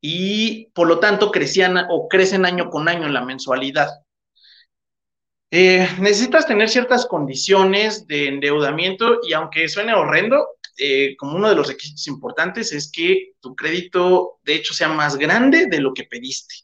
y 0.00 0.66
por 0.72 0.88
lo 0.88 0.98
tanto 0.98 1.30
crecían 1.30 1.76
o 1.88 2.08
crecen 2.08 2.46
año 2.46 2.70
con 2.70 2.88
año 2.88 3.06
en 3.06 3.14
la 3.14 3.24
mensualidad. 3.24 3.88
Eh, 5.52 5.88
necesitas 5.98 6.46
tener 6.46 6.68
ciertas 6.68 7.06
condiciones 7.06 8.06
de 8.06 8.28
endeudamiento 8.28 9.18
y 9.26 9.32
aunque 9.32 9.68
suene 9.68 9.94
horrendo, 9.94 10.46
eh, 10.78 11.16
como 11.16 11.36
uno 11.36 11.48
de 11.48 11.56
los 11.56 11.66
requisitos 11.66 12.06
importantes 12.06 12.72
es 12.72 12.90
que 12.90 13.32
tu 13.40 13.56
crédito 13.56 14.38
de 14.44 14.54
hecho 14.54 14.74
sea 14.74 14.88
más 14.88 15.16
grande 15.16 15.66
de 15.66 15.80
lo 15.80 15.92
que 15.92 16.04
pediste. 16.04 16.54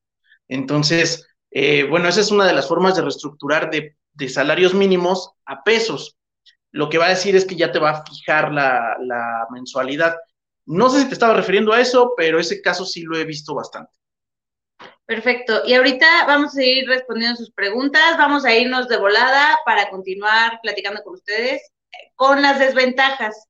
Entonces, 0.49 1.27
eh, 1.51 1.85
bueno, 1.85 2.09
esa 2.09 2.21
es 2.21 2.31
una 2.31 2.47
de 2.47 2.53
las 2.55 2.69
formas 2.69 2.95
de 2.95 3.03
reestructurar 3.03 3.71
de, 3.71 3.97
salarios 4.29 4.73
mínimos 4.73 5.33
a 5.45 5.63
pesos. 5.63 6.17
Lo 6.71 6.89
que 6.89 6.99
va 6.99 7.07
a 7.07 7.11
decir 7.11 7.37
es 7.37 7.45
que 7.45 7.57
ya 7.57 7.73
te 7.73 7.79
va 7.79 7.91
a 7.91 8.05
fijar 8.05 8.53
la 8.53 9.47
mensualidad. 9.53 10.17
No 10.65 10.91
sé 10.91 11.01
si 11.03 11.09
te 11.09 11.15
estaba 11.15 11.35
refiriendo 11.35 11.73
a 11.73 11.81
eso, 11.81 12.15
pero 12.17 12.41
ese 12.41 12.63
caso 12.63 12.87
sí 12.87 13.03
lo 13.03 13.17
he 13.19 13.25
visto 13.25 13.55
bastante. 13.55 13.93
Perfecto. 15.07 15.63
Y 15.65 15.75
ahorita 15.75 16.27
vamos 16.27 16.57
a 16.57 16.63
ir 16.65 16.87
respondiendo 16.89 17.37
sus 17.37 17.53
preguntas. 17.53 18.19
Vamos 18.19 18.45
a 18.45 18.55
irnos 18.55 18.89
de 18.89 18.97
volada 18.97 19.59
para 19.65 19.89
continuar 19.89 20.59
platicando 20.63 21.03
con 21.03 21.15
ustedes 21.15 21.63
con 22.17 22.43
las 22.43 22.59
desventajas. 22.59 23.49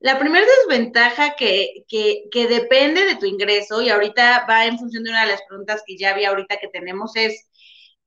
La 0.00 0.18
primera 0.18 0.46
desventaja 0.46 1.34
que, 1.34 1.84
que, 1.88 2.24
que, 2.30 2.46
depende 2.46 3.04
de 3.04 3.16
tu 3.16 3.26
ingreso, 3.26 3.82
y 3.82 3.90
ahorita 3.90 4.46
va 4.48 4.66
en 4.66 4.78
función 4.78 5.02
de 5.02 5.10
una 5.10 5.22
de 5.22 5.32
las 5.32 5.42
preguntas 5.48 5.82
que 5.84 5.96
ya 5.98 6.14
vi 6.14 6.24
ahorita 6.24 6.58
que 6.58 6.68
tenemos, 6.68 7.16
es, 7.16 7.48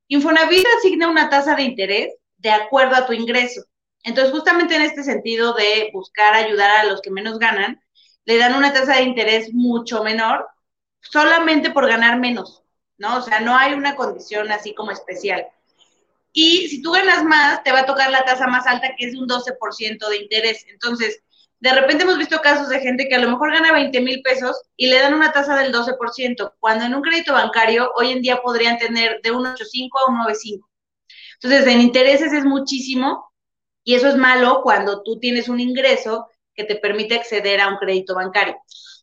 Infonavit 0.07 0.65
asigna 0.77 1.09
una 1.09 1.29
tasa 1.29 1.55
de 1.55 1.63
interés 1.63 2.13
de 2.37 2.51
acuerdo 2.51 2.95
a 2.95 3.05
tu 3.05 3.13
ingreso. 3.13 3.63
Entonces, 4.03 4.33
justamente 4.33 4.75
en 4.75 4.83
este 4.83 5.03
sentido 5.03 5.53
de 5.53 5.89
buscar 5.93 6.33
ayudar 6.33 6.71
a 6.71 6.83
los 6.85 7.01
que 7.01 7.11
menos 7.11 7.39
ganan, 7.39 7.81
le 8.25 8.37
dan 8.37 8.55
una 8.55 8.73
tasa 8.73 8.95
de 8.95 9.03
interés 9.03 9.53
mucho 9.53 10.03
menor 10.03 10.47
solamente 11.01 11.71
por 11.71 11.87
ganar 11.87 12.19
menos, 12.19 12.63
¿no? 12.97 13.17
O 13.17 13.21
sea, 13.21 13.39
no 13.41 13.55
hay 13.57 13.73
una 13.73 13.95
condición 13.95 14.51
así 14.51 14.73
como 14.73 14.91
especial. 14.91 15.45
Y 16.33 16.69
si 16.69 16.81
tú 16.81 16.91
ganas 16.91 17.23
más, 17.23 17.63
te 17.63 17.71
va 17.71 17.79
a 17.79 17.85
tocar 17.85 18.09
la 18.09 18.23
tasa 18.23 18.47
más 18.47 18.65
alta, 18.67 18.95
que 18.97 19.07
es 19.07 19.15
un 19.15 19.27
12% 19.27 20.09
de 20.09 20.17
interés. 20.17 20.65
Entonces, 20.69 21.21
de 21.59 21.73
repente 21.73 22.03
hemos 22.03 22.17
visto 22.17 22.39
casos 22.41 22.69
de 22.69 22.79
gente 22.79 23.07
que 23.07 23.15
a 23.15 23.19
lo 23.19 23.29
mejor 23.29 23.51
gana 23.51 23.73
20 23.73 23.99
mil 24.01 24.21
pesos 24.21 24.59
y 24.77 24.87
le 24.87 24.99
dan 24.99 25.13
una 25.13 25.31
tasa 25.31 25.55
del 25.57 25.73
12%, 25.73 26.53
cuando 26.59 26.85
en 26.85 26.95
un 26.95 27.01
crédito 27.01 27.33
bancario 27.33 27.91
hoy 27.95 28.11
en 28.11 28.21
día 28.21 28.41
podrían 28.41 28.77
tener 28.77 29.21
de 29.21 29.31
un 29.31 29.45
8.5 29.45 29.89
a 29.99 30.11
un 30.11 30.17
9.5. 30.19 30.67
Entonces, 31.35 31.67
en 31.67 31.81
intereses 31.81 32.33
es 32.33 32.45
muchísimo 32.45 33.31
y 33.83 33.95
eso 33.95 34.07
es 34.07 34.15
malo 34.15 34.61
cuando 34.63 35.03
tú 35.03 35.19
tienes 35.19 35.49
un 35.49 35.59
ingreso 35.59 36.27
que 36.53 36.63
te 36.63 36.75
permite 36.75 37.15
acceder 37.15 37.59
a 37.59 37.67
un 37.67 37.77
crédito 37.77 38.15
bancario. 38.15 38.57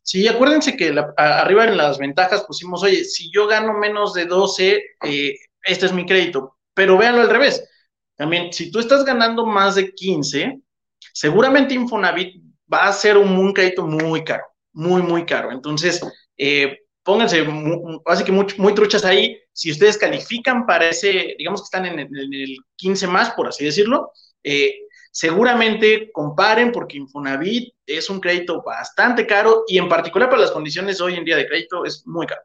Sí, 0.09 0.27
acuérdense 0.27 0.75
que 0.75 0.91
arriba 1.17 1.65
en 1.65 1.77
las 1.77 1.99
ventajas 1.99 2.43
pusimos, 2.45 2.81
oye, 2.81 3.03
si 3.05 3.29
yo 3.31 3.45
gano 3.45 3.77
menos 3.77 4.15
de 4.15 4.25
12, 4.25 4.83
eh, 5.05 5.35
este 5.61 5.85
es 5.85 5.93
mi 5.93 6.03
crédito, 6.03 6.57
pero 6.73 6.97
véanlo 6.97 7.21
al 7.21 7.29
revés. 7.29 7.63
También, 8.15 8.51
si 8.51 8.71
tú 8.71 8.79
estás 8.79 9.05
ganando 9.05 9.45
más 9.45 9.75
de 9.75 9.93
15, 9.93 10.61
seguramente 11.13 11.75
Infonavit 11.75 12.41
va 12.73 12.87
a 12.87 12.93
ser 12.93 13.17
un, 13.17 13.53
crédito 13.53 13.85
muy 13.85 14.23
caro, 14.23 14.45
muy, 14.73 15.03
muy 15.03 15.27
caro. 15.27 15.51
Entonces, 15.51 16.01
eh, 16.37 16.79
pónganse 17.03 17.45
así 18.07 18.23
que 18.23 18.31
muy, 18.31 18.47
muy, 18.57 18.73
truchas 18.73 19.05
ahí. 19.05 19.37
Si 19.53 19.69
ustedes 19.69 19.95
califican 19.95 20.65
para 20.65 20.89
ese, 20.89 21.35
digamos 21.37 21.61
que 21.61 21.65
están 21.65 21.85
en 21.85 21.99
en 21.99 22.33
el 22.33 22.57
15 22.77 23.05
más, 23.05 23.29
por 23.33 23.47
así 23.47 23.63
decirlo, 23.63 24.11
eh, 24.43 24.73
seguramente 25.11 26.11
comparen 26.11 26.71
porque 26.71 26.97
Infonavit 26.97 27.73
es 27.85 28.09
un 28.09 28.19
crédito 28.19 28.61
bastante 28.61 29.25
caro 29.25 29.63
y 29.67 29.77
en 29.77 29.89
particular 29.89 30.29
para 30.29 30.41
las 30.41 30.51
condiciones 30.51 31.01
hoy 31.01 31.15
en 31.15 31.25
día 31.25 31.37
de 31.37 31.47
crédito 31.47 31.85
es 31.85 32.05
muy 32.05 32.27
caro. 32.27 32.41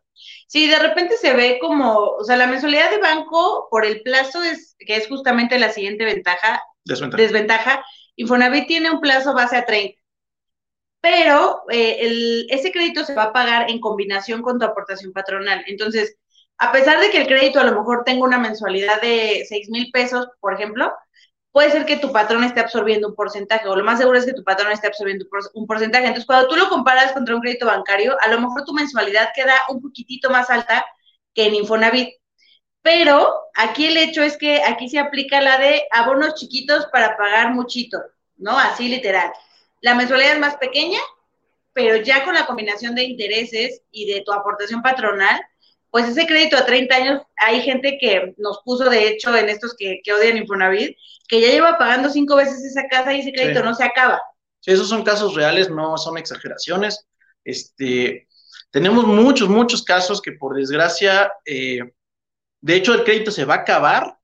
Sí, 0.47 0.69
de 0.69 0.79
repente 0.79 1.17
se 1.17 1.35
ve 1.35 1.59
como, 1.61 1.99
o 1.99 2.25
sea, 2.25 2.37
la 2.37 2.47
mensualidad 2.47 2.91
de 2.91 2.99
banco 2.99 3.69
por 3.71 3.85
el 3.85 4.03
plazo 4.03 4.43
es, 4.43 4.77
que 4.79 4.97
es 4.97 5.09
justamente 5.09 5.59
la 5.59 5.71
siguiente 5.71 6.05
ventaja, 6.05 6.63
desventaja. 6.85 7.23
desventaja. 7.23 7.85
Infonavit 8.17 8.67
tiene 8.67 8.91
un 8.91 9.01
plazo 9.01 9.35
base 9.35 9.57
a 9.57 9.67
30, 9.67 10.01
pero 11.01 11.63
eh, 11.71 11.99
el, 12.01 12.47
ese 12.49 12.73
crédito 12.73 13.05
se 13.05 13.15
va 13.15 13.25
a 13.25 13.33
pagar 13.33 13.71
en 13.71 13.81
combinación 13.81 14.41
con 14.41 14.59
tu 14.59 14.65
aportación 14.65 15.13
patronal. 15.13 15.63
Entonces, 15.67 16.17
a 16.59 16.73
pesar 16.73 17.01
de 17.01 17.11
que 17.11 17.21
el 17.21 17.27
crédito 17.27 17.61
a 17.61 17.65
lo 17.65 17.73
mejor 17.73 18.05
tenga 18.05 18.25
una 18.25 18.39
mensualidad 18.39 19.01
de 19.03 19.45
6 19.49 19.69
mil 19.71 19.91
pesos, 19.93 20.29
por 20.41 20.55
ejemplo, 20.55 20.93
puede 21.55 21.71
ser 21.71 21.87
que 21.87 21.99
tu 21.99 22.11
patrón 22.11 22.43
esté 22.43 22.59
absorbiendo 22.59 23.07
un 23.07 23.15
porcentaje, 23.15 23.69
o 23.69 23.77
lo 23.77 23.85
más 23.85 24.01
seguro 24.01 24.19
es 24.19 24.27
que 24.27 24.33
tu 24.33 24.43
patrón 24.43 24.73
esté 24.73 24.89
absorbiendo 24.89 25.25
un 25.55 25.69
porcentaje. 25.69 26.05
Entonces, 26.05 26.27
cuando 26.27 26.49
tú 26.49 26.57
lo 26.57 26.69
comparas 26.69 27.13
contra 27.13 27.33
un 27.33 27.41
crédito 27.41 27.67
bancario, 27.67 28.17
a 28.21 28.27
lo 28.27 28.41
mejor 28.41 28.65
tu 28.65 28.73
mensualidad 28.73 29.29
queda 29.33 29.55
un 29.69 29.81
poquitito 29.81 30.31
más 30.31 30.51
alta 30.51 30.85
que 31.33 31.47
en 31.47 31.55
Infonavit. 31.55 32.09
Pero 32.83 33.33
aquí 33.55 33.87
el 33.87 33.97
hecho 33.99 34.25
es 34.25 34.37
que 34.37 34.65
aquí 34.65 34.89
se 34.89 34.99
aplica 34.99 35.41
la 35.41 35.57
de 35.59 35.85
abonos 35.93 36.35
chiquitos 36.35 36.87
para 36.87 37.17
pagar 37.17 37.55
muchito, 37.55 38.03
¿no? 38.37 38.59
Así 38.59 38.89
literal. 38.89 39.33
La 39.81 39.95
mensualidad 39.95 40.33
es 40.33 40.41
más 40.41 40.57
pequeña, 40.57 40.99
pero 41.73 41.95
ya 41.95 42.25
con 42.25 42.35
la 42.35 42.47
combinación 42.47 42.97
de 42.97 43.05
intereses 43.05 43.81
y 43.93 44.13
de 44.13 44.23
tu 44.23 44.33
aportación 44.33 44.83
patronal, 44.83 45.41
pues 45.95 46.09
ese 46.09 46.27
crédito 46.27 46.57
a 46.57 46.67
30 46.67 46.93
años, 46.93 47.23
hay 47.37 47.61
gente 47.61 47.99
que 48.01 48.35
nos 48.37 48.59
puso, 48.65 48.91
de 48.91 49.07
hecho, 49.07 49.33
en 49.37 49.49
estos 49.49 49.77
que, 49.79 50.03
odian 50.13 50.39
Infonavit, 50.39 50.97
que 51.29 51.41
ya 51.41 51.51
lleva 51.51 51.79
pagando 51.79 52.11
cinco 52.11 52.35
veces 52.35 52.65
esa 52.65 52.89
casa 52.89 53.15
y 53.15 53.21
ese 53.21 53.33
crédito 53.33 53.63
no 53.63 53.77
se 53.77 53.85
acaba. 53.85 54.21
Sí, 54.59 54.73
esos 54.73 54.89
son 54.89 55.05
casos 55.05 55.37
reales, 55.37 55.71
no 55.71 55.97
son 55.97 56.19
exageraciones. 56.19 57.07
Este, 57.45 58.27
tenemos 58.73 59.07
muchos, 59.07 59.49
muchos 59.49 59.85
casos 59.85 60.21
que 60.21 60.33
por 60.33 60.57
desgracia, 60.57 61.33
eh, 61.45 61.79
de 62.61 62.75
hecho, 62.75 62.93
el 62.93 63.05
crédito 63.05 63.31
se 63.31 63.45
va 63.45 63.55
a 63.55 63.59
acabar 63.59 64.19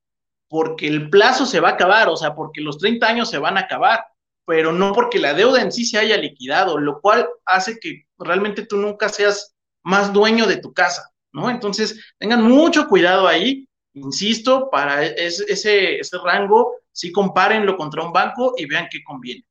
porque 0.49 0.87
el 0.87 1.09
plazo 1.09 1.45
se 1.45 1.61
va 1.61 1.69
a 1.69 1.73
acabar, 1.75 2.09
o 2.09 2.17
sea, 2.17 2.35
porque 2.35 2.59
los 2.59 2.79
30 2.79 3.07
años 3.07 3.29
se 3.29 3.37
van 3.37 3.57
a 3.57 3.61
acabar, 3.61 4.03
pero 4.45 4.73
no 4.73 4.91
porque 4.91 5.19
la 5.19 5.33
deuda 5.33 5.61
en 5.61 5.71
sí 5.71 5.85
se 5.85 5.99
haya 5.99 6.17
liquidado, 6.17 6.77
lo 6.77 6.99
cual 6.99 7.29
hace 7.45 7.79
que 7.79 8.07
realmente 8.17 8.65
tú 8.65 8.75
nunca 8.75 9.07
seas 9.07 9.55
más 9.83 10.11
dueño 10.11 10.47
de 10.47 10.57
tu 10.57 10.73
casa. 10.73 11.10
¿No? 11.33 11.49
Entonces, 11.49 12.13
tengan 12.17 12.43
mucho 12.43 12.87
cuidado 12.87 13.27
ahí, 13.27 13.67
insisto, 13.93 14.69
para 14.69 15.05
ese, 15.05 15.99
ese 15.99 16.17
rango, 16.23 16.75
sí 16.91 17.11
compárenlo 17.11 17.77
contra 17.77 18.03
un 18.03 18.11
banco 18.11 18.53
y 18.57 18.65
vean 18.65 18.87
qué 18.91 19.03
conviene. 19.03 19.45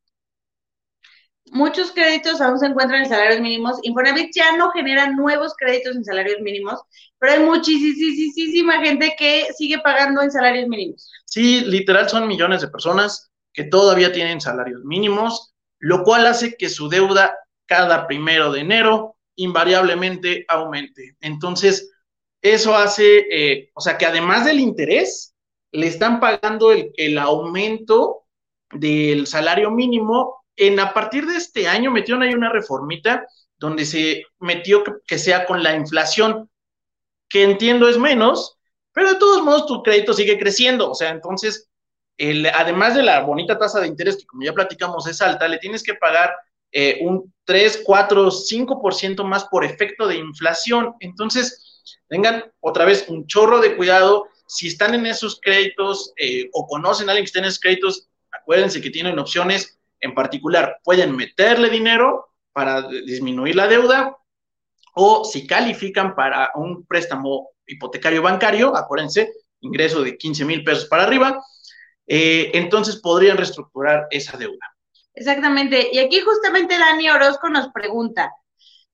Muchos 1.52 1.90
créditos 1.90 2.40
aún 2.40 2.58
se 2.60 2.66
encuentran 2.66 3.02
en 3.02 3.08
salarios 3.08 3.40
mínimos. 3.40 3.78
Infonavit 3.82 4.30
ya 4.32 4.56
no 4.56 4.70
genera 4.70 5.10
nuevos 5.10 5.54
créditos 5.58 5.96
en 5.96 6.04
salarios 6.04 6.40
mínimos, 6.40 6.80
pero 7.18 7.32
hay 7.32 7.40
muchísima 7.40 8.80
gente 8.80 9.14
que 9.18 9.48
sigue 9.58 9.78
pagando 9.80 10.22
en 10.22 10.30
salarios 10.30 10.68
mínimos. 10.68 11.10
Sí, 11.24 11.62
literal 11.62 12.08
son 12.08 12.28
millones 12.28 12.60
de 12.60 12.68
personas 12.68 13.30
que 13.52 13.64
todavía 13.64 14.12
tienen 14.12 14.40
salarios 14.40 14.84
mínimos, 14.84 15.52
lo 15.80 16.04
cual 16.04 16.26
hace 16.26 16.56
que 16.56 16.68
su 16.68 16.88
deuda 16.88 17.36
cada 17.66 18.06
primero 18.06 18.52
de 18.52 18.60
enero 18.60 19.16
invariablemente 19.36 20.44
aumente. 20.48 21.16
Entonces, 21.20 21.90
eso 22.42 22.74
hace, 22.74 23.26
eh, 23.30 23.70
o 23.74 23.80
sea, 23.80 23.98
que 23.98 24.06
además 24.06 24.44
del 24.44 24.60
interés, 24.60 25.34
le 25.72 25.86
están 25.86 26.20
pagando 26.20 26.72
el, 26.72 27.18
aumento 27.18 28.24
del 28.72 29.26
salario 29.26 29.70
mínimo. 29.70 30.44
En 30.56 30.80
a 30.80 30.92
partir 30.92 31.26
de 31.26 31.36
este 31.36 31.68
año 31.68 31.90
metieron 31.90 32.22
ahí 32.22 32.34
una 32.34 32.50
reformita 32.50 33.26
donde 33.56 33.84
se 33.84 34.24
metió 34.38 34.82
que, 35.06 35.18
sea 35.18 35.46
con 35.46 35.62
la 35.62 35.76
inflación, 35.76 36.50
que 37.28 37.44
entiendo 37.44 37.88
es 37.88 37.98
menos, 37.98 38.58
pero 38.92 39.12
de 39.12 39.18
todos 39.18 39.42
modos 39.42 39.66
tu 39.66 39.82
crédito 39.82 40.12
sigue 40.12 40.38
creciendo. 40.38 40.90
O 40.90 40.94
sea, 40.94 41.10
entonces, 41.10 41.68
el, 42.16 42.46
además 42.46 42.94
de 42.94 43.02
la 43.02 43.20
bonita 43.20 43.58
tasa 43.58 43.80
de 43.80 43.86
interés, 43.86 44.16
que 44.16 44.26
como 44.26 44.42
ya 44.42 44.52
platicamos 44.52 45.06
es 45.06 45.20
alta, 45.20 45.46
le 45.46 45.58
tienes 45.58 45.82
que 45.82 45.94
pagar 45.94 46.34
eh, 46.72 46.98
un 47.02 47.32
3, 47.44 47.82
4, 47.84 48.30
5% 48.30 49.24
más 49.24 49.44
por 49.46 49.64
efecto 49.64 50.06
de 50.06 50.16
inflación. 50.16 50.94
Entonces, 51.00 51.82
tengan 52.08 52.44
otra 52.60 52.84
vez 52.84 53.06
un 53.08 53.26
chorro 53.26 53.60
de 53.60 53.76
cuidado. 53.76 54.28
Si 54.46 54.68
están 54.68 54.94
en 54.94 55.06
esos 55.06 55.40
créditos 55.40 56.12
eh, 56.16 56.48
o 56.52 56.66
conocen 56.66 57.08
a 57.08 57.12
alguien 57.12 57.24
que 57.24 57.28
esté 57.28 57.38
en 57.40 57.46
esos 57.46 57.60
créditos, 57.60 58.08
acuérdense 58.30 58.80
que 58.80 58.90
tienen 58.90 59.18
opciones. 59.18 59.78
En 60.00 60.14
particular, 60.14 60.78
pueden 60.82 61.14
meterle 61.14 61.68
dinero 61.68 62.30
para 62.52 62.88
disminuir 62.88 63.56
la 63.56 63.68
deuda 63.68 64.16
o 64.94 65.24
si 65.24 65.46
califican 65.46 66.14
para 66.14 66.50
un 66.54 66.84
préstamo 66.84 67.50
hipotecario 67.66 68.22
bancario, 68.22 68.76
acuérdense, 68.76 69.32
ingreso 69.60 70.02
de 70.02 70.16
15 70.16 70.44
mil 70.44 70.64
pesos 70.64 70.86
para 70.86 71.04
arriba, 71.04 71.42
eh, 72.06 72.50
entonces 72.54 72.96
podrían 72.96 73.36
reestructurar 73.36 74.06
esa 74.10 74.36
deuda. 74.36 74.66
Exactamente. 75.20 75.90
Y 75.92 75.98
aquí 75.98 76.18
justamente 76.20 76.78
Dani 76.78 77.10
Orozco 77.10 77.50
nos 77.50 77.68
pregunta, 77.72 78.32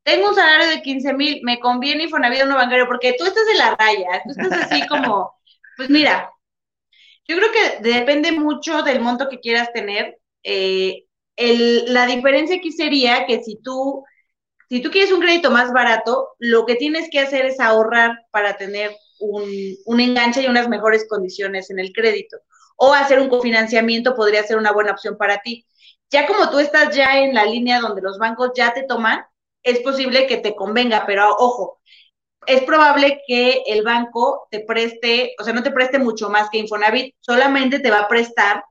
tengo 0.02 0.28
un 0.30 0.34
salario 0.34 0.68
de 0.68 0.82
15 0.82 1.12
mil, 1.12 1.40
¿me 1.44 1.60
conviene 1.60 2.02
Infonavit 2.02 2.42
o 2.42 2.46
no 2.46 2.56
bancario? 2.56 2.88
Porque 2.88 3.14
tú 3.16 3.24
estás 3.24 3.44
en 3.52 3.58
la 3.58 3.76
raya, 3.76 4.22
tú 4.24 4.32
estás 4.32 4.64
así 4.64 4.84
como, 4.88 5.32
pues 5.76 5.88
mira, 5.88 6.28
yo 7.28 7.36
creo 7.36 7.52
que 7.52 7.88
depende 7.88 8.32
mucho 8.32 8.82
del 8.82 9.00
monto 9.00 9.28
que 9.28 9.38
quieras 9.38 9.72
tener. 9.72 10.18
Eh, 10.42 11.04
la 11.36 12.06
diferencia 12.06 12.56
aquí 12.56 12.72
sería 12.72 13.24
que 13.24 13.44
si 13.44 13.62
tú, 13.62 14.04
si 14.68 14.82
tú 14.82 14.90
quieres 14.90 15.12
un 15.12 15.20
crédito 15.20 15.52
más 15.52 15.72
barato, 15.72 16.30
lo 16.40 16.66
que 16.66 16.74
tienes 16.74 17.08
que 17.08 17.20
hacer 17.20 17.46
es 17.46 17.60
ahorrar 17.60 18.18
para 18.32 18.56
tener 18.56 18.90
un, 19.20 19.48
un 19.84 20.00
enganche 20.00 20.42
y 20.42 20.48
unas 20.48 20.68
mejores 20.68 21.06
condiciones 21.08 21.70
en 21.70 21.78
el 21.78 21.92
crédito. 21.92 22.36
O 22.76 22.92
hacer 22.92 23.20
un 23.20 23.28
cofinanciamiento 23.28 24.16
podría 24.16 24.42
ser 24.42 24.56
una 24.56 24.72
buena 24.72 24.90
opción 24.90 25.16
para 25.16 25.38
ti 25.38 25.64
ya 26.10 26.26
como 26.26 26.50
tú 26.50 26.58
estás 26.58 26.94
ya 26.94 27.18
en 27.18 27.34
la 27.34 27.44
línea 27.44 27.80
donde 27.80 28.02
los 28.02 28.18
bancos 28.18 28.52
ya 28.54 28.72
te 28.72 28.84
toman, 28.84 29.24
es 29.62 29.80
posible 29.80 30.26
que 30.26 30.36
te 30.38 30.54
convenga, 30.54 31.04
pero 31.06 31.28
ojo, 31.36 31.80
es 32.46 32.62
probable 32.62 33.22
que 33.26 33.62
el 33.66 33.82
banco 33.82 34.46
te 34.50 34.60
preste, 34.60 35.34
o 35.38 35.44
sea, 35.44 35.52
no 35.52 35.62
te 35.62 35.72
preste 35.72 35.98
mucho 35.98 36.30
más 36.30 36.48
que 36.48 36.58
Infonavit, 36.58 37.14
solamente 37.20 37.80
te 37.80 37.90
va 37.90 38.00
a 38.00 38.08
prestar 38.08 38.64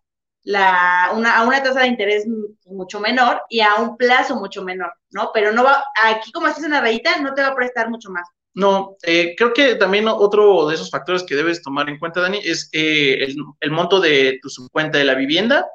la, 0.43 1.11
una, 1.13 1.37
a 1.37 1.43
una 1.45 1.61
tasa 1.61 1.81
de 1.81 1.87
interés 1.87 2.25
mucho 2.65 2.99
menor 2.99 3.41
y 3.49 3.59
a 3.59 3.75
un 3.75 3.97
plazo 3.97 4.35
mucho 4.35 4.63
menor, 4.63 4.93
¿no? 5.09 5.31
Pero 5.33 5.51
no 5.51 5.63
va, 5.63 5.83
aquí 6.03 6.31
como 6.31 6.47
en 6.47 6.71
la 6.71 6.81
rayita, 6.81 7.19
no 7.19 7.33
te 7.33 7.41
va 7.41 7.49
a 7.49 7.55
prestar 7.55 7.89
mucho 7.89 8.09
más. 8.11 8.27
No, 8.53 8.95
eh, 9.03 9.35
creo 9.35 9.51
que 9.51 9.75
también 9.75 10.07
otro 10.07 10.67
de 10.67 10.75
esos 10.75 10.89
factores 10.89 11.23
que 11.23 11.35
debes 11.35 11.61
tomar 11.61 11.89
en 11.89 11.99
cuenta, 11.99 12.21
Dani, 12.21 12.39
es 12.41 12.69
eh, 12.71 13.17
el, 13.19 13.35
el, 13.59 13.71
monto 13.71 13.99
de 13.99 14.39
tu 14.41 14.49
subcuenta 14.49 14.97
de 14.97 15.03
la 15.03 15.15
vivienda 15.15 15.67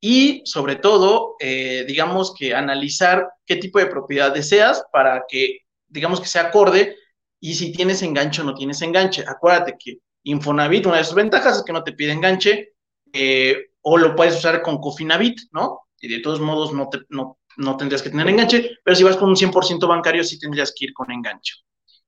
y 0.00 0.42
sobre 0.44 0.76
todo, 0.76 1.36
eh, 1.40 1.84
digamos 1.86 2.34
que 2.38 2.54
analizar 2.54 3.28
qué 3.44 3.56
tipo 3.56 3.78
de 3.78 3.86
propiedad 3.86 4.32
deseas 4.32 4.84
para 4.92 5.24
que, 5.28 5.60
digamos 5.88 6.20
que 6.20 6.28
sea 6.28 6.42
acorde 6.42 6.96
y 7.40 7.54
si 7.54 7.72
tienes 7.72 8.02
enganche 8.02 8.42
o 8.42 8.44
no 8.44 8.54
tienes 8.54 8.82
enganche. 8.82 9.24
Acuérdate 9.26 9.76
que 9.78 9.98
Infonavit, 10.24 10.86
una 10.86 10.98
de 10.98 11.04
sus 11.04 11.14
ventajas 11.14 11.58
es 11.58 11.62
que 11.64 11.72
no 11.72 11.84
te 11.84 11.92
pide 11.92 12.12
enganche 12.12 12.72
eh, 13.12 13.70
o 13.82 13.96
lo 13.96 14.16
puedes 14.16 14.36
usar 14.36 14.62
con 14.62 14.78
Cofinavit, 14.78 15.38
¿no? 15.52 15.82
Y 16.00 16.08
de 16.08 16.20
todos 16.20 16.40
modos 16.40 16.72
no, 16.72 16.90
no, 17.08 17.38
no 17.56 17.76
tendrías 17.76 18.02
que 18.02 18.10
tener 18.10 18.28
enganche, 18.28 18.78
pero 18.84 18.96
si 18.96 19.04
vas 19.04 19.16
con 19.16 19.28
un 19.28 19.36
100% 19.36 19.86
bancario 19.86 20.24
sí 20.24 20.38
tendrías 20.38 20.74
que 20.76 20.86
ir 20.86 20.94
con 20.94 21.10
enganche. 21.10 21.54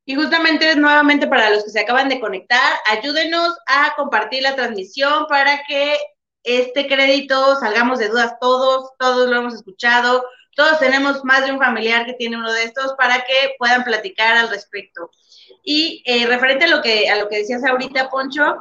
Y 0.05 0.15
justamente 0.15 0.75
nuevamente 0.75 1.27
para 1.27 1.51
los 1.51 1.65
que 1.65 1.71
se 1.71 1.81
acaban 1.81 2.09
de 2.09 2.19
conectar, 2.19 2.79
ayúdenos 2.91 3.57
a 3.67 3.95
compartir 3.97 4.43
la 4.43 4.57
transmisión 4.57 5.27
para 5.29 5.63
que 5.69 5.97
este 6.45 6.87
crédito, 6.87 7.57
salgamos 7.57 7.99
de 7.99 8.09
dudas 8.09 8.35
todos, 8.41 8.91
todos 8.99 9.29
lo 9.29 9.37
hemos 9.37 9.55
escuchado, 9.55 10.25
todos 10.55 10.79
tenemos 10.79 11.25
más 11.25 11.47
de 11.47 11.53
un 11.53 11.59
familiar 11.59 12.07
que 12.07 12.15
tiene 12.15 12.37
uno 12.37 12.53
de 12.53 12.65
estos 12.65 12.95
para 12.97 13.25
que 13.25 13.55
puedan 13.59 13.85
platicar 13.85 14.37
al 14.37 14.49
respecto. 14.49 15.11
Y 15.63 16.03
eh, 16.05 16.27
referente 16.27 16.65
a 16.65 16.69
lo 16.69 16.83
que 16.83 17.09
a 17.09 17.17
lo 17.17 17.29
que 17.29 17.39
decías 17.39 17.65
ahorita, 17.65 18.11
Poncho. 18.11 18.57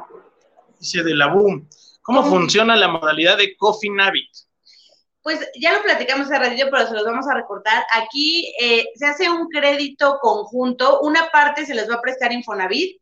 Dice 0.78 1.02
de 1.02 1.14
la 1.14 1.28
boom. 1.28 1.68
¿Cómo 2.02 2.22
funciona 2.24 2.76
la 2.76 2.88
modalidad 2.88 3.36
de 3.36 3.56
Coffee 3.56 3.90
Navit? 3.90 4.30
Pues 5.20 5.46
ya 5.60 5.72
lo 5.74 5.82
platicamos 5.82 6.26
hace 6.26 6.38
ratito, 6.38 6.68
pero 6.70 6.86
se 6.86 6.94
los 6.94 7.04
vamos 7.04 7.26
a 7.28 7.34
recortar. 7.34 7.84
Aquí 7.92 8.54
eh, 8.60 8.86
se 8.94 9.06
hace 9.06 9.28
un 9.28 9.48
crédito 9.48 10.18
conjunto. 10.22 11.00
Una 11.00 11.28
parte 11.30 11.66
se 11.66 11.74
les 11.74 11.90
va 11.90 11.96
a 11.96 12.00
prestar 12.00 12.32
Infonavit 12.32 12.98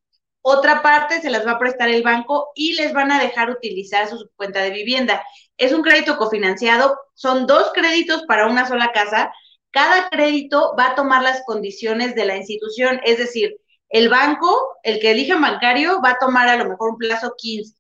otra 0.49 0.81
parte 0.81 1.21
se 1.21 1.29
las 1.29 1.45
va 1.45 1.53
a 1.53 1.59
prestar 1.59 1.89
el 1.89 2.05
banco 2.05 2.53
y 2.55 2.75
les 2.75 2.93
van 2.93 3.11
a 3.11 3.21
dejar 3.21 3.51
utilizar 3.51 4.07
su 4.07 4.31
cuenta 4.37 4.63
de 4.63 4.71
vivienda. 4.71 5.21
Es 5.57 5.73
un 5.73 5.83
crédito 5.83 6.17
cofinanciado, 6.17 6.97
son 7.15 7.49
dos 7.49 7.73
créditos 7.75 8.23
para 8.29 8.47
una 8.47 8.65
sola 8.69 8.93
casa. 8.93 9.33
Cada 9.73 10.09
crédito 10.09 10.77
va 10.79 10.91
a 10.91 10.95
tomar 10.95 11.25
las 11.25 11.43
condiciones 11.45 12.15
de 12.15 12.27
la 12.27 12.37
institución, 12.37 13.01
es 13.05 13.19
decir, 13.19 13.57
el 13.89 14.09
banco, 14.09 14.77
el 14.85 15.01
que 15.01 15.11
elija 15.11 15.37
bancario, 15.37 16.01
va 16.01 16.11
a 16.11 16.19
tomar 16.21 16.49
a 16.49 16.57
lo 16.57 16.67
mejor 16.67 16.91
un 16.91 16.99
plazo 16.99 17.35
15. 17.37 17.75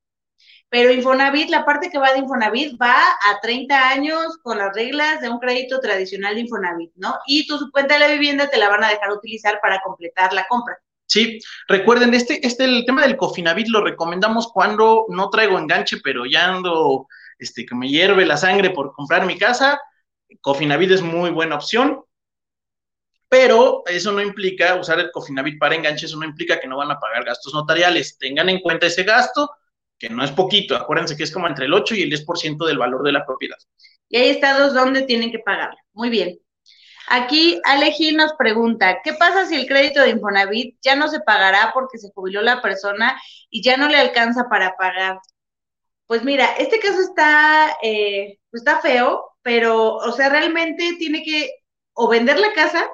Pero 0.69 0.91
Infonavit, 0.91 1.49
la 1.51 1.64
parte 1.64 1.89
que 1.89 1.99
va 1.99 2.14
de 2.14 2.19
Infonavit 2.19 2.77
va 2.83 2.97
a 3.01 3.41
30 3.41 3.91
años 3.91 4.39
con 4.43 4.59
las 4.59 4.75
reglas 4.75 5.21
de 5.21 5.29
un 5.29 5.39
crédito 5.39 5.79
tradicional 5.79 6.35
de 6.35 6.41
Infonavit, 6.41 6.91
¿no? 6.97 7.14
Y 7.29 7.47
tu 7.47 7.71
cuenta 7.71 7.97
de 7.97 8.12
vivienda 8.14 8.51
te 8.51 8.59
la 8.59 8.69
van 8.69 8.83
a 8.83 8.89
dejar 8.89 9.12
utilizar 9.12 9.61
para 9.61 9.81
completar 9.83 10.33
la 10.33 10.49
compra. 10.49 10.77
Sí, 11.07 11.38
recuerden, 11.68 12.14
este, 12.14 12.44
este, 12.44 12.64
el 12.64 12.84
tema 12.84 13.02
del 13.02 13.16
Cofinavit 13.16 13.68
lo 13.68 13.82
recomendamos 13.82 14.48
cuando 14.52 15.07
no 15.09 15.30
traigo 15.30 15.59
enganche, 15.59 15.98
pero 16.02 16.26
ya 16.26 16.48
ando, 16.48 17.07
este, 17.38 17.64
que 17.64 17.76
me 17.76 17.88
hierve 17.88 18.26
la 18.26 18.36
sangre 18.36 18.70
por 18.70 18.92
comprar 18.92 19.24
mi 19.24 19.38
casa. 19.38 19.80
Cofinavit 20.40 20.90
es 20.90 21.02
muy 21.02 21.30
buena 21.30 21.54
opción, 21.54 22.02
pero 23.28 23.84
eso 23.86 24.12
no 24.12 24.20
implica 24.20 24.74
usar 24.74 24.98
el 24.98 25.12
Cofinavit 25.12 25.59
para 25.59 25.76
enganche, 25.76 26.07
eso 26.07 26.18
no 26.18 26.24
implica 26.24 26.59
que 26.59 26.66
no 26.66 26.76
van 26.76 26.90
a 26.90 26.98
pagar 26.98 27.24
gastos 27.24 27.54
notariales. 27.54 28.18
Tengan 28.18 28.48
en 28.48 28.61
cuenta 28.61 28.86
ese 28.86 29.04
gasto, 29.04 29.50
que 29.98 30.09
no 30.11 30.24
es 30.24 30.32
poquito, 30.32 30.76
acuérdense 30.76 31.16
que 31.16 31.22
es 31.22 31.32
como 31.32 31.46
entre 31.46 31.66
el 31.66 31.72
8 31.72 31.94
y 31.94 32.02
el 32.02 32.11
10% 32.11 32.66
del 32.66 32.78
valor 32.78 33.02
de 33.04 33.12
la 33.12 33.24
propiedad. 33.24 33.57
Y 34.09 34.16
hay 34.18 34.28
estados 34.30 34.74
donde 34.74 35.02
tienen 35.02 35.30
que 35.30 35.38
pagar. 35.38 35.76
Muy 35.92 36.11
bien. 36.11 36.38
Aquí 37.09 37.61
Ale 37.64 37.94
nos 38.14 38.32
pregunta, 38.34 39.00
¿qué 39.04 39.14
pasa 39.14 39.46
si 39.46 39.54
el 39.54 39.66
crédito 39.66 40.00
de 40.00 40.11
Infonavit 40.11 40.76
ya 40.82 40.96
no 40.96 41.09
se 41.09 41.20
pagará 41.20 41.70
porque 41.72 41.98
se 41.98 42.11
jubiló 42.12 42.42
la 42.42 42.61
persona 42.61 43.20
y 43.48 43.62
ya 43.62 43.76
no 43.76 43.88
le 43.88 43.98
alcanza 43.98 44.48
para 44.48 44.76
pagar? 44.76 45.20
Pues 46.07 46.24
mira, 46.24 46.46
este 46.59 46.78
caso 46.80 47.00
está, 47.00 47.76
eh, 47.82 48.38
pues 48.50 48.62
está 48.62 48.80
feo, 48.80 49.24
pero, 49.42 49.96
o 49.96 50.12
sea, 50.12 50.28
realmente 50.28 50.96
tiene 50.98 51.22
que 51.22 51.50
o 51.94 52.09
vender 52.09 52.38
la 52.38 52.52
casa 52.52 52.88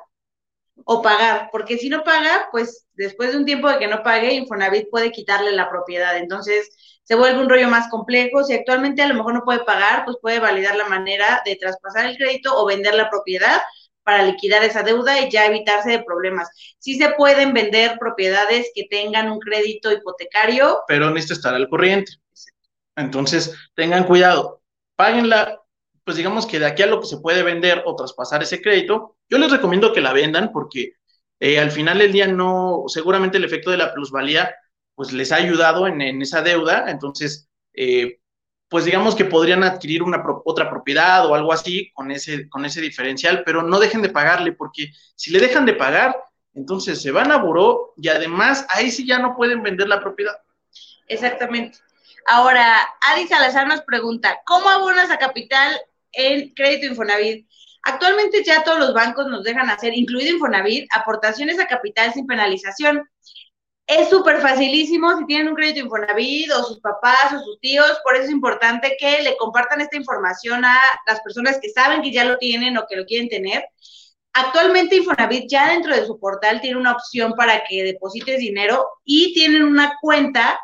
o 0.84 1.02
pagar, 1.02 1.48
porque 1.52 1.78
si 1.78 1.88
no 1.88 2.04
paga, 2.04 2.48
pues 2.52 2.86
después 2.94 3.32
de 3.32 3.38
un 3.38 3.44
tiempo 3.46 3.68
de 3.68 3.78
que 3.78 3.88
no 3.88 4.02
pague, 4.02 4.34
Infonavit 4.34 4.90
puede 4.90 5.12
quitarle 5.12 5.52
la 5.52 5.70
propiedad. 5.70 6.16
Entonces, 6.16 6.70
se 7.04 7.14
vuelve 7.14 7.40
un 7.40 7.48
rollo 7.48 7.68
más 7.68 7.88
complejo. 7.88 8.44
Si 8.44 8.52
actualmente 8.54 9.02
a 9.02 9.08
lo 9.08 9.14
mejor 9.14 9.34
no 9.34 9.44
puede 9.44 9.64
pagar, 9.64 10.04
pues 10.04 10.16
puede 10.20 10.38
validar 10.38 10.76
la 10.76 10.88
manera 10.88 11.42
de 11.44 11.56
traspasar 11.56 12.06
el 12.06 12.16
crédito 12.16 12.54
o 12.56 12.66
vender 12.66 12.94
la 12.94 13.10
propiedad 13.10 13.60
para 14.02 14.24
liquidar 14.24 14.64
esa 14.64 14.82
deuda 14.82 15.20
y 15.20 15.30
ya 15.30 15.46
evitarse 15.46 15.90
de 15.90 16.02
problemas. 16.02 16.48
Sí 16.78 16.96
se 16.96 17.10
pueden 17.10 17.52
vender 17.52 17.98
propiedades 17.98 18.70
que 18.74 18.84
tengan 18.90 19.30
un 19.30 19.38
crédito 19.38 19.92
hipotecario. 19.92 20.80
Pero 20.88 21.10
necesita 21.10 21.34
estar 21.34 21.54
al 21.54 21.68
corriente. 21.68 22.12
Entonces, 22.96 23.54
tengan 23.74 24.04
cuidado. 24.04 24.62
Páguenla, 24.96 25.60
pues 26.04 26.16
digamos 26.16 26.46
que 26.46 26.58
de 26.58 26.66
aquí 26.66 26.82
a 26.82 26.86
lo 26.86 27.00
que 27.00 27.06
se 27.06 27.18
puede 27.18 27.42
vender 27.42 27.82
o 27.86 27.96
traspasar 27.96 28.42
ese 28.42 28.60
crédito, 28.60 29.16
yo 29.28 29.38
les 29.38 29.50
recomiendo 29.50 29.92
que 29.92 30.00
la 30.00 30.12
vendan 30.12 30.52
porque 30.52 30.94
eh, 31.40 31.58
al 31.58 31.70
final 31.70 31.98
del 31.98 32.12
día 32.12 32.26
no, 32.26 32.84
seguramente 32.86 33.38
el 33.38 33.44
efecto 33.44 33.70
de 33.70 33.78
la 33.78 33.92
plusvalía, 33.92 34.54
pues 34.94 35.12
les 35.12 35.32
ha 35.32 35.36
ayudado 35.36 35.86
en, 35.86 36.22
esa 36.22 36.42
deuda. 36.42 36.90
Entonces, 36.90 37.48
eh, 37.74 38.20
pues 38.72 38.86
digamos 38.86 39.14
que 39.14 39.26
podrían 39.26 39.62
adquirir 39.64 40.02
una 40.02 40.24
otra 40.46 40.70
propiedad 40.70 41.26
o 41.26 41.34
algo 41.34 41.52
así 41.52 41.92
con 41.92 42.10
ese, 42.10 42.48
con 42.48 42.64
ese 42.64 42.80
diferencial, 42.80 43.42
pero 43.44 43.62
no 43.62 43.78
dejen 43.78 44.00
de 44.00 44.08
pagarle, 44.08 44.52
porque 44.52 44.90
si 45.14 45.30
le 45.30 45.40
dejan 45.40 45.66
de 45.66 45.74
pagar, 45.74 46.16
entonces 46.54 47.02
se 47.02 47.10
van 47.10 47.30
a 47.30 47.36
buró 47.36 47.92
y 47.98 48.08
además 48.08 48.64
ahí 48.70 48.90
sí 48.90 49.06
ya 49.06 49.18
no 49.18 49.36
pueden 49.36 49.62
vender 49.62 49.88
la 49.88 50.00
propiedad. 50.00 50.38
Exactamente. 51.06 51.80
Ahora, 52.26 52.78
Adi 53.10 53.28
Salazar 53.28 53.66
nos 53.66 53.82
pregunta, 53.82 54.40
¿cómo 54.46 54.70
abonas 54.70 55.10
a 55.10 55.18
capital 55.18 55.78
en 56.12 56.54
crédito 56.54 56.86
Infonavit? 56.86 57.46
Actualmente 57.82 58.42
ya 58.42 58.64
todos 58.64 58.78
los 58.78 58.94
bancos 58.94 59.26
nos 59.26 59.44
dejan 59.44 59.68
hacer, 59.68 59.92
incluido 59.94 60.32
Infonavit, 60.32 60.86
aportaciones 60.94 61.60
a 61.60 61.66
capital 61.66 62.14
sin 62.14 62.26
penalización. 62.26 63.06
Es 63.86 64.08
súper 64.08 64.40
facilísimo 64.40 65.18
si 65.18 65.26
tienen 65.26 65.48
un 65.48 65.54
crédito 65.54 65.80
Infonavit 65.80 66.50
o 66.52 66.64
sus 66.64 66.80
papás 66.80 67.34
o 67.34 67.40
sus 67.40 67.58
tíos, 67.60 67.98
por 68.04 68.14
eso 68.14 68.24
es 68.24 68.30
importante 68.30 68.96
que 68.98 69.22
le 69.22 69.36
compartan 69.36 69.80
esta 69.80 69.96
información 69.96 70.64
a 70.64 70.78
las 71.06 71.20
personas 71.20 71.58
que 71.60 71.68
saben 71.68 72.00
que 72.00 72.12
ya 72.12 72.24
lo 72.24 72.38
tienen 72.38 72.76
o 72.78 72.86
que 72.88 72.96
lo 72.96 73.04
quieren 73.04 73.28
tener. 73.28 73.64
Actualmente 74.34 74.96
Infonavit 74.96 75.50
ya 75.50 75.70
dentro 75.70 75.94
de 75.94 76.06
su 76.06 76.18
portal 76.18 76.60
tiene 76.60 76.78
una 76.78 76.92
opción 76.92 77.34
para 77.36 77.64
que 77.64 77.82
deposites 77.82 78.38
dinero 78.38 78.86
y 79.04 79.34
tienen 79.34 79.62
una 79.64 79.94
cuenta 80.00 80.58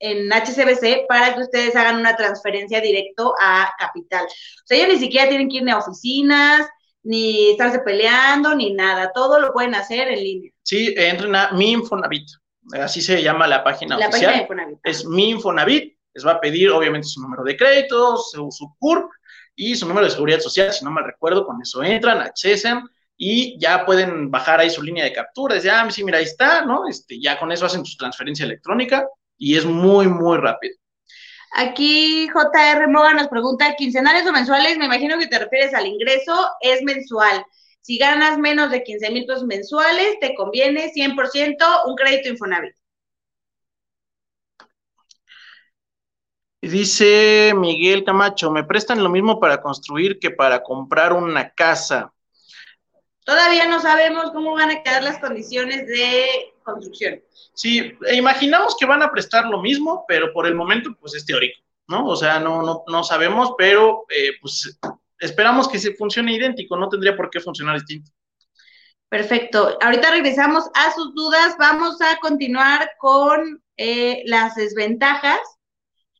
en 0.00 0.28
HCBC 0.32 1.06
para 1.06 1.34
que 1.34 1.42
ustedes 1.42 1.76
hagan 1.76 1.98
una 2.00 2.16
transferencia 2.16 2.80
directo 2.80 3.34
a 3.40 3.72
capital. 3.78 4.24
O 4.24 4.66
sea, 4.66 4.78
ellos 4.78 4.94
ni 4.94 4.98
siquiera 4.98 5.28
tienen 5.28 5.48
que 5.48 5.58
ir 5.58 5.70
a 5.70 5.78
oficinas, 5.78 6.66
ni 7.04 7.50
estarse 7.50 7.78
peleando, 7.80 8.56
ni 8.56 8.72
nada. 8.72 9.12
Todo 9.14 9.38
lo 9.38 9.52
pueden 9.52 9.76
hacer 9.76 10.08
en 10.08 10.24
línea. 10.24 10.50
Sí, 10.62 10.92
entren 10.96 11.36
a 11.36 11.52
Mi 11.52 11.70
Infonavit 11.70 12.41
así 12.80 13.00
se 13.00 13.22
llama 13.22 13.46
la 13.46 13.64
página 13.64 13.98
la 13.98 14.08
oficial. 14.08 14.32
Página 14.32 14.36
de 14.36 14.42
Infonavit. 14.42 14.78
Es 14.84 15.04
mi 15.06 15.30
Infonavit, 15.30 15.98
les 16.14 16.26
va 16.26 16.32
a 16.32 16.40
pedir 16.40 16.70
obviamente 16.70 17.08
su 17.08 17.20
número 17.20 17.42
de 17.44 17.56
crédito, 17.56 18.16
su, 18.16 18.50
su 18.50 18.74
CURP 18.78 19.10
y 19.54 19.74
su 19.74 19.86
número 19.86 20.06
de 20.06 20.12
seguridad 20.12 20.40
social, 20.40 20.72
si 20.72 20.84
no 20.84 20.90
me 20.90 21.02
recuerdo, 21.02 21.46
con 21.46 21.60
eso 21.60 21.82
entran, 21.82 22.20
accesan 22.20 22.88
y 23.16 23.58
ya 23.58 23.84
pueden 23.84 24.30
bajar 24.30 24.60
ahí 24.60 24.70
su 24.70 24.82
línea 24.82 25.04
de 25.04 25.12
captura, 25.12 25.58
ya, 25.58 25.82
ah, 25.82 25.90
sí, 25.90 26.02
mira, 26.02 26.18
ahí 26.18 26.24
está, 26.24 26.64
¿no? 26.64 26.88
Este, 26.88 27.20
ya 27.20 27.38
con 27.38 27.52
eso 27.52 27.66
hacen 27.66 27.84
su 27.84 27.96
transferencia 27.96 28.44
electrónica 28.44 29.06
y 29.36 29.56
es 29.56 29.64
muy, 29.64 30.08
muy 30.08 30.38
rápido. 30.38 30.76
Aquí 31.54 32.28
JR 32.32 32.88
Moga 32.88 33.12
nos 33.12 33.28
pregunta, 33.28 33.74
¿quincenales 33.76 34.26
o 34.26 34.32
mensuales? 34.32 34.78
Me 34.78 34.86
imagino 34.86 35.18
que 35.18 35.26
te 35.26 35.38
refieres 35.38 35.74
al 35.74 35.86
ingreso, 35.86 36.34
es 36.60 36.82
mensual. 36.82 37.44
Si 37.82 37.98
ganas 37.98 38.38
menos 38.38 38.70
de 38.70 38.84
15 38.84 39.10
mil 39.10 39.26
pesos 39.26 39.44
mensuales, 39.44 40.18
te 40.20 40.34
conviene 40.34 40.92
100% 40.92 41.82
un 41.86 41.96
crédito 41.96 42.28
Infonavit. 42.28 42.74
Dice 46.60 47.52
Miguel 47.56 48.04
Camacho, 48.04 48.52
me 48.52 48.62
prestan 48.62 49.02
lo 49.02 49.10
mismo 49.10 49.40
para 49.40 49.60
construir 49.60 50.20
que 50.20 50.30
para 50.30 50.62
comprar 50.62 51.12
una 51.12 51.50
casa. 51.50 52.12
Todavía 53.24 53.66
no 53.66 53.80
sabemos 53.80 54.30
cómo 54.30 54.54
van 54.54 54.70
a 54.70 54.82
quedar 54.84 55.02
las 55.02 55.18
condiciones 55.18 55.88
de 55.88 56.54
construcción. 56.62 57.20
Sí, 57.54 57.96
e 58.06 58.14
imaginamos 58.14 58.76
que 58.78 58.86
van 58.86 59.02
a 59.02 59.10
prestar 59.10 59.46
lo 59.46 59.60
mismo, 59.60 60.04
pero 60.06 60.32
por 60.32 60.46
el 60.46 60.54
momento, 60.54 60.90
pues 61.00 61.14
es 61.14 61.26
teórico, 61.26 61.60
¿no? 61.88 62.06
O 62.06 62.14
sea, 62.14 62.38
no, 62.38 62.62
no, 62.62 62.84
no 62.86 63.02
sabemos, 63.02 63.54
pero 63.58 64.04
eh, 64.08 64.30
pues 64.40 64.78
esperamos 65.22 65.68
que 65.68 65.78
se 65.78 65.94
funcione 65.94 66.34
idéntico, 66.34 66.76
no 66.76 66.88
tendría 66.88 67.16
por 67.16 67.30
qué 67.30 67.40
funcionar 67.40 67.76
distinto. 67.76 68.10
Perfecto. 69.08 69.78
Ahorita 69.80 70.10
regresamos 70.10 70.64
a 70.74 70.92
sus 70.94 71.14
dudas. 71.14 71.56
Vamos 71.58 72.00
a 72.00 72.18
continuar 72.18 72.92
con 72.98 73.62
eh, 73.76 74.22
las 74.26 74.54
desventajas, 74.54 75.40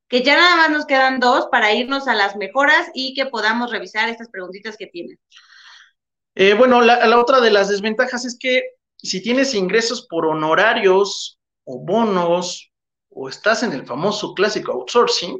que 0.09 0.22
ya 0.22 0.36
nada 0.36 0.57
más 0.57 0.70
nos 0.70 0.86
quedan 0.86 1.18
dos 1.18 1.48
para 1.50 1.72
irnos 1.72 2.07
a 2.07 2.14
las 2.14 2.36
mejoras 2.36 2.90
y 2.94 3.14
que 3.14 3.26
podamos 3.26 3.70
revisar 3.70 4.09
estas 4.09 4.28
preguntitas 4.28 4.76
que 4.76 4.86
tienen. 4.86 5.18
Eh, 6.34 6.55
bueno, 6.55 6.80
la, 6.80 7.07
la 7.07 7.18
otra 7.18 7.40
de 7.40 7.50
las 7.50 7.68
desventajas 7.68 8.24
es 8.24 8.38
que 8.38 8.62
si 8.96 9.22
tienes 9.22 9.55
ingresos 9.55 10.07
por 10.07 10.26
honorarios 10.26 11.40
o 11.64 11.78
bonos 11.78 12.72
o 13.09 13.28
estás 13.28 13.62
en 13.62 13.72
el 13.72 13.86
famoso 13.86 14.34
clásico 14.34 14.72
outsourcing, 14.72 15.38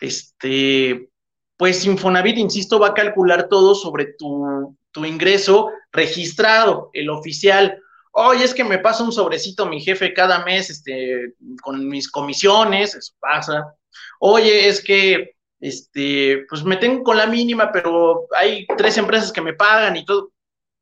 este, 0.00 1.08
pues 1.56 1.84
Infonavit, 1.84 2.36
insisto, 2.36 2.78
va 2.78 2.88
a 2.88 2.94
calcular 2.94 3.48
todo 3.48 3.74
sobre 3.74 4.14
tu, 4.18 4.76
ingreso 5.04 5.70
registrado, 5.92 6.90
el 6.92 7.10
oficial. 7.10 7.78
Oye, 8.12 8.44
es 8.44 8.54
que 8.54 8.64
me 8.64 8.78
pasa 8.78 9.04
un 9.04 9.12
sobrecito 9.12 9.66
mi 9.66 9.80
jefe 9.80 10.14
cada 10.14 10.44
mes 10.44 10.70
este, 10.70 11.34
con 11.62 11.86
mis 11.86 12.10
comisiones, 12.10 12.94
eso 12.94 13.12
pasa. 13.20 13.74
Oye, 14.20 14.68
es 14.68 14.82
que 14.82 15.36
este, 15.60 16.46
pues 16.48 16.64
me 16.64 16.76
tengo 16.76 17.02
con 17.02 17.16
la 17.16 17.26
mínima, 17.26 17.72
pero 17.72 18.26
hay 18.36 18.66
tres 18.76 18.96
empresas 18.98 19.32
que 19.32 19.42
me 19.42 19.54
pagan 19.54 19.96
y 19.96 20.04
todo. 20.04 20.32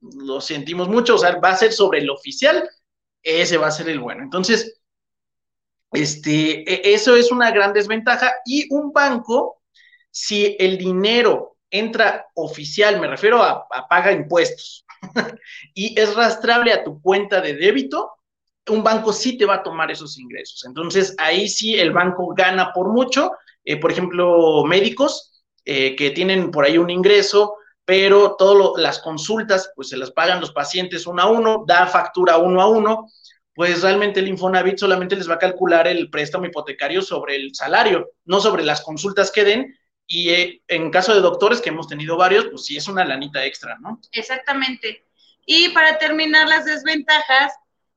Lo 0.01 0.41
sentimos 0.41 0.89
mucho, 0.89 1.15
o 1.17 1.19
sea, 1.19 1.39
va 1.39 1.51
a 1.51 1.57
ser 1.57 1.73
sobre 1.73 2.01
el 2.01 2.11
oficial, 2.11 2.69
ese 3.23 3.57
va 3.57 3.69
a 3.69 3.73
ser 3.73 3.89
el 3.89 4.01
bueno. 4.01 4.23
Entonces, 4.23 4.81
este, 5.93 6.63
e, 6.71 6.95
eso 6.95 7.17
es 7.17 7.33
una 7.33 7.51
gran 7.51 7.73
desventaja 7.73 8.33
y 8.45 8.73
un 8.73 8.93
banco 8.93 9.63
si 10.15 10.57
el 10.61 10.79
dinero 10.79 11.57
entra 11.69 12.29
oficial, 12.35 13.01
me 13.01 13.09
refiero 13.09 13.43
a, 13.43 13.67
paga 13.89 14.13
impuestos, 14.13 14.87
y 15.75 15.99
es 16.01 16.15
rastrable 16.15 16.73
a 16.73 16.85
tu 16.85 17.03
cuenta 17.03 17.41
de 17.41 17.55
débito, 17.55 18.13
un 18.69 18.85
banco 18.85 19.13
sí 19.13 19.37
te 19.37 19.45
va 19.45 19.57
a 19.57 19.63
tomar 19.63 19.91
esos 19.91 20.17
ingresos. 20.17 20.65
Entonces, 20.65 21.17
ahí 21.19 21.49
sí 21.49 21.75
el 21.75 21.91
banco 21.93 22.33
gana 22.35 22.73
por 22.73 22.93
mucho. 22.93 23.33
Eh, 23.65 23.77
por 23.79 23.91
ejemplo, 23.91 24.65
médicos 24.65 25.45
eh, 25.65 25.97
que 25.97 26.11
tienen 26.11 26.51
por 26.51 26.65
ahí 26.65 26.79
un 26.79 26.91
ingreso, 26.91 27.57
pero 27.85 28.37
todas 28.39 28.81
las 28.81 29.01
consultas, 29.01 29.73
pues 29.75 29.89
se 29.89 29.97
las 29.97 30.13
pagan 30.13 30.41
los 30.41 30.53
pacientes 30.53 31.07
uno 31.07 31.23
a 31.23 31.31
uno, 31.31 31.65
da 31.67 31.87
factura 31.87 32.39
uno 32.39 32.63
a 32.63 32.69
uno, 32.69 33.09
pues 33.53 33.83
realmente 33.83 34.21
el 34.21 34.29
Infonavit 34.29 34.79
solamente 34.79 35.17
les 35.17 35.29
va 35.29 35.35
a 35.35 35.39
calcular 35.39 35.89
el 35.89 36.09
préstamo 36.09 36.47
hipotecario 36.47 37.03
sobre 37.03 37.37
el 37.37 37.55
salario, 37.55 38.13
no 38.25 38.41
sobre 38.41 38.63
las 38.63 38.81
consultas 38.81 39.31
que 39.31 39.45
den, 39.45 39.75
y 40.07 40.31
eh, 40.31 40.63
en 40.69 40.91
caso 40.91 41.15
de 41.15 41.21
doctores, 41.21 41.61
que 41.61 41.71
hemos 41.71 41.89
tenido 41.89 42.17
varios, 42.17 42.47
pues 42.47 42.67
sí 42.67 42.77
es 42.77 42.89
una 42.89 43.05
lanita 43.05 43.45
extra, 43.45 43.77
¿no? 43.81 44.01
Exactamente. 44.13 45.07
Y 45.47 45.71
para 45.71 45.99
terminar 45.99 46.49
las 46.49 46.65
desventajas, 46.65 47.53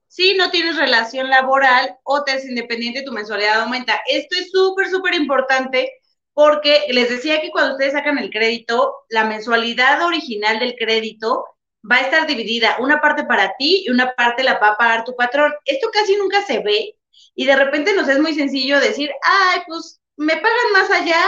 si 0.07 0.35
no 0.35 0.49
tienes 0.49 0.77
relación 0.77 1.29
laboral 1.29 1.97
o 2.03 2.23
te 2.23 2.33
es 2.33 2.45
independiente, 2.45 3.03
tu 3.03 3.11
mensualidad 3.11 3.61
aumenta. 3.61 4.01
Esto 4.07 4.37
es 4.39 4.51
súper, 4.51 4.89
súper 4.89 5.15
importante 5.15 5.91
porque 6.33 6.85
les 6.89 7.09
decía 7.09 7.41
que 7.41 7.51
cuando 7.51 7.73
ustedes 7.73 7.93
sacan 7.93 8.17
el 8.17 8.29
crédito, 8.29 8.93
la 9.09 9.25
mensualidad 9.25 10.01
original 10.05 10.59
del 10.59 10.75
crédito 10.75 11.45
va 11.89 11.97
a 11.97 12.01
estar 12.01 12.27
dividida, 12.27 12.77
una 12.79 13.01
parte 13.01 13.23
para 13.23 13.53
ti 13.57 13.83
y 13.85 13.89
una 13.89 14.13
parte 14.13 14.43
la 14.43 14.59
va 14.59 14.69
a 14.69 14.77
pagar 14.77 15.03
tu 15.03 15.15
patrón. 15.15 15.53
Esto 15.65 15.89
casi 15.91 16.15
nunca 16.15 16.41
se 16.43 16.59
ve 16.59 16.95
y 17.35 17.45
de 17.45 17.55
repente 17.55 17.93
nos 17.93 18.07
es 18.07 18.19
muy 18.19 18.33
sencillo 18.33 18.79
decir, 18.79 19.09
ay, 19.23 19.61
pues 19.67 19.99
me 20.15 20.35
pagan 20.35 20.71
más 20.73 20.91
allá, 20.91 21.23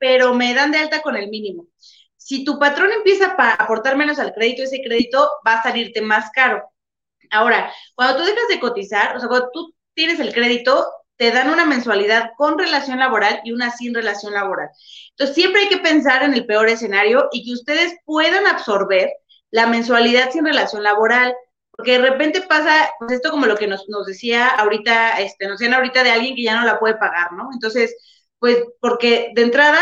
pero 0.00 0.34
me 0.34 0.54
dan 0.54 0.72
de 0.72 0.78
alta 0.78 1.02
con 1.02 1.16
el 1.16 1.28
mínimo. 1.28 1.68
Si 2.16 2.44
tu 2.44 2.58
patrón 2.58 2.90
empieza 2.90 3.36
a 3.38 3.52
aportar 3.54 3.96
menos 3.96 4.18
al 4.18 4.32
crédito, 4.32 4.62
ese 4.64 4.82
crédito 4.82 5.30
va 5.46 5.54
a 5.54 5.62
salirte 5.62 6.00
más 6.00 6.30
caro. 6.32 6.64
Ahora, 7.30 7.72
cuando 7.94 8.16
tú 8.16 8.24
dejas 8.24 8.48
de 8.48 8.58
cotizar, 8.58 9.16
o 9.16 9.20
sea, 9.20 9.28
cuando 9.28 9.50
tú 9.52 9.74
tienes 9.94 10.18
el 10.18 10.32
crédito, 10.32 10.86
te 11.16 11.30
dan 11.30 11.50
una 11.50 11.66
mensualidad 11.66 12.30
con 12.38 12.58
relación 12.58 12.98
laboral 12.98 13.40
y 13.44 13.52
una 13.52 13.70
sin 13.70 13.94
relación 13.94 14.32
laboral. 14.32 14.70
Entonces, 15.10 15.36
siempre 15.36 15.62
hay 15.62 15.68
que 15.68 15.78
pensar 15.78 16.22
en 16.22 16.32
el 16.32 16.46
peor 16.46 16.68
escenario 16.68 17.28
y 17.30 17.44
que 17.44 17.52
ustedes 17.52 17.94
puedan 18.06 18.46
absorber 18.46 19.10
la 19.50 19.66
mensualidad 19.66 20.30
sin 20.30 20.46
relación 20.46 20.82
laboral, 20.82 21.34
porque 21.72 21.98
de 21.98 22.10
repente 22.10 22.40
pasa, 22.42 22.90
pues 22.98 23.12
esto 23.12 23.30
como 23.30 23.46
lo 23.46 23.56
que 23.56 23.66
nos, 23.66 23.88
nos 23.88 24.06
decía 24.06 24.48
ahorita, 24.48 25.20
este, 25.20 25.46
nos 25.46 25.58
decían 25.58 25.74
ahorita 25.74 26.02
de 26.02 26.10
alguien 26.10 26.34
que 26.34 26.44
ya 26.44 26.58
no 26.58 26.64
la 26.64 26.78
puede 26.78 26.96
pagar, 26.96 27.32
¿no? 27.32 27.50
Entonces, 27.52 27.94
pues 28.40 28.64
porque 28.80 29.30
de 29.34 29.42
entrada, 29.42 29.78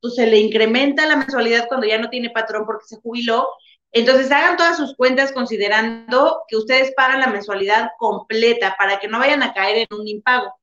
pues 0.00 0.14
se 0.14 0.26
le 0.26 0.38
incrementa 0.38 1.06
la 1.06 1.16
mensualidad 1.16 1.66
cuando 1.66 1.86
ya 1.86 1.98
no 1.98 2.10
tiene 2.10 2.30
patrón 2.30 2.64
porque 2.66 2.86
se 2.86 3.00
jubiló 3.00 3.48
Entonces 3.90 4.30
hagan 4.30 4.56
todas 4.56 4.76
sus 4.76 4.94
cuentas 4.94 5.32
considerando 5.32 6.42
que 6.46 6.56
ustedes 6.56 6.92
pagan 6.94 7.20
la 7.20 7.26
mensualidad 7.26 7.90
completa 7.98 8.76
para 8.78 9.00
que 9.00 9.08
no 9.08 9.18
vayan 9.18 9.42
a 9.42 9.52
caer 9.52 9.78
en 9.90 9.98
un 9.98 10.06
impago. 10.06 10.54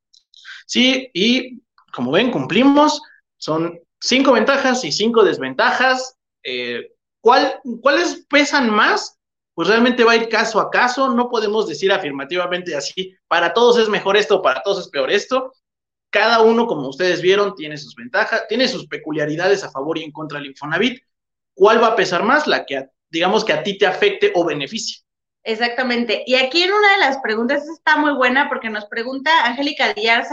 Sí, 0.66 1.10
y 1.12 1.60
como 1.92 2.12
ven, 2.12 2.30
cumplimos. 2.30 3.02
Son 3.36 3.78
cinco 4.00 4.32
ventajas 4.32 4.84
y 4.84 4.92
cinco 4.92 5.24
desventajas. 5.24 6.16
Eh, 6.42 6.92
¿cuál, 7.20 7.60
¿Cuáles 7.82 8.26
pesan 8.28 8.70
más? 8.70 9.18
Pues 9.54 9.68
realmente 9.68 10.04
va 10.04 10.12
a 10.12 10.16
ir 10.16 10.28
caso 10.28 10.60
a 10.60 10.70
caso. 10.70 11.08
No 11.14 11.28
podemos 11.28 11.66
decir 11.66 11.92
afirmativamente 11.92 12.76
así, 12.76 13.16
para 13.28 13.52
todos 13.52 13.78
es 13.78 13.88
mejor 13.88 14.16
esto, 14.16 14.42
para 14.42 14.62
todos 14.62 14.84
es 14.84 14.88
peor 14.88 15.10
esto. 15.10 15.52
Cada 16.10 16.42
uno, 16.42 16.66
como 16.66 16.88
ustedes 16.88 17.22
vieron, 17.22 17.54
tiene 17.54 17.76
sus 17.76 17.94
ventajas, 17.94 18.46
tiene 18.48 18.68
sus 18.68 18.86
peculiaridades 18.86 19.62
a 19.64 19.70
favor 19.70 19.98
y 19.98 20.04
en 20.04 20.12
contra 20.12 20.38
del 20.38 20.48
Infonavit. 20.48 21.02
¿Cuál 21.54 21.82
va 21.82 21.88
a 21.88 21.96
pesar 21.96 22.24
más? 22.24 22.46
La 22.46 22.66
que, 22.66 22.88
digamos, 23.08 23.44
que 23.44 23.52
a 23.52 23.62
ti 23.62 23.78
te 23.78 23.86
afecte 23.86 24.32
o 24.34 24.44
beneficie. 24.44 25.02
Exactamente. 25.42 26.22
Y 26.26 26.34
aquí 26.34 26.62
en 26.62 26.72
una 26.72 26.92
de 26.92 26.98
las 26.98 27.18
preguntas 27.18 27.66
está 27.68 27.96
muy 27.96 28.12
buena 28.12 28.48
porque 28.48 28.70
nos 28.70 28.86
pregunta 28.86 29.46
Angélica 29.46 29.94
Díaz, 29.94 30.28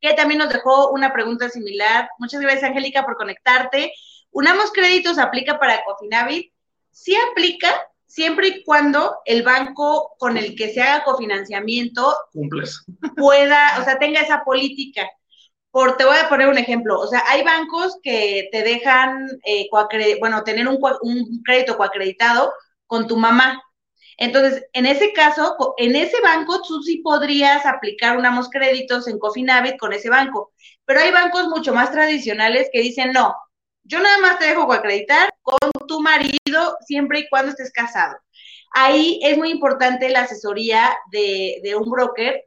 que 0.00 0.12
también 0.14 0.38
nos 0.38 0.52
dejó 0.52 0.90
una 0.90 1.12
pregunta 1.12 1.48
similar. 1.48 2.08
Muchas 2.18 2.40
gracias, 2.40 2.64
Angélica, 2.64 3.04
por 3.04 3.16
conectarte. 3.16 3.92
Unamos 4.30 4.72
Créditos 4.72 5.18
aplica 5.18 5.58
para 5.58 5.84
Cofinavit. 5.84 6.52
Sí 6.90 7.14
aplica 7.30 7.68
siempre 8.06 8.48
y 8.48 8.64
cuando 8.64 9.20
el 9.24 9.42
banco 9.42 10.16
con 10.18 10.36
el 10.36 10.56
que 10.56 10.72
se 10.72 10.82
haga 10.82 11.04
cofinanciamiento 11.04 12.14
cumples 12.32 12.84
pueda, 13.16 13.78
o 13.80 13.84
sea, 13.84 13.98
tenga 13.98 14.20
esa 14.20 14.42
política. 14.44 15.08
Por, 15.70 15.96
te 15.96 16.04
voy 16.04 16.16
a 16.16 16.28
poner 16.28 16.48
un 16.48 16.58
ejemplo, 16.58 16.98
o 16.98 17.06
sea, 17.06 17.22
hay 17.28 17.44
bancos 17.44 17.98
que 18.02 18.48
te 18.50 18.62
dejan, 18.62 19.28
eh, 19.44 19.68
bueno, 20.18 20.42
tener 20.42 20.66
un, 20.66 20.78
crédito 21.44 21.76
coacreditado 21.76 22.52
con 22.86 23.06
tu 23.06 23.16
mamá. 23.16 23.62
Entonces, 24.16 24.64
en 24.72 24.86
ese 24.86 25.12
caso, 25.12 25.56
en 25.78 25.96
ese 25.96 26.20
banco 26.22 26.60
tú 26.62 26.82
sí 26.82 26.98
podrías 26.98 27.64
aplicar 27.66 28.18
unamos 28.18 28.50
créditos 28.50 29.06
en 29.08 29.18
Cofinavit 29.18 29.78
con 29.78 29.92
ese 29.92 30.10
banco, 30.10 30.52
pero 30.84 31.00
hay 31.00 31.12
bancos 31.12 31.48
mucho 31.48 31.72
más 31.72 31.92
tradicionales 31.92 32.68
que 32.72 32.80
dicen, 32.80 33.12
no, 33.12 33.34
yo 33.84 34.00
nada 34.00 34.18
más 34.18 34.38
te 34.38 34.46
dejo 34.46 34.66
coacreditar 34.66 35.30
con 35.42 35.58
tu 35.86 36.00
marido 36.00 36.76
siempre 36.86 37.20
y 37.20 37.28
cuando 37.28 37.50
estés 37.52 37.72
casado. 37.72 38.16
Ahí 38.72 39.20
es 39.22 39.38
muy 39.38 39.50
importante 39.50 40.08
la 40.10 40.22
asesoría 40.22 40.96
de 41.12 41.74
un 41.76 41.90
broker 41.90 42.44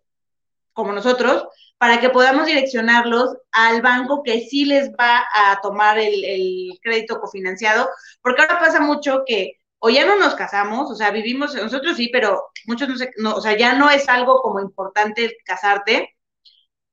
como 0.74 0.91
nosotros, 0.91 1.47
para 1.84 1.99
que 1.99 2.09
podamos 2.09 2.45
direccionarlos 2.45 3.36
al 3.51 3.81
banco 3.81 4.23
que 4.23 4.39
sí 4.47 4.63
les 4.63 4.89
va 4.91 5.21
a 5.36 5.59
tomar 5.61 5.99
el, 5.99 6.79
crédito 6.81 7.19
cofinanciado, 7.19 7.89
porque 8.21 8.41
ahora 8.41 8.57
pasa 8.57 8.79
mucho 8.79 9.23
que 9.27 9.59
o 9.79 9.89
ya 9.89 10.05
no 10.05 10.15
nos 10.15 10.34
casamos, 10.34 10.89
o 10.89 10.95
sea, 10.95 11.11
vivimos, 11.11 11.53
nosotros 11.55 11.97
sí, 11.97 12.07
pero 12.07 12.41
muchos 12.67 12.88
no, 12.88 12.95
sé, 12.95 13.11
no 13.17 13.36
o 13.36 13.41
sea, 13.41 13.57
ya 13.57 13.73
no 13.73 13.89
es 13.89 14.07
algo 14.07 14.41
como 14.41 14.61
importante 14.61 15.36
casarte, 15.43 16.15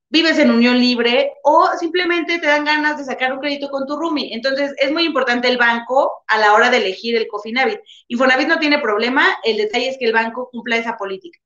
vives 0.09 0.41
en 0.41 0.51
unión 0.51 0.80
libre 0.80 1.34
o 1.45 1.68
simplemente 1.78 2.41
te 2.41 2.49
dan 2.49 2.64
ganas 2.64 2.99
de 2.99 3.05
sacar 3.05 3.32
un 3.32 3.38
crédito 3.38 3.70
con 3.70 3.86
tu 3.86 3.97
roomie. 3.97 4.34
Entonces, 4.34 4.74
es 4.76 4.91
muy 4.91 5.05
importante 5.05 5.47
el 5.47 5.57
banco 5.57 6.24
a 6.26 6.36
la 6.36 6.53
hora 6.53 6.68
de 6.68 6.78
elegir 6.78 7.14
el 7.14 7.28
Cofinavit. 7.28 7.78
Infonavit 8.09 8.49
no 8.49 8.59
tiene 8.59 8.80
problema, 8.80 9.38
el 9.45 9.57
detalle 9.57 9.91
es 9.91 9.99
que 9.99 10.07
el 10.07 10.12
banco 10.12 10.49
cumpla 10.51 10.78
esa 10.78 10.97
política. 10.97 11.38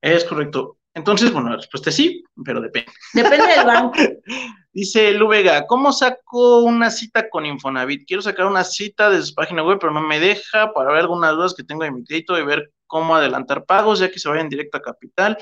Es 0.00 0.24
correcto. 0.24 0.78
Entonces, 0.96 1.30
bueno, 1.30 1.50
la 1.50 1.56
respuesta 1.56 1.90
es 1.90 1.96
sí, 1.96 2.24
pero 2.42 2.58
depende. 2.58 2.90
Depende 3.12 3.48
del 3.48 3.66
banco. 3.66 3.98
Dice 4.72 5.12
Lu 5.12 5.28
Vega, 5.28 5.66
¿cómo 5.66 5.92
saco 5.92 6.60
una 6.60 6.90
cita 6.90 7.28
con 7.28 7.44
Infonavit? 7.44 8.06
Quiero 8.06 8.22
sacar 8.22 8.46
una 8.46 8.64
cita 8.64 9.10
de 9.10 9.20
su 9.20 9.34
página 9.34 9.62
web, 9.62 9.76
pero 9.78 9.92
no 9.92 10.00
me 10.00 10.18
deja 10.18 10.72
para 10.72 10.92
ver 10.92 11.00
algunas 11.02 11.32
dudas 11.32 11.54
que 11.54 11.64
tengo 11.64 11.84
de 11.84 11.90
mi 11.90 12.02
crédito 12.02 12.38
y 12.38 12.46
ver 12.46 12.72
cómo 12.86 13.14
adelantar 13.14 13.66
pagos, 13.66 13.98
ya 13.98 14.10
que 14.10 14.18
se 14.18 14.30
vayan 14.30 14.48
directo 14.48 14.78
a 14.78 14.82
capital, 14.82 15.36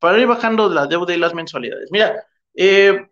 para 0.00 0.18
ir 0.18 0.26
bajando 0.26 0.68
la 0.68 0.88
deuda 0.88 1.14
y 1.14 1.18
las 1.18 1.34
mensualidades. 1.34 1.88
Mira, 1.92 2.24
eh, 2.54 3.06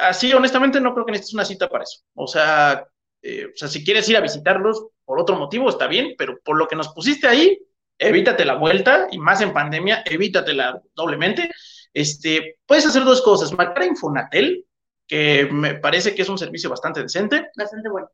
así 0.00 0.32
honestamente 0.32 0.80
no 0.80 0.94
creo 0.94 1.04
que 1.04 1.12
necesites 1.12 1.34
una 1.34 1.44
cita 1.44 1.68
para 1.68 1.82
eso. 1.82 1.98
O 2.14 2.28
sea, 2.28 2.86
eh, 3.22 3.46
o 3.46 3.56
sea, 3.56 3.66
si 3.66 3.84
quieres 3.84 4.08
ir 4.08 4.16
a 4.16 4.20
visitarlos 4.20 4.86
por 5.04 5.18
otro 5.18 5.34
motivo, 5.34 5.68
está 5.68 5.88
bien, 5.88 6.14
pero 6.16 6.38
por 6.44 6.56
lo 6.56 6.68
que 6.68 6.76
nos 6.76 6.90
pusiste 6.90 7.26
ahí, 7.26 7.58
evítate 7.98 8.44
la 8.44 8.54
vuelta 8.54 9.08
y 9.10 9.18
más 9.18 9.40
en 9.40 9.52
pandemia, 9.52 10.02
evítatela 10.06 10.80
doblemente. 10.94 11.50
Este, 11.92 12.58
puedes 12.66 12.86
hacer 12.86 13.04
dos 13.04 13.22
cosas, 13.22 13.52
marcar 13.52 13.82
a 13.82 13.86
Infonatel, 13.86 14.66
que 15.06 15.48
me 15.50 15.74
parece 15.74 16.14
que 16.14 16.22
es 16.22 16.28
un 16.28 16.38
servicio 16.38 16.70
bastante 16.70 17.02
decente. 17.02 17.48
Bastante 17.56 17.88
bueno. 17.88 18.08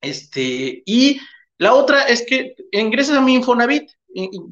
Este, 0.00 0.82
y 0.86 1.20
la 1.58 1.74
otra 1.74 2.04
es 2.04 2.24
que 2.24 2.54
ingresas 2.72 3.16
a 3.16 3.20
mi 3.20 3.34
Infonavit. 3.34 3.90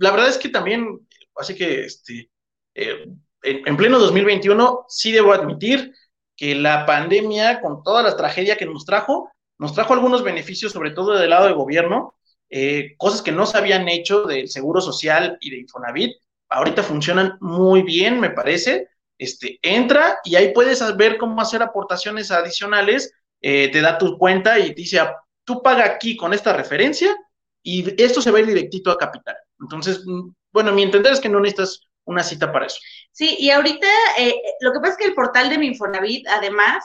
la 0.01 0.11
verdad 0.11 0.29
es 0.29 0.39
que 0.39 0.49
también, 0.49 1.07
así 1.37 1.55
que 1.55 1.85
este, 1.85 2.31
eh, 2.75 3.07
en, 3.43 3.77
pleno 3.77 3.99
2021, 3.99 4.87
sí 4.89 5.13
debo 5.13 5.33
admitir 5.33 5.95
que 6.37 6.55
la 6.55 6.87
pandemia, 6.87 7.61
con 7.61 7.83
toda 7.83 8.03
la 8.03 8.17
tragedia 8.17 8.57
que 8.57 8.67
nos 8.67 8.85
trajo, 8.85 9.31
nos 9.59 9.75
trajo 9.75 9.95
algunos 9.95 10.25
beneficios, 10.25 10.73
sobre 10.73 10.91
todo 10.91 11.13
del 11.13 11.31
lado 11.31 11.47
del 11.47 11.55
gobierno, 11.55 12.15
eh, 12.57 12.95
cosas 12.99 13.21
que 13.21 13.33
no 13.33 13.47
se 13.47 13.59
habían 13.59 13.89
hecho 13.89 14.27
del 14.27 14.49
Seguro 14.49 14.81
Social 14.81 15.37
y 15.41 15.51
de 15.51 15.59
Infonavit, 15.59 16.17
ahorita 16.49 16.85
funcionan 16.85 17.37
muy 17.41 17.83
bien, 17.83 18.21
me 18.21 18.31
parece. 18.31 18.91
Este, 19.19 19.59
entra 19.61 20.19
y 20.23 20.37
ahí 20.37 20.53
puedes 20.53 20.81
ver 20.97 21.19
cómo 21.19 21.41
hacer 21.41 21.65
aportaciones 21.65 22.31
adicionales, 22.31 23.13
eh, 23.41 23.71
te 23.73 23.81
da 23.81 23.99
tu 23.99 24.17
cuenta 24.17 24.57
y 24.61 24.73
dice, 24.73 25.01
tú 25.43 25.65
paga 25.65 25.85
aquí 25.85 26.17
con 26.17 26.33
esta 26.33 26.53
referencia 26.53 27.17
y 27.61 28.01
esto 28.01 28.23
se 28.23 28.31
va 28.31 28.39
a 28.39 28.43
ir 28.43 28.47
directito 28.47 28.93
a 28.93 28.99
capital. 28.99 29.35
Entonces, 29.61 30.03
mm, 30.07 30.31
bueno, 30.53 30.71
mi 30.71 30.85
entender 30.85 31.13
es 31.13 31.19
que 31.19 31.29
no 31.29 31.41
necesitas 31.41 31.81
una 32.05 32.23
cita 32.23 32.53
para 32.53 32.67
eso. 32.67 32.79
Sí, 33.11 33.35
y 33.37 33.51
ahorita 33.51 33.89
eh, 34.17 34.41
lo 34.61 34.73
que 34.73 34.79
pasa 34.79 34.93
es 34.93 34.99
que 34.99 35.07
el 35.07 35.15
portal 35.15 35.51
de 35.51 35.59
mi 35.59 35.67
Infonavit, 35.67 36.29
además, 36.29 36.85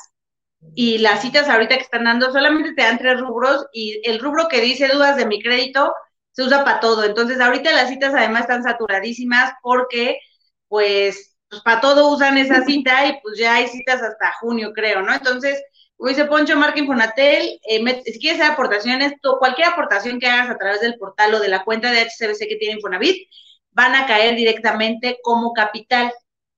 y 0.75 0.97
las 0.99 1.21
citas 1.21 1.47
ahorita 1.47 1.75
que 1.75 1.83
están 1.83 2.03
dando 2.03 2.31
solamente 2.31 2.73
te 2.73 2.81
dan 2.81 2.97
tres 2.97 3.19
rubros 3.19 3.65
y 3.73 4.01
el 4.03 4.19
rubro 4.19 4.47
que 4.47 4.61
dice 4.61 4.87
dudas 4.87 5.17
de 5.17 5.25
mi 5.25 5.41
crédito 5.41 5.93
se 6.31 6.43
usa 6.43 6.63
para 6.63 6.79
todo. 6.79 7.03
Entonces 7.03 7.39
ahorita 7.39 7.71
las 7.71 7.89
citas 7.89 8.13
además 8.13 8.41
están 8.41 8.63
saturadísimas 8.63 9.53
porque 9.61 10.19
pues, 10.67 11.35
pues 11.49 11.61
para 11.63 11.81
todo 11.81 12.13
usan 12.13 12.37
esa 12.37 12.63
cita 12.65 13.07
y 13.07 13.19
pues 13.21 13.37
ya 13.37 13.55
hay 13.55 13.67
citas 13.67 14.01
hasta 14.01 14.33
junio 14.39 14.71
creo, 14.73 15.01
¿no? 15.01 15.13
Entonces, 15.13 15.61
dice 15.97 16.25
Poncho, 16.25 16.55
marca 16.55 16.79
Infonatel, 16.79 17.59
eh, 17.67 18.03
si 18.05 18.19
quieres 18.19 18.39
hacer 18.39 18.53
aportaciones, 18.53 19.13
cualquier 19.39 19.67
aportación 19.67 20.19
que 20.19 20.27
hagas 20.27 20.49
a 20.49 20.57
través 20.57 20.81
del 20.81 20.97
portal 20.97 21.33
o 21.33 21.39
de 21.39 21.49
la 21.49 21.63
cuenta 21.63 21.91
de 21.91 22.01
HCBC 22.01 22.47
que 22.47 22.55
tiene 22.57 22.75
Infonavit, 22.75 23.27
van 23.71 23.95
a 23.95 24.05
caer 24.05 24.35
directamente 24.35 25.19
como 25.23 25.53
capital. 25.53 26.11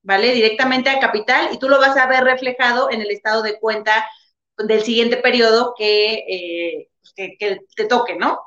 ¿Vale? 0.04 0.34
Directamente 0.34 0.90
a 0.90 1.00
capital 1.00 1.50
y 1.52 1.58
tú 1.58 1.70
lo 1.70 1.80
vas 1.80 1.98
a 1.98 2.08
ver 2.08 2.24
reflejado 2.24 2.90
en 2.92 3.02
el 3.02 3.12
estado 3.12 3.42
de 3.42 3.60
cuenta 3.60 4.08
del 4.58 4.82
siguiente 4.82 5.18
periodo 5.18 5.74
que, 5.78 6.14
eh, 6.28 6.90
que, 7.16 7.60
te 7.76 7.86
toque, 7.86 8.16
¿no? 8.16 8.40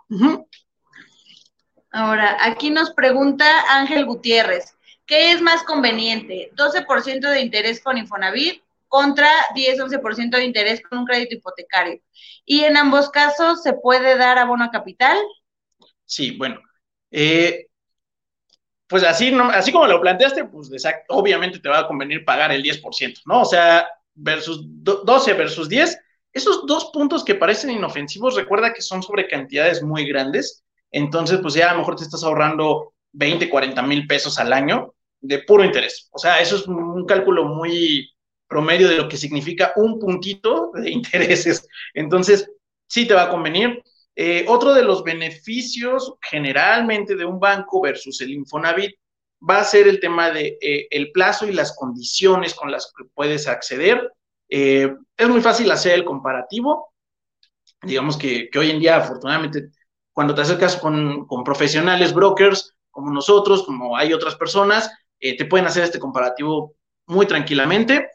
Ahora, 1.91 2.37
aquí 2.41 2.71
nos 2.71 2.93
pregunta 2.93 3.47
Ángel 3.69 4.05
Gutiérrez, 4.05 4.77
¿qué 5.07 5.33
es 5.33 5.41
más 5.41 5.63
conveniente? 5.63 6.51
¿12% 6.55 7.29
de 7.29 7.41
interés 7.41 7.83
con 7.83 7.99
Infonavit 7.99 8.63
contra 8.89 9.29
10-11% 9.55 10.31
de 10.31 10.45
interés 10.45 10.83
con 10.83 10.99
un 10.99 11.07
crédito 11.07 11.37
hipotecario? 11.37 12.01
¿Y 12.45 12.65
en 12.65 12.77
ambos 12.77 13.11
casos 13.11 13.63
se 13.63 13.75
puede 13.75 14.17
dar 14.17 14.39
abono 14.39 14.65
a 14.65 14.71
capital? 14.71 15.19
Sí, 16.05 16.37
bueno, 16.37 16.61
eh, 17.11 17.69
pues 18.87 19.03
así, 19.03 19.35
así 19.53 19.73
como 19.73 19.87
lo 19.87 20.01
planteaste, 20.01 20.45
pues 20.45 20.71
obviamente 21.09 21.59
te 21.59 21.69
va 21.69 21.81
a 21.81 21.87
convenir 21.87 22.25
pagar 22.25 22.53
el 22.53 22.63
10%, 22.63 23.23
¿no? 23.27 23.43
O 23.43 23.45
sea, 23.45 23.89
versus 24.15 24.63
12 24.65 25.33
versus 25.35 25.69
10, 25.69 25.99
esos 26.33 26.67
dos 26.67 26.91
puntos 26.93 27.25
que 27.25 27.35
parecen 27.35 27.71
inofensivos, 27.71 28.35
recuerda 28.35 28.73
que 28.73 28.83
son 28.83 29.03
sobre 29.03 29.29
cantidades 29.29 29.83
muy 29.83 30.07
grandes, 30.07 30.65
entonces 30.91 31.39
pues 31.41 31.55
ya 31.55 31.71
a 31.71 31.73
lo 31.73 31.81
mejor 31.81 31.97
te 31.97 32.05
estás 32.05 32.25
ahorrando 32.25 32.93
20, 33.13 33.49
40 33.49 33.83
mil 33.83 34.07
pesos 34.07 34.39
al 34.39 34.53
año 34.53 34.95
de 35.21 35.39
puro 35.41 35.65
interés. 35.65 36.09
O 36.13 36.19
sea, 36.19 36.41
eso 36.41 36.57
es 36.57 36.67
un 36.67 37.07
cálculo 37.07 37.45
muy 37.45 38.11
promedio 38.47 38.89
de 38.89 38.97
lo 38.97 39.09
que 39.09 39.17
significa 39.17 39.73
un 39.77 39.99
puntito 39.99 40.71
de 40.75 40.91
intereses. 40.99 41.67
Entonces, 41.95 42.51
sí 42.87 43.07
te 43.07 43.15
va 43.15 43.25
a 43.25 43.31
convenir. 43.31 43.83
Eh, 44.17 44.45
otro 44.49 44.75
de 44.75 44.85
los 44.85 45.03
beneficios 45.03 46.15
generalmente 46.21 47.17
de 47.17 47.25
un 47.25 47.41
banco 47.41 47.81
versus 47.81 48.21
el 48.21 48.31
Infonavit 48.31 48.93
va 49.49 49.59
a 49.59 49.65
ser 49.65 49.89
el 49.89 49.99
tema 49.99 50.31
de 50.31 50.57
eh, 50.61 51.13
plazo 51.13 51.47
y 51.47 51.53
las 51.53 51.77
condiciones 51.77 52.55
con 52.55 52.71
las 52.71 52.93
que 52.97 53.05
puedes 53.13 53.49
acceder. 53.49 54.13
Eh, 54.49 54.95
es 55.17 55.29
muy 55.29 55.41
fácil 55.41 55.71
hacer 55.71 55.95
el 55.95 56.05
comparativo. 56.05 56.95
Digamos 57.83 58.17
que, 58.17 58.49
hoy 58.57 58.71
en 58.71 58.79
día, 58.79 58.97
afortunadamente, 58.97 59.71
cuando 60.13 60.35
te 60.35 60.43
acercas 60.43 60.77
con, 60.77 61.27
con, 61.27 61.43
profesionales, 61.43 62.15
brokers, 62.15 62.75
como 62.91 63.11
nosotros, 63.11 63.65
como 63.65 63.97
hay 63.97 64.13
otras 64.13 64.37
personas, 64.37 64.91
te 65.19 65.45
pueden 65.47 65.67
hacer 65.67 65.85
este 65.85 65.99
comparativo 65.99 66.77
muy 67.07 67.27
tranquilamente. 67.27 68.09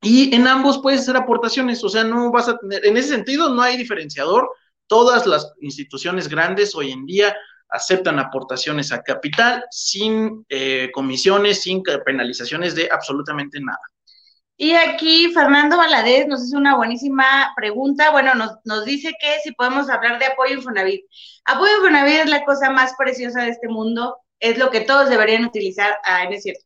Y 0.00 0.34
en 0.34 0.46
ambos 0.46 0.78
puedes 0.78 1.00
hacer 1.00 1.16
aportaciones, 1.16 1.82
o 1.82 1.88
sea, 1.88 2.04
no 2.04 2.30
vas 2.30 2.48
a 2.48 2.56
tener, 2.58 2.86
en 2.86 2.96
ese 2.96 3.08
sentido, 3.08 3.50
no 3.50 3.62
hay 3.62 3.76
diferenciador 3.76 4.48
Todas 4.86 5.26
las 5.26 5.52
instituciones 5.60 6.28
grandes 6.28 6.74
hoy 6.74 6.92
en 6.92 7.06
día 7.06 7.36
aceptan 7.68 8.18
aportaciones 8.18 8.92
a 8.92 9.02
capital 9.02 9.64
sin 9.70 10.44
eh, 10.48 10.90
comisiones, 10.92 11.62
sin 11.62 11.82
penalizaciones 12.04 12.74
de 12.74 12.88
absolutamente 12.90 13.60
nada. 13.60 13.80
Y 14.58 14.72
aquí 14.72 15.30
Fernando 15.34 15.76
Valadez 15.76 16.26
nos 16.28 16.40
hace 16.40 16.56
una 16.56 16.76
buenísima 16.76 17.52
pregunta. 17.56 18.10
Bueno, 18.10 18.32
nos, 18.34 18.84
dice 18.86 19.12
que 19.20 19.38
si 19.44 19.52
podemos 19.52 19.90
hablar 19.90 20.18
de 20.18 20.26
apoyo 20.26 20.54
Infonavit. 20.54 21.04
Apoyo 21.44 21.76
Infonavit 21.76 22.20
es 22.20 22.30
la 22.30 22.44
cosa 22.44 22.70
más 22.70 22.94
preciosa 22.96 23.42
de 23.42 23.50
este 23.50 23.68
mundo, 23.68 24.16
es 24.40 24.56
lo 24.56 24.70
que 24.70 24.80
todos 24.80 25.10
deberían 25.10 25.44
utilizar. 25.44 25.98
Ah, 26.04 26.24
no 26.24 26.30
es 26.30 26.42
cierto. 26.42 26.64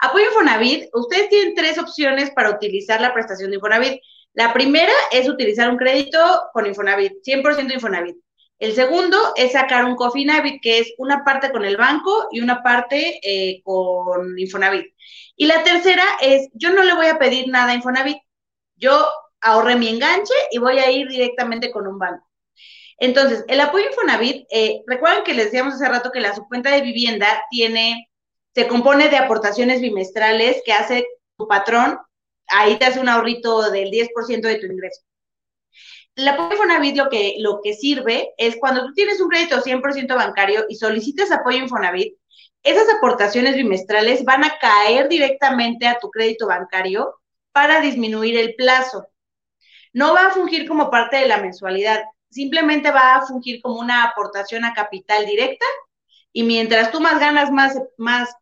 Apoyo 0.00 0.26
Infonavit, 0.28 0.88
ustedes 0.94 1.28
tienen 1.28 1.54
tres 1.54 1.78
opciones 1.78 2.30
para 2.30 2.50
utilizar 2.50 3.02
la 3.02 3.12
prestación 3.12 3.50
de 3.50 3.56
Infonavit. 3.56 4.00
La 4.36 4.52
primera 4.52 4.92
es 5.10 5.30
utilizar 5.30 5.70
un 5.70 5.78
crédito 5.78 6.18
con 6.52 6.66
Infonavit, 6.66 7.22
100% 7.24 7.72
Infonavit. 7.72 8.16
El 8.58 8.74
segundo 8.74 9.16
es 9.34 9.52
sacar 9.52 9.86
un 9.86 9.96
Cofinavit, 9.96 10.60
que 10.60 10.78
es 10.78 10.92
una 10.98 11.24
parte 11.24 11.50
con 11.50 11.64
el 11.64 11.78
banco 11.78 12.28
y 12.30 12.40
una 12.40 12.62
parte 12.62 13.18
eh, 13.22 13.62
con 13.64 14.38
Infonavit. 14.38 14.94
Y 15.36 15.46
la 15.46 15.64
tercera 15.64 16.04
es, 16.20 16.50
yo 16.52 16.70
no 16.70 16.82
le 16.82 16.94
voy 16.94 17.06
a 17.06 17.18
pedir 17.18 17.48
nada 17.48 17.72
a 17.72 17.74
Infonavit, 17.76 18.18
yo 18.76 19.08
ahorré 19.40 19.76
mi 19.76 19.88
enganche 19.88 20.34
y 20.50 20.58
voy 20.58 20.80
a 20.80 20.90
ir 20.90 21.08
directamente 21.08 21.70
con 21.70 21.86
un 21.86 21.98
banco. 21.98 22.28
Entonces, 22.98 23.42
el 23.48 23.58
apoyo 23.60 23.86
Infonavit, 23.86 24.46
eh, 24.50 24.82
recuerden 24.86 25.24
que 25.24 25.32
les 25.32 25.46
decíamos 25.46 25.74
hace 25.74 25.88
rato 25.88 26.12
que 26.12 26.20
la 26.20 26.34
subcuenta 26.34 26.70
de 26.70 26.82
vivienda 26.82 27.42
tiene, 27.50 28.10
se 28.54 28.68
compone 28.68 29.08
de 29.08 29.16
aportaciones 29.16 29.80
bimestrales 29.80 30.60
que 30.62 30.74
hace 30.74 31.06
tu 31.38 31.48
patrón, 31.48 31.98
ahí 32.48 32.78
te 32.78 32.86
hace 32.86 33.00
un 33.00 33.08
ahorrito 33.08 33.70
del 33.70 33.90
10% 33.90 34.48
de 34.48 34.56
tu 34.56 34.66
ingreso. 34.66 35.02
El 36.14 36.28
apoyo 36.28 36.52
Infonavit 36.52 36.96
lo 36.96 37.08
que, 37.10 37.36
lo 37.38 37.60
que 37.62 37.74
sirve 37.74 38.30
es 38.38 38.56
cuando 38.58 38.86
tú 38.86 38.94
tienes 38.94 39.20
un 39.20 39.28
crédito 39.28 39.60
100% 39.60 40.14
bancario 40.16 40.64
y 40.68 40.76
solicitas 40.76 41.30
apoyo 41.30 41.58
Infonavit, 41.58 42.16
esas 42.62 42.88
aportaciones 42.96 43.54
bimestrales 43.54 44.24
van 44.24 44.42
a 44.42 44.58
caer 44.58 45.08
directamente 45.08 45.86
a 45.86 45.98
tu 45.98 46.10
crédito 46.10 46.46
bancario 46.46 47.14
para 47.52 47.80
disminuir 47.80 48.36
el 48.38 48.54
plazo. 48.54 49.06
No 49.92 50.14
va 50.14 50.26
a 50.26 50.30
fungir 50.30 50.66
como 50.66 50.90
parte 50.90 51.16
de 51.16 51.28
la 51.28 51.38
mensualidad, 51.38 52.02
simplemente 52.30 52.90
va 52.90 53.16
a 53.16 53.26
fungir 53.26 53.62
como 53.62 53.78
una 53.78 54.04
aportación 54.04 54.64
a 54.64 54.74
capital 54.74 55.26
directa 55.26 55.64
y 56.32 56.42
mientras 56.42 56.90
tú 56.90 57.00
más 57.00 57.20
ganas, 57.20 57.50
más, 57.50 57.78
más 57.98 58.34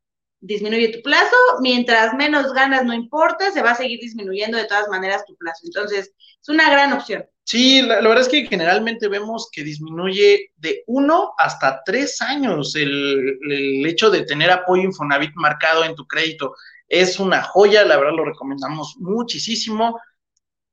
disminuye 0.44 0.88
tu 0.88 1.02
plazo, 1.02 1.36
mientras 1.60 2.14
menos 2.14 2.52
ganas 2.52 2.84
no 2.84 2.92
importa, 2.92 3.50
se 3.50 3.62
va 3.62 3.70
a 3.70 3.76
seguir 3.76 3.98
disminuyendo 4.00 4.58
de 4.58 4.66
todas 4.66 4.88
maneras 4.88 5.24
tu 5.24 5.34
plazo. 5.36 5.62
Entonces, 5.64 6.12
es 6.40 6.48
una 6.48 6.70
gran 6.70 6.92
opción. 6.92 7.24
Sí, 7.44 7.82
la, 7.82 7.96
verdad 7.96 8.20
es 8.20 8.28
que 8.28 8.46
generalmente 8.46 9.08
vemos 9.08 9.48
que 9.52 9.64
disminuye 9.64 10.50
de 10.56 10.82
uno 10.86 11.32
hasta 11.38 11.82
tres 11.84 12.20
años 12.22 12.74
el, 12.74 13.84
hecho 13.86 14.10
de 14.10 14.24
tener 14.24 14.50
apoyo 14.50 14.82
Infonavit 14.82 15.32
marcado 15.34 15.84
en 15.84 15.94
tu 15.94 16.06
crédito. 16.06 16.54
Es 16.88 17.18
una 17.18 17.42
joya, 17.42 17.84
la 17.84 17.96
verdad 17.96 18.14
lo 18.14 18.24
recomendamos 18.24 18.96
muchísimo. 18.98 19.98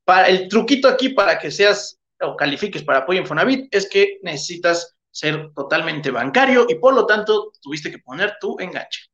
Para, 0.05 0.27
el 0.27 0.47
truquito 0.47 0.87
aquí 0.87 1.09
para 1.09 1.39
que 1.39 1.51
seas 1.51 1.97
o 2.21 2.35
califiques 2.35 2.83
para 2.83 2.99
apoyo 2.99 3.21
Infonavit 3.21 3.73
es 3.73 3.89
que 3.89 4.19
necesitas 4.21 4.95
ser 5.09 5.51
totalmente 5.53 6.09
bancario 6.11 6.65
y 6.69 6.75
por 6.75 6.93
lo 6.93 7.05
tanto 7.05 7.51
tuviste 7.61 7.91
que 7.91 7.99
poner 7.99 8.37
tu 8.39 8.57
enganche. 8.59 9.10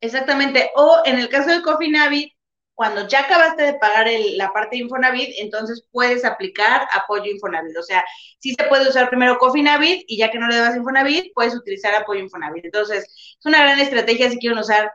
Exactamente. 0.00 0.70
O 0.76 1.02
en 1.04 1.18
el 1.18 1.28
caso 1.28 1.50
del 1.50 1.62
Cofinavit, 1.62 2.32
cuando 2.74 3.06
ya 3.06 3.20
acabaste 3.20 3.62
de 3.62 3.74
pagar 3.74 4.06
la 4.36 4.52
parte 4.52 4.76
de 4.76 4.82
Infonavit, 4.84 5.30
entonces 5.38 5.84
puedes 5.92 6.24
aplicar 6.24 6.88
apoyo 6.94 7.30
Infonavit. 7.30 7.76
O 7.76 7.82
sea, 7.82 8.02
sí 8.38 8.54
se 8.58 8.64
puede 8.64 8.88
usar 8.88 9.10
primero 9.10 9.36
Cofinavit 9.38 10.04
y 10.06 10.16
ya 10.16 10.30
que 10.30 10.38
no 10.38 10.48
le 10.48 10.56
das 10.56 10.76
Infonavit, 10.76 11.32
puedes 11.34 11.54
utilizar 11.54 11.94
apoyo 11.94 12.20
Infonavit. 12.20 12.64
Entonces, 12.64 13.04
es 13.38 13.44
una 13.46 13.60
gran 13.60 13.78
estrategia 13.78 14.30
si 14.30 14.38
quieren 14.38 14.58
usar 14.58 14.90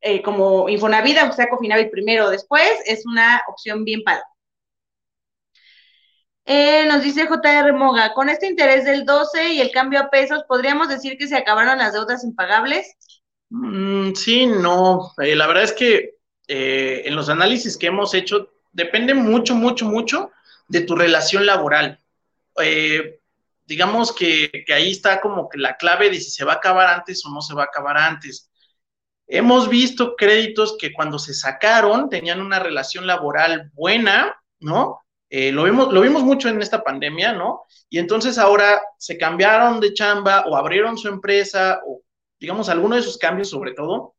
eh, 0.00 0.22
como 0.22 0.68
Infonavit, 0.70 1.18
aunque 1.18 1.36
sea 1.36 1.48
Cofinavit 1.50 1.90
primero 1.90 2.26
o 2.26 2.30
después, 2.30 2.70
es 2.86 3.04
una 3.06 3.42
opción 3.48 3.84
bien 3.84 4.02
padre. 4.02 4.22
Eh, 6.46 6.86
nos 6.86 7.02
dice 7.02 7.26
JR 7.26 7.72
Moga, 7.72 8.14
con 8.14 8.28
este 8.28 8.46
interés 8.46 8.84
del 8.84 9.04
12 9.04 9.48
y 9.54 9.60
el 9.60 9.72
cambio 9.72 10.00
a 10.00 10.10
pesos, 10.10 10.44
¿podríamos 10.48 10.88
decir 10.88 11.18
que 11.18 11.26
se 11.26 11.36
acabaron 11.36 11.78
las 11.78 11.92
deudas 11.92 12.22
impagables? 12.24 12.95
Mm, 13.50 14.14
sí, 14.14 14.46
no. 14.46 15.12
Eh, 15.18 15.36
la 15.36 15.46
verdad 15.46 15.64
es 15.64 15.72
que 15.72 16.16
eh, 16.48 17.02
en 17.04 17.16
los 17.16 17.28
análisis 17.28 17.76
que 17.76 17.86
hemos 17.86 18.14
hecho, 18.14 18.52
depende 18.72 19.14
mucho, 19.14 19.54
mucho, 19.54 19.86
mucho 19.86 20.30
de 20.68 20.80
tu 20.82 20.94
relación 20.96 21.46
laboral. 21.46 22.00
Eh, 22.62 23.20
digamos 23.66 24.12
que, 24.12 24.64
ahí 24.74 24.92
está 24.92 25.20
como 25.20 25.48
que 25.48 25.58
la 25.58 25.76
clave 25.76 26.10
de 26.10 26.20
si 26.20 26.30
se 26.30 26.44
va 26.44 26.54
a 26.54 26.56
acabar 26.56 26.88
antes 26.88 27.24
o 27.24 27.30
no 27.30 27.40
se 27.40 27.54
va 27.54 27.62
a 27.62 27.66
acabar 27.66 27.96
antes. 27.98 28.50
Hemos 29.28 29.68
visto 29.68 30.14
créditos 30.16 30.76
que 30.78 30.92
cuando 30.92 31.18
se 31.18 31.34
sacaron 31.34 32.08
tenían 32.08 32.40
una 32.40 32.60
relación 32.60 33.06
laboral 33.06 33.70
buena, 33.74 34.36
¿no? 34.60 35.00
Lo, 35.28 35.64
vimos, 35.64 35.92
lo 35.92 36.00
vimos 36.00 36.22
mucho 36.22 36.48
en 36.48 36.62
esta 36.62 36.84
pandemia, 36.84 37.32
¿no? 37.32 37.64
Y 37.90 37.98
entonces 37.98 38.38
ahora 38.38 38.80
se 38.98 39.18
cambiaron 39.18 39.80
de 39.80 39.92
chamba 39.92 40.44
o 40.46 40.56
abrieron 40.56 40.96
su 40.96 41.08
empresa 41.08 41.80
o, 41.84 42.02
digamos, 42.38 42.68
alguno 42.68 42.94
de 42.94 43.02
esos 43.02 43.18
cambios 43.18 43.50
sobre 43.50 43.72
todo, 43.72 44.14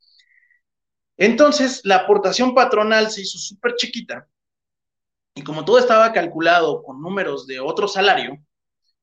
entonces, 1.17 1.81
la 1.83 1.97
aportación 1.97 2.53
patronal 2.53 3.09
se 3.09 3.21
hizo 3.21 3.39
súper 3.39 3.75
chiquita. 3.75 4.27
Y 5.33 5.43
como 5.43 5.65
todo 5.65 5.79
estaba 5.79 6.13
calculado 6.13 6.83
con 6.83 7.01
números 7.01 7.47
de 7.47 7.59
otro 7.59 7.87
salario, 7.87 8.37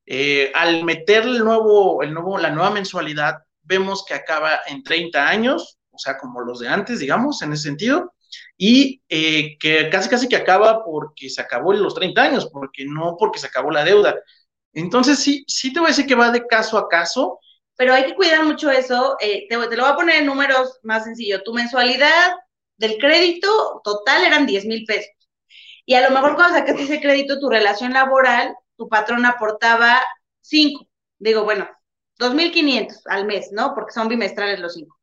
eh, 0.07 0.53
al 0.55 0.85
meter 0.85 1.25
el 1.25 1.41
nuevo, 1.41 2.03
el 2.03 2.15
nuevo, 2.15 2.39
la 2.39 2.51
nueva 2.51 2.71
mensualidad, 2.71 3.37
vemos 3.63 4.05
que 4.05 4.15
acaba 4.15 4.61
en 4.67 4.83
30 4.83 5.29
años, 5.29 5.79
o 5.91 5.99
sea, 5.99 6.19
como 6.19 6.41
los 6.43 6.61
de 6.61 6.69
antes, 6.69 7.01
digamos, 7.01 7.43
en 7.43 7.53
ese 7.53 7.65
sentido, 7.65 8.15
y 8.57 9.03
eh, 9.09 9.57
que 9.59 9.91
casi 9.91 10.09
casi 10.09 10.29
que 10.29 10.37
acaba 10.37 10.85
porque 10.85 11.31
se 11.31 11.41
acabó 11.43 11.73
los 11.73 11.95
30 11.95 12.23
años, 12.23 12.49
porque 12.53 12.85
no 12.87 13.17
porque 13.19 13.39
se 13.39 13.47
acabó 13.49 13.71
la 13.71 13.85
deuda. 13.85 14.17
Entonces, 14.73 15.19
sí, 15.21 15.45
sí 15.49 15.73
te 15.73 15.81
voy 15.81 15.89
a 15.89 15.91
decir 15.91 16.07
que 16.07 16.17
va 16.17 16.31
de 16.31 16.47
caso 16.47 16.79
a 16.79 16.89
caso, 16.89 17.41
pero 17.77 17.93
hay 17.95 18.05
que 18.05 18.15
cuidar 18.15 18.45
mucho 18.45 18.71
eso. 18.71 19.17
Eh, 19.21 19.47
te, 19.49 19.57
lo 19.57 19.67
voy 19.67 19.93
a 19.93 19.97
poner 19.97 20.17
en 20.17 20.27
números 20.27 20.79
más 20.83 21.05
sencillos. 21.05 21.43
Tu 21.45 21.53
mensualidad 21.53 22.33
del 22.77 22.99
crédito 22.99 23.81
total 23.85 24.25
eran 24.25 24.47
10 24.47 24.67
mil 24.67 24.85
pesos. 24.85 25.11
Y 25.87 25.95
a 25.95 26.09
lo 26.09 26.15
mejor 26.15 26.35
cuando 26.37 26.59
sacaste 26.59 26.83
ese 26.83 27.01
crédito, 27.01 27.39
tu 27.39 27.51
relación 27.51 27.93
laboral, 27.93 28.55
tu 28.77 28.89
patrón 28.89 29.27
aportaba 29.27 30.01
5. 30.41 30.87
Digo, 31.19 31.45
bueno, 31.45 31.69
2.500 32.19 33.03
al 33.07 33.27
mes, 33.27 33.51
¿no? 33.53 33.75
Porque 33.75 33.93
son 33.93 34.09
bimestrales 34.09 34.61
los 34.61 34.75
5. 34.75 34.97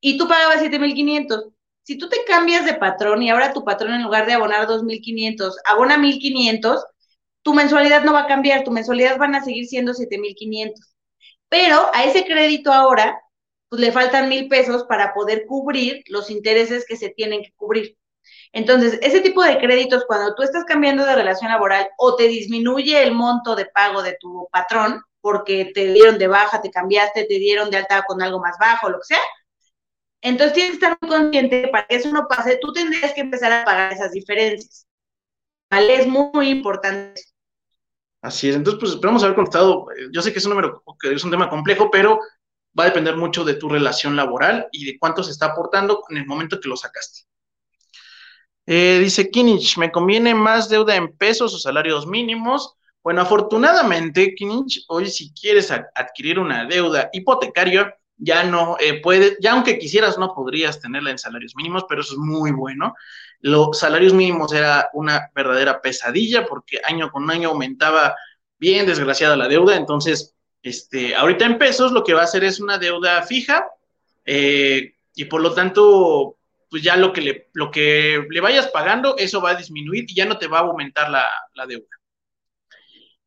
Y 0.00 0.16
tú 0.18 0.28
pagabas 0.28 0.62
7.500. 0.62 1.52
Si 1.82 1.98
tú 1.98 2.08
te 2.08 2.24
cambias 2.24 2.64
de 2.64 2.74
patrón 2.74 3.22
y 3.22 3.30
ahora 3.30 3.52
tu 3.52 3.64
patrón 3.64 3.94
en 3.94 4.02
lugar 4.02 4.26
de 4.26 4.32
abonar 4.34 4.66
2.500, 4.66 5.54
abona 5.64 5.96
1.500, 5.96 6.82
tu 7.42 7.54
mensualidad 7.54 8.04
no 8.04 8.12
va 8.12 8.22
a 8.22 8.26
cambiar, 8.26 8.64
tu 8.64 8.72
mensualidad 8.72 9.18
van 9.18 9.36
a 9.36 9.44
seguir 9.44 9.66
siendo 9.66 9.92
7.500 9.92 10.95
pero 11.48 11.90
a 11.94 12.04
ese 12.04 12.24
crédito 12.24 12.72
ahora, 12.72 13.20
pues 13.68 13.80
le 13.80 13.92
faltan 13.92 14.28
mil 14.28 14.48
pesos 14.48 14.84
para 14.84 15.14
poder 15.14 15.44
cubrir 15.46 16.02
los 16.08 16.30
intereses 16.30 16.84
que 16.86 16.96
se 16.96 17.10
tienen 17.10 17.42
que 17.42 17.52
cubrir. 17.56 17.96
Entonces, 18.52 18.98
ese 19.02 19.20
tipo 19.20 19.42
de 19.42 19.58
créditos, 19.58 20.04
cuando 20.06 20.34
tú 20.34 20.42
estás 20.42 20.64
cambiando 20.64 21.04
de 21.04 21.14
relación 21.14 21.50
laboral 21.50 21.88
o 21.98 22.16
te 22.16 22.28
disminuye 22.28 23.02
el 23.02 23.12
monto 23.12 23.54
de 23.54 23.66
pago 23.66 24.02
de 24.02 24.16
tu 24.20 24.48
patrón, 24.50 25.02
porque 25.20 25.72
te 25.74 25.92
dieron 25.92 26.18
de 26.18 26.28
baja, 26.28 26.62
te 26.62 26.70
cambiaste, 26.70 27.24
te 27.24 27.38
dieron 27.38 27.70
de 27.70 27.78
alta 27.78 28.04
con 28.06 28.22
algo 28.22 28.40
más 28.40 28.56
bajo, 28.58 28.88
lo 28.88 28.98
que 28.98 29.06
sea, 29.06 29.20
entonces 30.22 30.54
tienes 30.54 30.72
que 30.72 30.86
estar 30.86 30.98
muy 31.00 31.10
consciente 31.10 31.68
para 31.68 31.86
que 31.86 31.96
eso 31.96 32.10
no 32.10 32.26
pase, 32.28 32.58
tú 32.60 32.72
tendrías 32.72 33.12
que 33.12 33.20
empezar 33.20 33.52
a 33.52 33.64
pagar 33.64 33.92
esas 33.92 34.12
diferencias. 34.12 34.86
¿Vale? 35.70 35.96
Es 36.00 36.06
muy, 36.06 36.30
muy 36.32 36.48
importante. 36.48 37.22
Así 38.26 38.48
es, 38.48 38.56
entonces 38.56 38.80
pues 38.80 38.92
esperamos 38.92 39.22
haber 39.22 39.36
contestado, 39.36 39.86
yo 40.10 40.20
sé 40.20 40.32
que 40.32 40.40
es 40.40 40.44
un 40.46 40.50
número, 40.50 40.82
que 41.00 41.12
es 41.12 41.22
un 41.22 41.30
tema 41.30 41.48
complejo, 41.48 41.92
pero 41.92 42.18
va 42.76 42.82
a 42.82 42.86
depender 42.86 43.16
mucho 43.16 43.44
de 43.44 43.54
tu 43.54 43.68
relación 43.68 44.16
laboral 44.16 44.66
y 44.72 44.84
de 44.84 44.98
cuánto 44.98 45.22
se 45.22 45.30
está 45.30 45.46
aportando 45.46 46.02
en 46.08 46.16
el 46.16 46.26
momento 46.26 46.58
que 46.58 46.68
lo 46.68 46.76
sacaste. 46.76 47.20
Eh, 48.66 48.98
dice 49.00 49.30
Kinich, 49.30 49.78
¿me 49.78 49.92
conviene 49.92 50.34
más 50.34 50.68
deuda 50.68 50.96
en 50.96 51.16
pesos 51.16 51.54
o 51.54 51.58
salarios 51.60 52.04
mínimos? 52.08 52.74
Bueno, 53.00 53.22
afortunadamente, 53.22 54.34
Kinich, 54.34 54.84
hoy 54.88 55.08
si 55.08 55.32
quieres 55.32 55.70
adquirir 55.70 56.40
una 56.40 56.64
deuda 56.64 57.08
hipotecaria, 57.12 57.96
ya 58.16 58.42
no 58.42 58.76
eh, 58.80 59.00
puede, 59.00 59.36
ya 59.40 59.52
aunque 59.52 59.78
quisieras, 59.78 60.18
no 60.18 60.34
podrías 60.34 60.80
tenerla 60.80 61.12
en 61.12 61.18
salarios 61.18 61.54
mínimos, 61.54 61.84
pero 61.88 62.00
eso 62.00 62.14
es 62.14 62.18
muy 62.18 62.50
bueno. 62.50 62.92
Los 63.40 63.78
salarios 63.78 64.12
mínimos 64.12 64.52
era 64.52 64.90
una 64.92 65.30
verdadera 65.34 65.80
pesadilla 65.80 66.46
porque 66.46 66.80
año 66.84 67.10
con 67.10 67.30
año 67.30 67.50
aumentaba 67.50 68.16
bien 68.58 68.86
desgraciada 68.86 69.36
la 69.36 69.48
deuda. 69.48 69.76
Entonces, 69.76 70.34
este, 70.62 71.14
ahorita 71.14 71.44
en 71.44 71.58
pesos 71.58 71.92
lo 71.92 72.02
que 72.02 72.14
va 72.14 72.22
a 72.22 72.24
hacer 72.24 72.44
es 72.44 72.60
una 72.60 72.78
deuda 72.78 73.22
fija 73.22 73.66
eh, 74.24 74.94
y 75.14 75.24
por 75.26 75.40
lo 75.40 75.54
tanto, 75.54 76.38
pues 76.68 76.82
ya 76.82 76.96
lo 76.96 77.12
que, 77.12 77.20
le, 77.20 77.48
lo 77.52 77.70
que 77.70 78.26
le 78.28 78.40
vayas 78.40 78.68
pagando, 78.68 79.16
eso 79.16 79.40
va 79.40 79.50
a 79.50 79.54
disminuir 79.54 80.04
y 80.08 80.14
ya 80.14 80.26
no 80.26 80.38
te 80.38 80.48
va 80.48 80.58
a 80.58 80.62
aumentar 80.62 81.10
la, 81.10 81.24
la 81.54 81.66
deuda. 81.66 81.86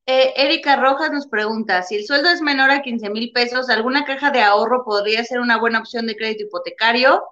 Eh, 0.05 0.33
Erika 0.35 0.75
Rojas 0.75 1.11
nos 1.11 1.27
pregunta, 1.27 1.83
si 1.83 1.95
el 1.95 2.05
sueldo 2.05 2.29
es 2.29 2.41
menor 2.41 2.71
a 2.71 2.81
15 2.81 3.09
mil 3.11 3.31
pesos, 3.31 3.69
¿alguna 3.69 4.05
caja 4.05 4.31
de 4.31 4.41
ahorro 4.41 4.83
podría 4.83 5.23
ser 5.23 5.39
una 5.39 5.59
buena 5.59 5.79
opción 5.79 6.07
de 6.07 6.15
crédito 6.15 6.45
hipotecario? 6.45 7.23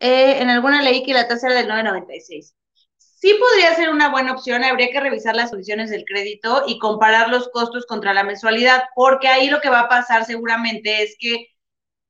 Eh, 0.00 0.42
en 0.42 0.50
alguna 0.50 0.82
ley 0.82 1.02
que 1.02 1.14
la 1.14 1.28
tasa 1.28 1.46
era 1.48 1.56
del 1.56 1.68
996. 1.68 2.54
Sí 2.98 3.34
podría 3.40 3.74
ser 3.74 3.88
una 3.88 4.10
buena 4.10 4.32
opción, 4.32 4.64
habría 4.64 4.90
que 4.90 5.00
revisar 5.00 5.34
las 5.34 5.50
condiciones 5.50 5.90
del 5.90 6.04
crédito 6.04 6.64
y 6.66 6.78
comparar 6.78 7.30
los 7.30 7.48
costos 7.48 7.86
contra 7.86 8.12
la 8.12 8.22
mensualidad, 8.22 8.84
porque 8.94 9.28
ahí 9.28 9.48
lo 9.48 9.60
que 9.60 9.70
va 9.70 9.80
a 9.80 9.88
pasar 9.88 10.26
seguramente 10.26 11.02
es 11.02 11.16
que 11.18 11.46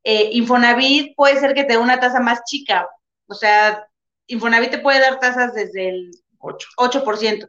eh, 0.03 0.31
Infonavit 0.33 1.15
puede 1.15 1.39
ser 1.39 1.55
que 1.55 1.65
te 1.65 1.75
dé 1.75 1.79
una 1.79 2.01
tasa 2.01 2.21
más 2.21 2.43
chica, 2.45 2.89
o 3.27 3.35
sea, 3.35 3.87
Infonavit 4.27 4.71
te 4.71 4.79
puede 4.79 5.01
dar 5.01 5.21
tasas 5.21 5.55
desde 5.55 5.89
el 5.89 6.11
8%. 6.39 6.67
8%. 6.77 7.49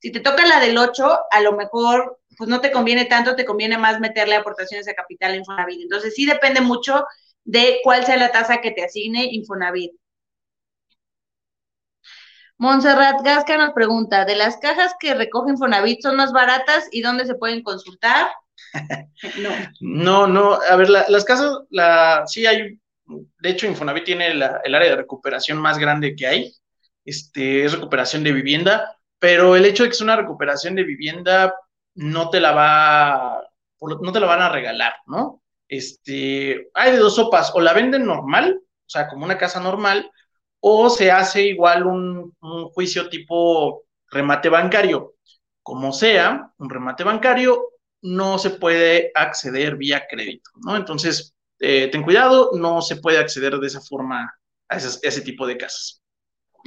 Si 0.00 0.12
te 0.12 0.20
toca 0.20 0.46
la 0.46 0.60
del 0.60 0.78
8, 0.78 1.18
a 1.30 1.40
lo 1.40 1.52
mejor 1.52 2.20
pues 2.36 2.50
no 2.50 2.60
te 2.60 2.70
conviene 2.70 3.06
tanto, 3.06 3.34
te 3.34 3.46
conviene 3.46 3.78
más 3.78 3.98
meterle 3.98 4.36
aportaciones 4.36 4.88
a 4.88 4.94
capital 4.94 5.32
a 5.32 5.36
Infonavit. 5.36 5.80
Entonces 5.80 6.14
sí 6.14 6.26
depende 6.26 6.60
mucho 6.60 7.06
de 7.46 7.80
cuál 7.82 8.04
sea 8.04 8.16
la 8.16 8.32
tasa 8.32 8.60
que 8.60 8.72
te 8.72 8.84
asigne 8.84 9.28
Infonavit. 9.32 9.92
Montserrat 12.58 13.22
Gasca 13.22 13.56
nos 13.56 13.72
pregunta, 13.72 14.24
¿de 14.24 14.34
las 14.34 14.56
cajas 14.58 14.94
que 14.98 15.14
recoge 15.14 15.50
Infonavit 15.50 16.02
son 16.02 16.16
más 16.16 16.32
baratas 16.32 16.88
y 16.90 17.02
dónde 17.02 17.24
se 17.24 17.34
pueden 17.34 17.62
consultar? 17.62 18.30
no. 19.38 19.50
No, 19.80 20.26
no, 20.26 20.54
a 20.54 20.76
ver, 20.76 20.88
las 20.90 21.24
casas, 21.24 21.58
la, 21.70 22.24
sí 22.26 22.46
hay, 22.46 22.80
de 23.06 23.48
hecho 23.48 23.66
Infonavit 23.66 24.04
tiene 24.04 24.28
el 24.28 24.42
área 24.42 24.90
de 24.90 24.96
recuperación 24.96 25.58
más 25.58 25.78
grande 25.78 26.16
que 26.16 26.26
hay, 26.26 26.52
este, 27.04 27.64
es 27.64 27.72
recuperación 27.72 28.24
de 28.24 28.32
vivienda, 28.32 28.98
pero 29.18 29.54
el 29.54 29.66
hecho 29.66 29.84
de 29.84 29.90
que 29.90 29.94
es 29.94 30.00
una 30.00 30.16
recuperación 30.16 30.74
de 30.74 30.84
vivienda 30.84 31.54
no 31.94 32.30
te 32.30 32.40
la 32.40 32.52
va, 32.52 33.48
no 33.80 34.12
te 34.12 34.20
la 34.20 34.26
van 34.26 34.42
a 34.42 34.48
regalar, 34.48 34.94
¿no? 35.06 35.42
Este, 35.68 36.68
hay 36.74 36.92
de 36.92 36.98
dos 36.98 37.16
sopas, 37.16 37.52
o 37.54 37.60
la 37.60 37.72
venden 37.72 38.06
normal, 38.06 38.60
o 38.62 38.88
sea, 38.88 39.08
como 39.08 39.24
una 39.24 39.38
casa 39.38 39.60
normal, 39.60 40.10
o 40.60 40.90
se 40.90 41.10
hace 41.10 41.42
igual 41.46 41.86
un, 41.86 42.32
juicio 42.74 43.08
tipo 43.08 43.84
remate 44.10 44.48
bancario. 44.48 45.14
Como 45.62 45.92
sea, 45.92 46.52
un 46.58 46.70
remate 46.70 47.04
bancario 47.04 47.68
no 48.02 48.38
se 48.38 48.50
puede 48.50 49.10
acceder 49.14 49.76
vía 49.76 50.06
crédito, 50.08 50.50
¿no? 50.64 50.76
Entonces, 50.76 51.34
eh, 51.58 51.88
ten 51.90 52.02
cuidado, 52.02 52.50
no 52.54 52.82
se 52.82 52.96
puede 52.96 53.18
acceder 53.18 53.58
de 53.58 53.66
esa 53.66 53.80
forma 53.80 54.32
a 54.68 54.76
ese 54.76 55.20
tipo 55.22 55.46
de 55.46 55.56
casas. 55.56 56.02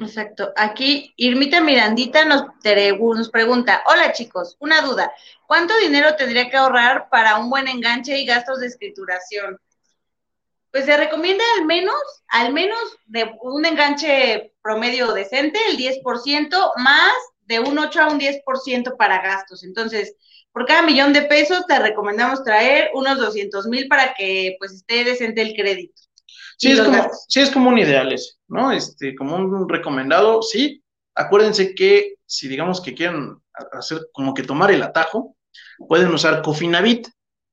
Exacto. 0.01 0.53
Aquí 0.55 1.13
Irmita 1.17 1.61
Mirandita 1.61 2.23
nos, 2.25 2.43
nos 2.63 3.29
pregunta, 3.29 3.83
hola 3.87 4.13
chicos, 4.13 4.55
una 4.59 4.81
duda, 4.81 5.11
¿cuánto 5.47 5.77
dinero 5.77 6.15
tendría 6.15 6.49
que 6.49 6.57
ahorrar 6.57 7.09
para 7.09 7.37
un 7.37 7.49
buen 7.49 7.67
enganche 7.67 8.17
y 8.17 8.25
gastos 8.25 8.59
de 8.59 8.67
escrituración? 8.67 9.59
Pues 10.71 10.85
se 10.85 10.95
recomienda 10.95 11.43
al 11.57 11.65
menos, 11.65 12.01
al 12.27 12.53
menos 12.53 12.79
de 13.07 13.35
un 13.41 13.65
enganche 13.65 14.53
promedio 14.61 15.11
decente, 15.13 15.59
el 15.69 15.77
10%, 15.77 16.71
más 16.77 17.11
de 17.41 17.59
un 17.59 17.77
8 17.77 18.01
a 18.01 18.07
un 18.09 18.19
10% 18.19 18.95
para 18.95 19.21
gastos. 19.21 19.63
Entonces, 19.63 20.15
por 20.51 20.65
cada 20.65 20.83
millón 20.83 21.11
de 21.11 21.23
pesos 21.23 21.65
te 21.67 21.79
recomendamos 21.79 22.43
traer 22.43 22.91
unos 22.93 23.17
200 23.17 23.65
mil 23.67 23.87
para 23.87 24.13
que 24.13 24.55
pues 24.59 24.73
esté 24.73 25.03
decente 25.03 25.41
el 25.41 25.55
crédito. 25.55 26.01
Sí 26.59 26.71
es, 26.71 26.81
como, 26.81 27.09
sí, 27.29 27.39
es 27.39 27.51
como 27.51 27.69
un 27.69 27.77
ideal 27.77 28.11
ese, 28.11 28.33
¿no? 28.49 28.73
Este, 28.73 29.15
como 29.15 29.37
un 29.37 29.69
recomendado, 29.69 30.41
sí. 30.41 30.83
Acuérdense 31.15 31.73
que 31.73 32.15
si 32.25 32.49
digamos 32.49 32.81
que 32.81 32.93
quieren 32.93 33.37
hacer 33.71 34.01
como 34.11 34.33
que 34.33 34.43
tomar 34.43 34.69
el 34.71 34.83
atajo, 34.83 35.37
pueden 35.87 36.13
usar 36.13 36.41
Cofinavit 36.41 37.07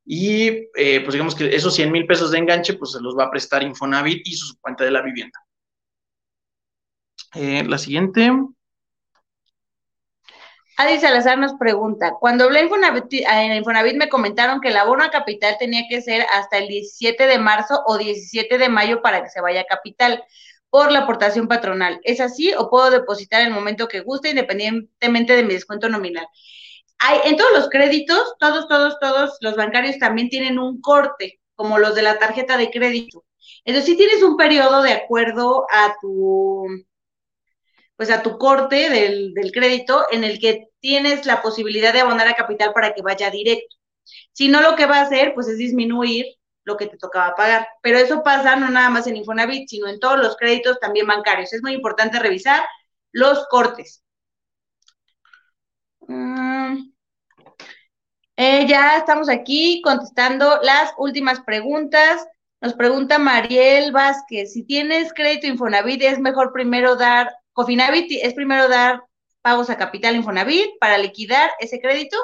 y 0.05 0.49
eh, 0.77 1.01
pues 1.03 1.13
digamos 1.13 1.37
que 1.37 1.55
esos 1.55 1.75
100 1.75 1.93
mil 1.93 2.07
pesos 2.07 2.33
de 2.33 2.39
enganche 2.39 2.75
pues 2.75 2.93
se 2.93 3.01
los 3.01 3.17
va 3.17 3.25
a 3.25 3.31
prestar 3.31 3.63
Infonavit 3.63 4.27
y 4.27 4.35
su 4.35 4.59
cuenta 4.61 4.85
de 4.85 4.91
la 4.91 5.03
vivienda. 5.03 5.39
Eh, 7.35 7.65
la 7.65 7.79
siguiente. 7.79 8.33
Adi 10.79 11.01
Salazar 11.01 11.39
nos 11.39 11.55
pregunta, 11.55 12.17
cuando 12.21 12.45
hablé 12.45 12.61
en 12.61 13.53
Infonavit, 13.53 13.97
me 13.97 14.11
comentaron 14.11 14.61
que 14.61 14.69
el 14.69 14.77
abono 14.77 15.05
a 15.05 15.11
capital 15.11 15.57
tenía 15.59 15.85
que 15.89 16.03
ser 16.03 16.27
hasta 16.31 16.59
el 16.59 16.69
17 16.69 17.27
de 17.27 17.39
marzo 17.39 17.83
o 17.87 17.97
17 17.97 18.59
de 18.59 18.69
mayo 18.69 19.01
para 19.01 19.23
que 19.23 19.31
se 19.31 19.41
vaya 19.41 19.63
a 19.63 19.65
capital 19.65 20.23
por 20.69 20.93
la 20.93 21.01
aportación 21.01 21.49
patronal. 21.49 21.99
¿Es 22.03 22.21
así 22.21 22.53
o 22.53 22.69
puedo 22.69 22.91
depositar 22.91 23.41
el 23.41 23.53
momento 23.53 23.89
que 23.89 24.01
guste 24.01 24.29
independientemente 24.29 25.35
de 25.35 25.45
mi 25.45 25.55
descuento 25.55 25.89
nominal? 25.89 26.27
Hay, 26.99 27.21
en 27.25 27.39
todos 27.39 27.53
los 27.55 27.71
créditos, 27.71 28.35
todos, 28.39 28.69
todos, 28.69 28.99
todos 29.01 29.39
los 29.41 29.57
bancarios 29.57 29.99
también 29.99 30.29
tienen 30.29 30.59
un 30.59 30.83
corte, 30.83 31.41
como 31.55 31.79
los 31.79 31.95
de 31.95 32.03
la 32.03 32.19
tarjeta 32.19 32.59
de 32.59 32.71
crédito. 32.71 33.25
Entonces, 33.65 33.91
si 33.91 33.97
tienes 33.97 34.23
un 34.23 34.37
periodo 34.37 34.83
de 34.83 34.93
acuerdo 34.93 35.67
a 35.73 35.95
tu 36.03 36.67
pues 37.97 38.11
a 38.11 38.23
tu 38.23 38.39
corte 38.39 38.91
del, 38.91 39.33
crédito 39.53 40.07
en 40.11 40.25
el 40.25 40.39
que 40.39 40.69
tienes 40.81 41.27
la 41.27 41.43
posibilidad 41.43 41.93
de 41.93 42.01
abonar 42.01 42.29
a 42.29 42.35
capital 42.35 42.73
para 42.73 42.95
que 42.95 43.03
vaya 43.03 43.31
directo. 43.31 43.77
Si 44.33 44.49
no, 44.49 44.61
lo 44.61 44.77
que 44.77 44.87
va 44.87 44.99
a 44.99 45.03
hacer, 45.03 45.35
pues 45.35 45.49
es 45.49 45.59
disminuir 45.59 46.27
lo 46.65 46.77
que 46.77 46.87
te 46.87 46.99
tocaba 46.99 47.35
pagar. 47.35 47.67
Pero 47.83 47.99
eso 47.99 48.23
pasa 48.23 48.57
no 48.57 48.69
nada 48.69 48.91
más 48.91 49.07
en 49.07 49.17
Infonavit, 49.17 49.69
sino 49.69 49.89
en 49.89 49.99
todos 49.99 50.19
los 50.19 50.37
créditos 50.37 50.79
también 50.79 51.07
bancarios. 51.07 51.53
Es 51.53 51.63
muy 51.63 51.73
importante 51.73 52.19
revisar 52.19 52.63
los 53.13 53.47
cortes. 53.49 54.03
Mm. 56.09 56.93
Eh, 58.37 58.67
ya 58.69 58.99
estamos 58.99 59.31
aquí 59.31 59.81
contestando 59.83 60.61
las 60.63 60.93
últimas 60.99 61.41
preguntas. 61.41 62.27
Nos 62.61 62.75
pregunta 62.75 63.19
Mariel 63.19 63.93
Vázquez, 63.93 64.53
si 64.53 64.65
tienes 64.65 65.13
crédito 65.15 65.47
Infonavit, 65.47 66.03
es 66.03 66.19
mejor 66.19 66.53
primero 66.53 66.97
dar 66.97 67.31
Cofinavit 67.57 68.13
es 68.23 68.35
primero 68.35 68.69
dar 68.69 69.03
pagos 69.41 69.71
a 69.71 69.79
capital 69.79 70.15
Infonavit 70.15 70.79
para 70.79 70.99
liquidar 70.99 71.51
ese 71.59 71.81
crédito. 71.81 72.19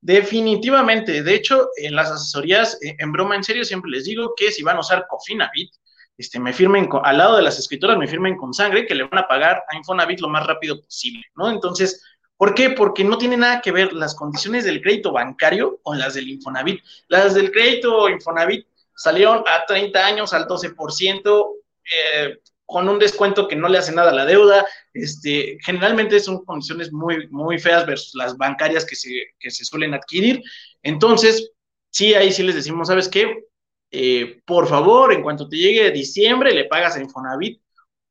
Definitivamente. 0.00 1.22
De 1.22 1.34
hecho, 1.36 1.68
en 1.76 1.94
las 1.94 2.10
asesorías, 2.10 2.82
eh, 2.82 2.96
en 2.98 3.12
broma, 3.12 3.36
en 3.36 3.44
serio, 3.44 3.64
siempre 3.64 3.92
les 3.92 4.06
digo 4.06 4.34
que 4.36 4.50
si 4.50 4.64
van 4.64 4.76
a 4.76 4.80
usar 4.80 5.06
Cofinavit, 5.08 5.72
este, 6.18 6.40
me 6.40 6.52
firmen 6.52 6.88
al 7.04 7.16
lado 7.16 7.36
de 7.36 7.42
las 7.42 7.60
escritoras, 7.60 7.96
me 7.96 8.08
firmen 8.08 8.36
con 8.36 8.52
sangre 8.52 8.84
que 8.84 8.96
le 8.96 9.04
van 9.04 9.20
a 9.20 9.28
pagar 9.28 9.62
a 9.70 9.76
Infonavit 9.76 10.18
lo 10.18 10.28
más 10.28 10.44
rápido 10.48 10.82
posible, 10.82 11.22
¿no? 11.36 11.48
Entonces, 11.48 12.02
¿por 12.36 12.52
qué? 12.52 12.70
Porque 12.70 13.04
no 13.04 13.18
tiene 13.18 13.36
nada 13.36 13.60
que 13.60 13.70
ver 13.70 13.92
las 13.92 14.16
condiciones 14.16 14.64
del 14.64 14.82
crédito 14.82 15.12
bancario 15.12 15.78
con 15.84 16.00
las 16.00 16.14
del 16.14 16.28
Infonavit. 16.28 16.82
Las 17.06 17.34
del 17.34 17.52
crédito 17.52 18.08
Infonavit 18.08 18.66
salieron 18.96 19.44
a 19.46 19.64
30 19.64 20.04
años 20.04 20.32
al 20.32 20.48
12%, 20.48 21.54
eh, 21.84 22.40
con 22.72 22.88
un 22.88 22.98
descuento 22.98 23.46
que 23.46 23.56
no 23.56 23.68
le 23.68 23.78
hace 23.78 23.92
nada 23.92 24.10
a 24.10 24.14
la 24.14 24.24
deuda. 24.24 24.66
Este, 24.92 25.58
generalmente 25.64 26.18
son 26.18 26.44
condiciones 26.44 26.92
muy, 26.92 27.28
muy 27.28 27.58
feas 27.58 27.86
versus 27.86 28.14
las 28.14 28.36
bancarias 28.36 28.84
que 28.84 28.96
se, 28.96 29.10
que 29.38 29.50
se 29.50 29.64
suelen 29.64 29.94
adquirir. 29.94 30.42
Entonces, 30.82 31.52
sí, 31.90 32.14
ahí 32.14 32.32
sí 32.32 32.42
les 32.42 32.54
decimos, 32.54 32.88
¿sabes 32.88 33.08
qué? 33.08 33.44
Eh, 33.90 34.40
por 34.46 34.66
favor, 34.66 35.12
en 35.12 35.22
cuanto 35.22 35.48
te 35.48 35.56
llegue 35.56 35.90
diciembre, 35.90 36.54
le 36.54 36.64
pagas 36.64 36.96
a 36.96 37.00
Infonavit 37.00 37.60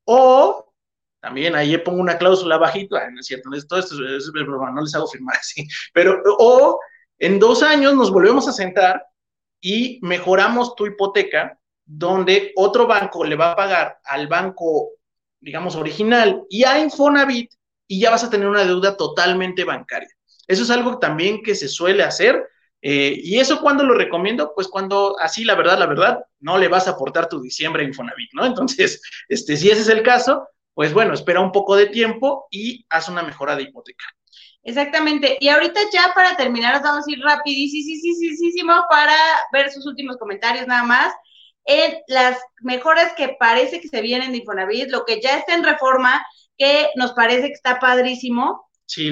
o 0.05 0.72
también 1.22 1.55
ahí 1.55 1.78
pongo 1.78 2.01
una 2.01 2.18
cláusula 2.18 2.59
es 3.20 3.26
cierto, 3.28 3.49
todo 3.70 3.80
esto 3.80 3.93
es, 4.03 4.32
no 4.34 4.82
les 4.82 4.95
hago 4.95 5.07
firmar 5.07 5.38
así, 5.38 5.68
pero 5.93 6.22
o 6.39 6.80
en 7.20 7.39
dos 7.39 7.62
años 7.62 7.93
nos 7.93 8.12
volvemos 8.12 8.47
a 8.47 8.51
sentar 8.51 9.05
y 9.62 9.99
mejoramos 10.01 10.76
tu 10.76 10.88
hipoteca 10.88 11.59
donde 11.94 12.54
otro 12.56 12.88
banco 12.88 13.26
le 13.26 13.36
va 13.36 13.52
a 13.52 13.56
pagar 13.56 14.00
al 14.06 14.28
banco, 14.28 14.92
digamos, 15.42 15.76
original 15.76 16.44
y 16.50 16.64
a 16.64 16.80
Infonavit 16.80 17.52
y 17.86 18.00
ya 18.00 18.10
vas 18.10 18.24
a 18.24 18.30
tener 18.30 18.48
una 18.48 18.64
deuda 18.64 18.96
totalmente 18.96 19.66
bancaria. 19.66 20.10
Eso 20.48 20.64
es 20.64 20.70
algo 20.70 21.00
también 21.00 21.44
que 21.44 21.54
se 21.54 21.68
suele 21.68 22.04
hacer. 22.04 22.48
Eh, 22.82 23.20
¿Y 23.22 23.39
eso 23.39 23.60
cuando 23.60 23.84
lo 23.84 23.94
recomiendo? 23.94 24.54
Pues 24.56 24.70
cuando 24.70 25.20
así, 25.20 25.44
la 25.44 25.56
verdad, 25.56 25.78
la 25.78 25.86
verdad, 25.86 26.20
no 26.39 26.58
le 26.58 26.70
vas 26.70 26.88
a 26.88 26.92
aportar 26.92 27.28
tu 27.28 27.42
diciembre 27.42 27.84
a 27.84 27.88
Infonavit, 27.88 28.30
¿no? 28.34 28.46
Entonces, 28.46 29.02
este, 29.30 29.58
si 29.58 29.70
ese 29.70 29.82
es 29.82 29.89
el 29.89 30.02
caso, 30.02 30.48
pues 30.74 30.94
bueno, 30.94 31.14
espera 31.14 31.42
un 31.42 31.52
poco 31.52 31.76
de 31.76 31.88
tiempo 31.88 32.48
y 32.50 32.86
haz 32.89 33.10
una 33.10 33.22
mejora 33.22 33.58
de 33.58 33.64
hipoteca. 33.64 34.06
Exactamente. 34.64 35.38
Y 35.42 35.50
ahorita 35.50 35.82
ya 35.92 36.14
para 36.16 36.38
terminar, 36.38 36.82
vamos 36.82 37.06
a 37.06 37.12
ir 37.12 37.20
rapidísimo 37.20 38.74
para 38.89 39.16
ver 39.52 39.70
sus 39.72 39.86
últimos 39.86 40.16
comentarios 40.16 40.68
nada 40.68 40.84
más 40.84 41.14
en 41.66 41.97
las 42.07 42.39
mejoras 42.62 43.14
que 43.16 43.36
parece 43.39 43.82
que 43.82 43.88
se 43.88 44.01
vienen 44.01 44.32
de 44.32 44.39
Infonavit, 44.39 44.89
lo 44.89 45.05
que 45.05 45.22
ya 45.22 45.38
está 45.38 45.53
en 45.53 45.64
reforma, 45.64 46.26
que 46.57 46.89
nos 46.95 47.14
parece 47.14 47.47
que 47.47 47.53
está 47.53 47.80
padrísimo. 47.80 48.68
Sí, 48.86 49.09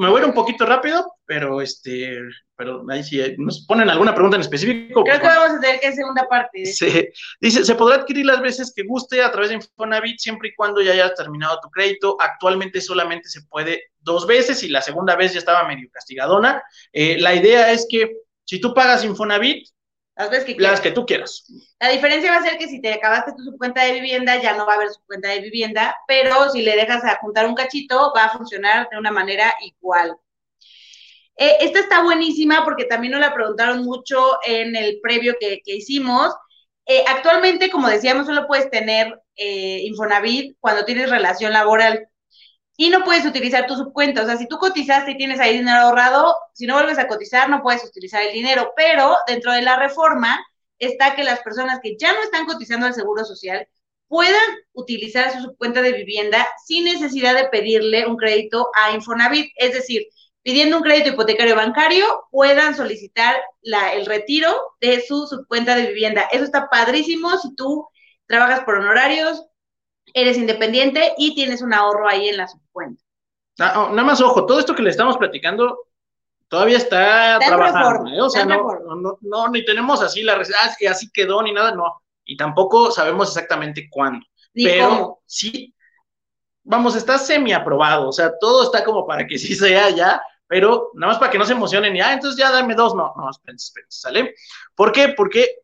me 0.00 0.08
voy 0.08 0.20
a 0.20 0.24
ir 0.24 0.28
un 0.28 0.34
poquito 0.34 0.66
rápido, 0.66 1.14
pero 1.24 1.60
este, 1.60 2.18
pero 2.56 2.84
ahí 2.90 3.04
si 3.04 3.22
nos 3.38 3.64
ponen 3.64 3.88
alguna 3.88 4.12
pregunta 4.12 4.36
en 4.36 4.40
específico. 4.40 5.04
Creo 5.04 5.20
pues 5.20 5.20
que 5.20 5.38
vamos 5.38 5.56
a 5.56 5.60
tener 5.60 5.78
que 5.80 5.92
segunda 5.92 6.26
parte. 6.28 6.66
Sí. 6.66 7.08
Dice, 7.40 7.64
se 7.64 7.74
podrá 7.76 7.96
adquirir 7.96 8.26
las 8.26 8.40
veces 8.40 8.72
que 8.74 8.82
guste 8.82 9.22
a 9.22 9.30
través 9.30 9.50
de 9.50 9.56
Infonavit 9.56 10.18
siempre 10.18 10.48
y 10.48 10.54
cuando 10.56 10.80
ya 10.80 10.92
hayas 10.92 11.14
terminado 11.14 11.60
tu 11.62 11.70
crédito. 11.70 12.16
Actualmente 12.20 12.80
solamente 12.80 13.28
se 13.28 13.42
puede 13.42 13.84
dos 14.00 14.26
veces 14.26 14.62
y 14.64 14.68
la 14.68 14.82
segunda 14.82 15.14
vez 15.14 15.32
ya 15.32 15.38
estaba 15.38 15.68
medio 15.68 15.88
castigadona. 15.92 16.60
Eh, 16.92 17.16
la 17.20 17.36
idea 17.36 17.70
es 17.70 17.86
que 17.88 18.16
si 18.44 18.60
tú 18.60 18.74
pagas 18.74 19.04
Infonavit, 19.04 19.68
las 20.16 20.30
veces 20.30 20.44
que, 20.44 20.54
las 20.58 20.80
que 20.80 20.92
tú 20.92 21.04
quieras. 21.06 21.44
La 21.80 21.88
diferencia 21.88 22.30
va 22.30 22.38
a 22.38 22.42
ser 22.42 22.56
que 22.56 22.68
si 22.68 22.80
te 22.80 22.92
acabaste 22.92 23.32
tu 23.36 23.42
subcuenta 23.42 23.84
de 23.84 23.94
vivienda, 23.94 24.40
ya 24.40 24.56
no 24.56 24.66
va 24.66 24.74
a 24.74 24.76
haber 24.76 24.90
subcuenta 24.90 25.28
de 25.28 25.40
vivienda, 25.40 25.96
pero 26.06 26.50
si 26.50 26.62
le 26.62 26.76
dejas 26.76 27.04
a 27.04 27.18
juntar 27.18 27.46
un 27.46 27.54
cachito, 27.54 28.12
va 28.16 28.26
a 28.26 28.36
funcionar 28.36 28.88
de 28.90 28.98
una 28.98 29.10
manera 29.10 29.54
igual. 29.60 30.16
Eh, 31.36 31.56
esta 31.60 31.80
está 31.80 32.02
buenísima 32.02 32.64
porque 32.64 32.84
también 32.84 33.12
nos 33.12 33.20
la 33.20 33.34
preguntaron 33.34 33.82
mucho 33.82 34.38
en 34.46 34.76
el 34.76 35.00
previo 35.00 35.34
que, 35.40 35.60
hicimos. 35.64 36.32
Eh, 36.86 37.04
actualmente, 37.08 37.70
como 37.70 37.88
decíamos, 37.88 38.26
solo 38.26 38.46
puedes 38.46 38.70
tener 38.70 39.20
eh, 39.34 39.80
Infonavit 39.84 40.56
cuando 40.60 40.84
tienes 40.84 41.10
relación 41.10 41.52
laboral 41.52 42.08
y 42.76 42.90
no 42.90 43.04
puedes 43.04 43.24
utilizar 43.24 43.66
tu 43.66 43.76
subcuenta. 43.76 44.22
O 44.22 44.26
sea, 44.26 44.36
si 44.36 44.48
tú 44.48 44.58
cotizaste 44.58 45.12
y 45.12 45.16
tienes 45.16 45.40
ahí 45.40 45.58
dinero 45.58 45.78
ahorrado, 45.78 46.36
si 46.52 46.66
no 46.66 46.74
vuelves 46.74 46.98
a 46.98 47.06
cotizar, 47.06 47.48
no 47.48 47.62
puedes 47.62 47.84
utilizar 47.84 48.22
el 48.22 48.32
dinero. 48.32 48.72
Pero 48.76 49.16
dentro 49.26 49.52
de 49.52 49.62
la 49.62 49.76
reforma 49.76 50.44
está 50.78 51.14
que 51.14 51.24
las 51.24 51.40
personas 51.40 51.80
que 51.82 51.96
ya 51.98 52.12
no 52.12 52.22
están 52.22 52.46
cotizando 52.46 52.86
al 52.86 52.94
Seguro 52.94 53.24
Social 53.24 53.68
puedan 54.08 54.42
utilizar 54.72 55.32
su 55.32 55.40
subcuenta 55.40 55.82
de 55.82 55.92
vivienda 55.92 56.46
sin 56.64 56.84
necesidad 56.84 57.34
de 57.34 57.48
pedirle 57.48 58.06
un 58.06 58.16
crédito 58.16 58.70
a 58.82 58.92
Infonavit. 58.92 59.50
Es 59.56 59.72
decir, 59.72 60.06
pidiendo 60.42 60.76
un 60.76 60.82
crédito 60.82 61.10
hipotecario 61.10 61.56
bancario, 61.56 62.26
puedan 62.30 62.76
solicitar 62.76 63.36
el 63.62 64.06
retiro 64.06 64.52
de 64.80 65.00
su 65.00 65.26
subcuenta 65.26 65.74
de 65.74 65.86
vivienda. 65.86 66.28
Eso 66.32 66.44
está 66.44 66.68
padrísimo 66.68 67.36
si 67.38 67.54
tú 67.54 67.88
trabajas 68.26 68.60
por 68.64 68.76
honorarios, 68.76 69.46
eres 70.14 70.38
independiente 70.38 71.12
y 71.18 71.34
tienes 71.34 71.60
un 71.60 71.74
ahorro 71.74 72.08
ahí 72.08 72.28
en 72.28 72.38
la 72.38 72.48
subcuenta. 72.48 73.02
Ah, 73.58 73.82
oh, 73.82 73.90
nada 73.90 74.04
más, 74.04 74.20
ojo, 74.20 74.46
todo 74.46 74.58
esto 74.58 74.74
que 74.74 74.82
le 74.82 74.90
estamos 74.90 75.16
platicando 75.18 75.78
todavía 76.48 76.76
está, 76.76 77.38
trabajando, 77.40 78.10
¿eh? 78.10 78.20
o 78.20 78.30
sea, 78.30 78.44
no, 78.44 79.18
no, 79.20 79.48
ni 79.48 79.64
tenemos 79.64 80.00
así 80.02 80.22
la 80.22 80.34
ah, 80.34 80.74
que 80.78 80.88
así 80.88 81.10
quedó 81.12 81.42
ni 81.42 81.52
nada, 81.52 81.74
no, 81.74 82.02
y 82.24 82.36
tampoco 82.36 82.90
sabemos 82.90 83.28
exactamente 83.28 83.88
cuándo, 83.90 84.24
pero 84.52 85.20
sí, 85.26 85.74
vamos, 86.62 86.94
está 86.94 87.18
semi 87.18 87.52
aprobado, 87.52 88.08
o 88.08 88.12
sea, 88.12 88.38
todo 88.38 88.62
está 88.62 88.84
como 88.84 89.06
para 89.06 89.26
que 89.26 89.38
sí 89.38 89.54
sea 89.54 89.90
ya, 89.90 90.22
pero 90.46 90.90
nada 90.94 91.12
más 91.12 91.18
para 91.18 91.32
que 91.32 91.38
no 91.38 91.46
se 91.46 91.54
emocionen 91.54 91.96
y, 91.96 92.00
ah, 92.00 92.12
entonces 92.12 92.38
ya 92.38 92.52
dame 92.52 92.74
dos, 92.74 92.94
no, 92.94 93.12
no, 93.16 93.30
espérense, 93.30 93.66
espérense, 93.66 94.00
¿sale? 94.00 94.34
¿Por 94.76 94.92
qué? 94.92 95.08
Porque 95.08 95.62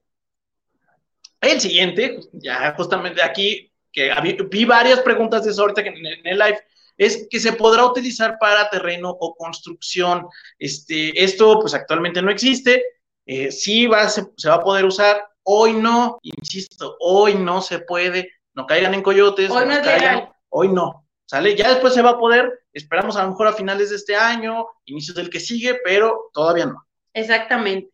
el 1.41 1.61
siguiente, 1.61 2.21
ya 2.33 2.75
justamente 2.77 3.23
aquí 3.23 3.70
que 3.93 4.13
vi 4.51 4.65
varias 4.65 5.01
preguntas 5.01 5.45
de 5.45 5.51
eso 5.51 5.63
ahorita 5.63 5.83
en, 5.83 6.07
el 6.25 6.39
live, 6.39 6.61
es 6.97 7.27
que 7.31 7.41
se 7.41 7.53
podrá 7.53 7.85
utilizar 7.87 8.39
para 8.39 8.69
terreno 8.69 9.11
o 9.11 9.35
construcción. 9.35 10.27
Este, 10.59 11.23
esto 11.23 11.59
pues 11.61 11.75
actualmente 11.75 12.21
no 12.21 12.31
existe, 12.31 12.85
eh, 13.27 13.51
sí 13.51 13.87
va, 13.87 14.09
se, 14.09 14.23
va 14.49 14.55
a 14.55 14.63
poder 14.63 14.85
usar, 14.85 15.25
hoy 15.45 15.73
no, 15.73 16.19
insisto, 16.23 16.97
hoy 17.01 17.35
no 17.35 17.63
se 17.63 17.79
puede, 17.81 18.33
no 18.55 18.67
caigan 18.67 18.95
en 18.95 19.03
coyotes, 19.03 19.51
hoy 19.51 19.67
no, 19.67 19.83
caigan, 19.83 20.31
hoy 20.49 20.69
no, 20.69 21.07
¿sale? 21.27 21.55
Ya 21.57 21.71
después 21.71 21.95
se 21.95 22.03
va 22.03 22.11
a 22.11 22.19
poder, 22.19 22.65
esperamos 22.73 23.17
a 23.17 23.23
lo 23.23 23.31
mejor 23.31 23.47
a 23.47 23.53
finales 23.53 23.91
de 23.91 23.97
este 23.97 24.17
año, 24.17 24.67
inicios 24.85 25.17
del 25.17 25.31
que 25.31 25.41
sigue, 25.41 25.79
pero 25.85 26.31
todavía 26.33 26.67
no. 26.67 26.87
Exactamente. 27.15 27.91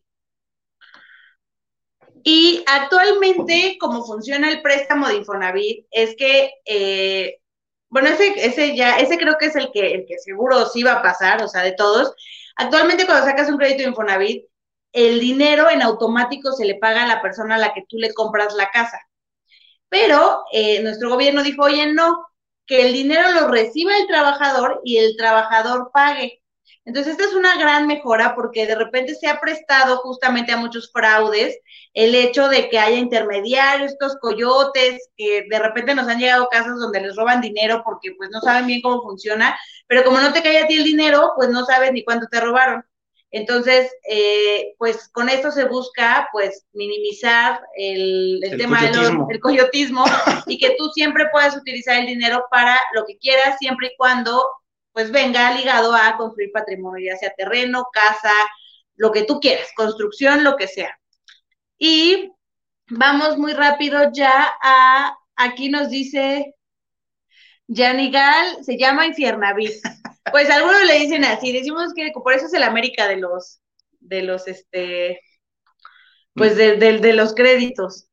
Y 2.23 2.63
actualmente, 2.67 3.77
como 3.79 4.03
funciona 4.05 4.49
el 4.49 4.61
préstamo 4.61 5.07
de 5.07 5.15
Infonavit, 5.15 5.85
es 5.91 6.15
que, 6.15 6.51
eh, 6.65 7.39
bueno, 7.89 8.09
ese, 8.09 8.33
ese 8.45 8.75
ya, 8.75 8.97
ese 8.99 9.17
creo 9.17 9.37
que 9.39 9.47
es 9.47 9.55
el 9.55 9.71
que, 9.71 9.93
el 9.93 10.05
que 10.05 10.17
seguro 10.19 10.65
sí 10.67 10.83
va 10.83 10.93
a 10.93 11.01
pasar, 11.01 11.41
o 11.43 11.47
sea, 11.47 11.63
de 11.63 11.73
todos. 11.73 12.13
Actualmente, 12.55 13.05
cuando 13.05 13.25
sacas 13.25 13.49
un 13.49 13.57
crédito 13.57 13.83
de 13.83 13.89
Infonavit, 13.89 14.45
el 14.93 15.19
dinero 15.19 15.69
en 15.69 15.81
automático 15.81 16.51
se 16.53 16.65
le 16.65 16.75
paga 16.75 17.03
a 17.03 17.07
la 17.07 17.21
persona 17.21 17.55
a 17.55 17.59
la 17.59 17.73
que 17.73 17.83
tú 17.87 17.97
le 17.97 18.13
compras 18.13 18.53
la 18.55 18.69
casa. 18.71 18.99
Pero 19.89 20.43
eh, 20.51 20.81
nuestro 20.81 21.09
gobierno 21.09 21.43
dijo, 21.43 21.63
oye, 21.63 21.93
no, 21.93 22.27
que 22.65 22.87
el 22.87 22.93
dinero 22.93 23.31
lo 23.31 23.47
reciba 23.47 23.97
el 23.97 24.07
trabajador 24.07 24.81
y 24.83 24.97
el 24.97 25.15
trabajador 25.17 25.91
pague. 25.93 26.41
Entonces, 26.87 27.11
esta 27.11 27.25
es 27.25 27.33
una 27.33 27.57
gran 27.57 27.85
mejora 27.85 28.33
porque 28.33 28.65
de 28.65 28.75
repente 28.75 29.13
se 29.13 29.27
ha 29.27 29.41
prestado 29.41 29.97
justamente 29.97 30.53
a 30.53 30.57
muchos 30.57 30.89
fraudes 30.89 31.59
el 31.93 32.15
hecho 32.15 32.47
de 32.47 32.69
que 32.69 32.79
haya 32.79 32.97
intermediarios, 32.97 33.91
estos 33.91 34.15
coyotes, 34.21 35.09
que 35.17 35.45
de 35.49 35.59
repente 35.59 35.93
nos 35.93 36.07
han 36.07 36.17
llegado 36.17 36.47
casos 36.47 36.79
donde 36.79 37.01
les 37.01 37.17
roban 37.17 37.41
dinero 37.41 37.81
porque 37.83 38.13
pues 38.17 38.29
no 38.29 38.39
saben 38.39 38.67
bien 38.67 38.79
cómo 38.81 39.01
funciona, 39.01 39.59
pero 39.85 40.05
como 40.05 40.21
no 40.21 40.31
te 40.31 40.41
cae 40.41 40.59
a 40.59 40.67
ti 40.67 40.75
el 40.77 40.85
dinero, 40.85 41.33
pues 41.35 41.49
no 41.49 41.65
sabes 41.65 41.91
ni 41.91 42.05
cuánto 42.05 42.27
te 42.27 42.39
robaron. 42.39 42.85
Entonces, 43.31 43.93
eh, 44.09 44.73
pues 44.77 45.09
con 45.09 45.27
esto 45.27 45.51
se 45.51 45.65
busca 45.65 46.29
pues 46.31 46.67
minimizar 46.71 47.59
el, 47.75 48.39
tema 48.57 48.81
del 48.81 49.41
coyotismo 49.41 50.05
y 50.45 50.57
que 50.57 50.75
tú 50.77 50.89
siempre 50.93 51.25
puedas 51.33 51.57
utilizar 51.57 51.99
el 51.99 52.05
dinero 52.05 52.45
para 52.49 52.79
lo 52.93 53.05
que 53.05 53.17
quieras, 53.17 53.57
siempre 53.59 53.87
y 53.87 53.97
cuando 53.97 54.41
pues 54.97 55.11
venga 55.11 55.51
ligado 55.51 55.93
a 55.93 56.17
construir 56.17 56.51
patrimonio, 56.51 57.11
ya 57.11 57.15
sea 57.17 57.31
terreno, 57.37 57.85
casa, 57.93 58.33
lo 58.95 59.11
que 59.11 59.25
tú 59.25 59.39
quieras, 59.39 59.67
construcción, 59.75 60.43
lo 60.43 60.55
que 60.55 60.67
sea. 60.67 60.99
Y 61.77 62.31
vamos 62.89 63.37
muy 63.37 63.53
rápido 63.53 64.11
ya 64.11 64.57
a, 64.59 65.15
aquí 65.35 65.69
nos 65.69 65.91
dice 65.91 66.55
Yanigal, 67.67 68.65
se 68.65 68.75
llama 68.75 69.05
Infiernavit. 69.05 69.73
Pues 70.31 70.49
algunos 70.49 70.83
le 70.87 70.99
dicen 70.99 71.23
así, 71.23 71.53
decimos 71.53 71.93
que 71.95 72.11
por 72.11 72.33
eso 72.33 72.47
es 72.47 72.53
el 72.55 72.63
América 72.63 73.07
de 73.07 73.17
los, 73.17 73.61
de 73.99 74.23
los, 74.23 74.47
este, 74.47 75.21
pues 76.33 76.57
de, 76.57 76.75
de 76.75 77.13
los 77.13 77.35
créditos. 77.35 78.06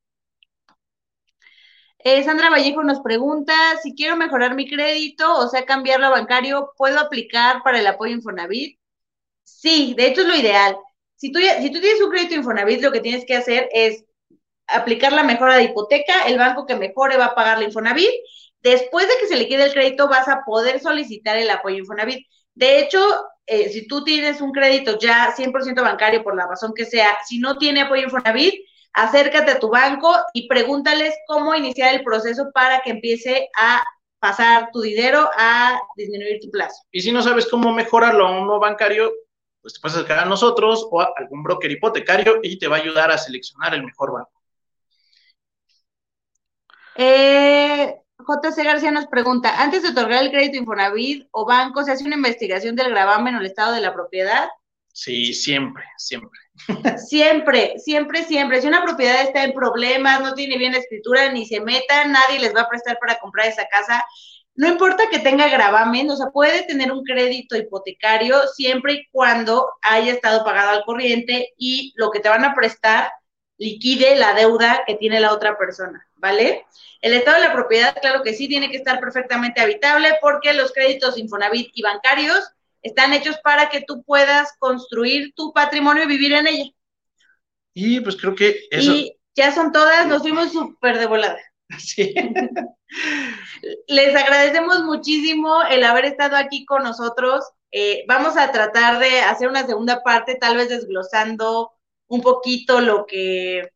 Eh, 2.04 2.22
Sandra 2.22 2.50
Vallejo 2.50 2.82
nos 2.84 3.00
pregunta 3.00 3.54
si 3.82 3.94
quiero 3.94 4.16
mejorar 4.16 4.54
mi 4.54 4.68
crédito, 4.68 5.38
o 5.38 5.48
sea, 5.48 5.64
cambiarlo 5.64 6.06
a 6.06 6.10
bancario, 6.10 6.72
¿puedo 6.76 7.00
aplicar 7.00 7.62
para 7.62 7.80
el 7.80 7.86
apoyo 7.86 8.12
Infonavit? 8.14 8.78
Sí, 9.44 9.94
de 9.96 10.08
hecho 10.08 10.22
es 10.22 10.28
lo 10.28 10.36
ideal. 10.36 10.76
Si 11.16 11.32
tú, 11.32 11.40
si 11.40 11.72
tú 11.72 11.80
tienes 11.80 12.02
un 12.02 12.10
crédito 12.10 12.34
Infonavit, 12.34 12.82
lo 12.82 12.92
que 12.92 13.00
tienes 13.00 13.24
que 13.26 13.36
hacer 13.36 13.68
es 13.72 14.04
aplicar 14.68 15.12
la 15.12 15.24
mejora 15.24 15.56
de 15.56 15.64
hipoteca, 15.64 16.26
el 16.26 16.38
banco 16.38 16.66
que 16.66 16.76
mejore 16.76 17.16
va 17.16 17.26
a 17.26 17.34
pagar 17.34 17.58
la 17.58 17.64
Infonavit. 17.66 18.10
Después 18.62 19.08
de 19.08 19.14
que 19.20 19.28
se 19.28 19.36
liquide 19.36 19.64
el 19.64 19.72
crédito, 19.72 20.08
vas 20.08 20.28
a 20.28 20.44
poder 20.44 20.80
solicitar 20.80 21.38
el 21.38 21.50
apoyo 21.50 21.78
Infonavit. 21.78 22.26
De 22.54 22.80
hecho, 22.80 23.00
eh, 23.46 23.70
si 23.70 23.86
tú 23.88 24.04
tienes 24.04 24.40
un 24.40 24.52
crédito 24.52 24.98
ya 24.98 25.32
100% 25.36 25.82
bancario 25.82 26.22
por 26.24 26.36
la 26.36 26.46
razón 26.46 26.72
que 26.74 26.84
sea, 26.86 27.18
si 27.26 27.38
no 27.38 27.58
tiene 27.58 27.82
apoyo 27.82 28.04
Infonavit, 28.04 28.54
acércate 28.94 29.50
a 29.50 29.58
tu 29.58 29.68
banco 29.68 30.14
y 30.32 30.48
pregúntales 30.48 31.14
cómo 31.26 31.54
iniciar 31.54 31.94
el 31.94 32.04
proceso 32.04 32.50
para 32.54 32.80
que 32.80 32.90
empiece 32.90 33.48
a 33.58 33.82
pasar 34.20 34.70
tu 34.72 34.80
dinero 34.80 35.28
a 35.36 35.78
disminuir 35.96 36.40
tu 36.40 36.50
plazo. 36.50 36.82
Y 36.90 37.02
si 37.02 37.12
no 37.12 37.20
sabes 37.20 37.46
cómo 37.46 37.72
mejorarlo 37.72 38.26
a 38.26 38.40
un 38.40 38.46
no 38.46 38.58
bancario, 38.58 39.12
pues 39.60 39.74
te 39.74 39.80
puedes 39.80 39.96
acercar 39.96 40.20
a 40.20 40.24
nosotros 40.24 40.86
o 40.90 41.00
a 41.00 41.12
algún 41.16 41.42
broker 41.42 41.70
hipotecario 41.70 42.40
y 42.42 42.58
te 42.58 42.68
va 42.68 42.76
a 42.76 42.80
ayudar 42.80 43.10
a 43.10 43.18
seleccionar 43.18 43.74
el 43.74 43.84
mejor 43.84 44.12
banco. 44.12 44.30
Eh, 46.96 48.00
JC 48.18 48.64
García 48.64 48.92
nos 48.92 49.06
pregunta, 49.06 49.62
antes 49.62 49.82
de 49.82 49.88
otorgar 49.90 50.22
el 50.22 50.30
crédito 50.30 50.56
Infonavit 50.56 51.28
o 51.32 51.44
banco, 51.44 51.82
¿se 51.82 51.92
hace 51.92 52.04
una 52.04 52.16
investigación 52.16 52.76
del 52.76 52.90
gravamen 52.90 53.34
o 53.34 53.40
el 53.40 53.46
estado 53.46 53.74
de 53.74 53.80
la 53.80 53.92
propiedad? 53.92 54.48
Sí, 54.92 55.34
siempre, 55.34 55.84
siempre. 55.98 56.43
Siempre, 57.08 57.78
siempre, 57.78 58.24
siempre. 58.24 58.60
Si 58.60 58.68
una 58.68 58.82
propiedad 58.82 59.22
está 59.22 59.44
en 59.44 59.52
problemas, 59.52 60.20
no 60.20 60.34
tiene 60.34 60.56
bien 60.56 60.74
escritura, 60.74 61.32
ni 61.32 61.46
se 61.46 61.60
meta, 61.60 62.04
nadie 62.06 62.38
les 62.38 62.54
va 62.54 62.62
a 62.62 62.68
prestar 62.68 62.98
para 62.98 63.18
comprar 63.18 63.48
esa 63.48 63.66
casa. 63.66 64.04
No 64.54 64.68
importa 64.68 65.08
que 65.10 65.18
tenga 65.18 65.48
gravamen, 65.48 66.08
o 66.10 66.16
sea, 66.16 66.28
puede 66.28 66.62
tener 66.62 66.92
un 66.92 67.02
crédito 67.02 67.56
hipotecario 67.56 68.46
siempre 68.54 68.92
y 68.94 69.08
cuando 69.10 69.68
haya 69.82 70.12
estado 70.12 70.44
pagado 70.44 70.70
al 70.70 70.84
corriente 70.84 71.52
y 71.58 71.92
lo 71.96 72.10
que 72.10 72.20
te 72.20 72.28
van 72.28 72.44
a 72.44 72.54
prestar 72.54 73.10
liquide 73.58 74.16
la 74.16 74.34
deuda 74.34 74.84
que 74.86 74.94
tiene 74.94 75.20
la 75.20 75.32
otra 75.32 75.58
persona, 75.58 76.06
¿vale? 76.16 76.66
El 77.00 77.14
estado 77.14 77.40
de 77.40 77.48
la 77.48 77.52
propiedad, 77.52 77.96
claro 78.00 78.22
que 78.22 78.32
sí, 78.32 78.48
tiene 78.48 78.70
que 78.70 78.76
estar 78.76 79.00
perfectamente 79.00 79.60
habitable 79.60 80.16
porque 80.20 80.54
los 80.54 80.72
créditos 80.72 81.18
Infonavit 81.18 81.70
y 81.74 81.82
bancarios 81.82 82.53
están 82.84 83.12
hechos 83.12 83.38
para 83.42 83.70
que 83.70 83.80
tú 83.80 84.04
puedas 84.04 84.52
construir 84.58 85.32
tu 85.34 85.52
patrimonio 85.52 86.04
y 86.04 86.08
vivir 86.08 86.32
en 86.34 86.46
ella. 86.46 86.70
Y 87.72 87.98
pues 88.00 88.16
creo 88.16 88.34
que 88.36 88.60
eso. 88.70 88.92
Y 88.92 89.18
ya 89.34 89.52
son 89.52 89.72
todas, 89.72 90.06
nos 90.06 90.22
fuimos 90.22 90.52
súper 90.52 90.98
de 90.98 91.06
volada. 91.06 91.40
Sí. 91.78 92.14
Les 93.88 94.14
agradecemos 94.14 94.84
muchísimo 94.84 95.62
el 95.68 95.82
haber 95.82 96.04
estado 96.04 96.36
aquí 96.36 96.64
con 96.66 96.84
nosotros. 96.84 97.42
Eh, 97.72 98.04
vamos 98.06 98.36
a 98.36 98.52
tratar 98.52 99.00
de 99.00 99.22
hacer 99.22 99.48
una 99.48 99.66
segunda 99.66 100.02
parte, 100.02 100.36
tal 100.36 100.56
vez 100.56 100.68
desglosando 100.68 101.72
un 102.06 102.20
poquito 102.20 102.80
lo 102.80 103.06
que, 103.06 103.70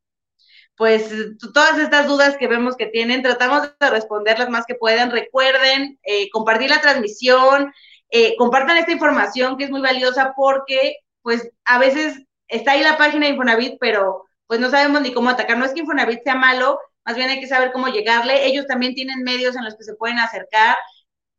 pues, 0.76 1.10
todas 1.52 1.78
estas 1.78 2.06
dudas 2.06 2.36
que 2.36 2.46
vemos 2.46 2.76
que 2.76 2.86
tienen, 2.86 3.22
tratamos 3.22 3.72
de 3.80 3.90
responderlas 3.90 4.50
más 4.50 4.66
que 4.66 4.76
puedan. 4.76 5.10
Recuerden 5.10 5.98
eh, 6.04 6.28
compartir 6.30 6.68
la 6.70 6.82
transmisión, 6.82 7.72
eh, 8.10 8.36
compartan 8.36 8.76
esta 8.76 8.92
información 8.92 9.56
que 9.56 9.64
es 9.64 9.70
muy 9.70 9.80
valiosa 9.80 10.32
porque, 10.36 10.96
pues, 11.22 11.50
a 11.64 11.78
veces 11.78 12.22
está 12.48 12.72
ahí 12.72 12.82
la 12.82 12.96
página 12.96 13.26
de 13.26 13.32
Infonavit, 13.32 13.76
pero 13.78 14.24
pues 14.46 14.60
no 14.60 14.70
sabemos 14.70 15.02
ni 15.02 15.12
cómo 15.12 15.28
atacar. 15.28 15.58
No 15.58 15.64
es 15.64 15.72
que 15.72 15.80
Infonavit 15.80 16.22
sea 16.24 16.34
malo, 16.34 16.80
más 17.04 17.16
bien 17.16 17.28
hay 17.28 17.40
que 17.40 17.46
saber 17.46 17.70
cómo 17.72 17.88
llegarle. 17.88 18.46
Ellos 18.46 18.66
también 18.66 18.94
tienen 18.94 19.22
medios 19.22 19.54
en 19.56 19.64
los 19.64 19.76
que 19.76 19.84
se 19.84 19.94
pueden 19.94 20.18
acercar. 20.18 20.76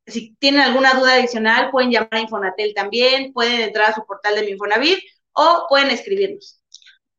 Si 0.06 0.36
tienen 0.36 0.62
alguna 0.62 0.94
duda 0.94 1.14
adicional, 1.14 1.72
pueden 1.72 1.92
llamar 1.92 2.10
a 2.12 2.20
Infonatel 2.22 2.74
también, 2.74 3.34
pueden 3.34 3.62
entrar 3.62 3.90
a 3.90 3.96
su 3.96 4.06
portal 4.06 4.36
de 4.36 4.44
mi 4.44 4.52
Infonavit 4.52 5.00
o 5.34 5.66
pueden 5.68 5.90
escribirnos. 5.90 6.62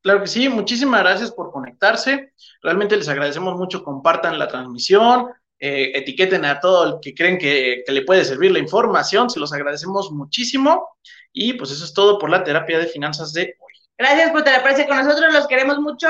Claro 0.03 0.21
que 0.23 0.29
sí, 0.29 0.49
muchísimas 0.49 1.01
gracias 1.01 1.31
por 1.31 1.53
conectarse. 1.53 2.33
Realmente 2.63 2.97
les 2.97 3.09
agradecemos 3.09 3.57
mucho. 3.57 3.85
Compartan 3.85 4.39
la 4.39 4.49
transmisión, 4.49 5.29
eh, 5.61 5.93
etiqueten 5.95 6.45
a 6.47 6.59
todo 6.59 6.87
el 6.87 6.95
que 7.03 7.15
creen 7.15 7.39
que, 7.39 7.83
que, 7.87 7.93
le 7.93 8.03
puede 8.03 8.25
servir 8.25 8.51
la 8.51 8.59
información. 8.59 9.29
Se 9.29 9.39
los 9.39 9.53
agradecemos 9.53 10.11
muchísimo. 10.11 10.97
Y 11.33 11.53
pues 11.53 11.71
eso 11.71 11.85
es 11.85 11.93
todo 11.93 12.19
por 12.19 12.31
la 12.31 12.43
terapia 12.43 12.79
de 12.79 12.87
finanzas 12.87 13.33
de 13.35 13.57
hoy. 13.61 13.73
Gracias 13.99 14.31
por 14.31 14.43
terapiarse 14.43 14.87
con 14.87 14.97
nosotros. 14.97 15.35
Los 15.35 15.47
queremos 15.47 15.79
mucho. 15.79 16.09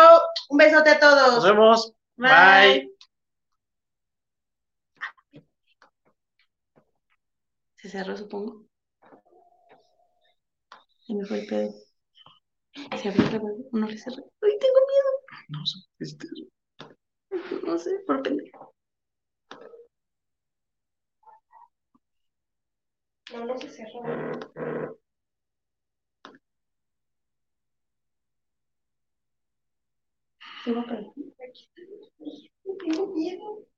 Un 0.49 0.59
besote 0.59 0.91
a 0.91 1.01
todos. 1.01 1.35
Nos 1.35 1.45
vemos. 1.45 1.93
Bye. 2.17 2.89
Se 7.75 7.89
cerró, 7.89 8.17
supongo. 8.17 8.67
Se 11.01 11.15
me 11.15 11.25
fue 11.25 11.41
el 11.41 11.47
pedo. 11.47 11.75
Se 13.03 13.09
abrió 13.09 13.25
vez. 13.25 13.67
No 13.73 13.89
le 13.89 13.99
cerré. 13.99 14.23
¡Ay, 14.43 14.59
tengo 14.61 14.81
miedo! 14.87 15.11
No 15.49 15.67
sé. 15.67 15.79
Este... 15.99 16.29
No 17.67 17.79
sé, 17.79 17.99
por 18.07 18.23
pendejo. 18.23 18.70
No, 23.33 23.45
no 23.47 23.59
se 23.61 23.69
cerró. 23.71 24.03
Se 30.65 30.73
va 30.73 30.83
a 30.83 30.87
caer. 30.87 31.07
Tengo 32.85 33.07
miedo. 33.15 33.70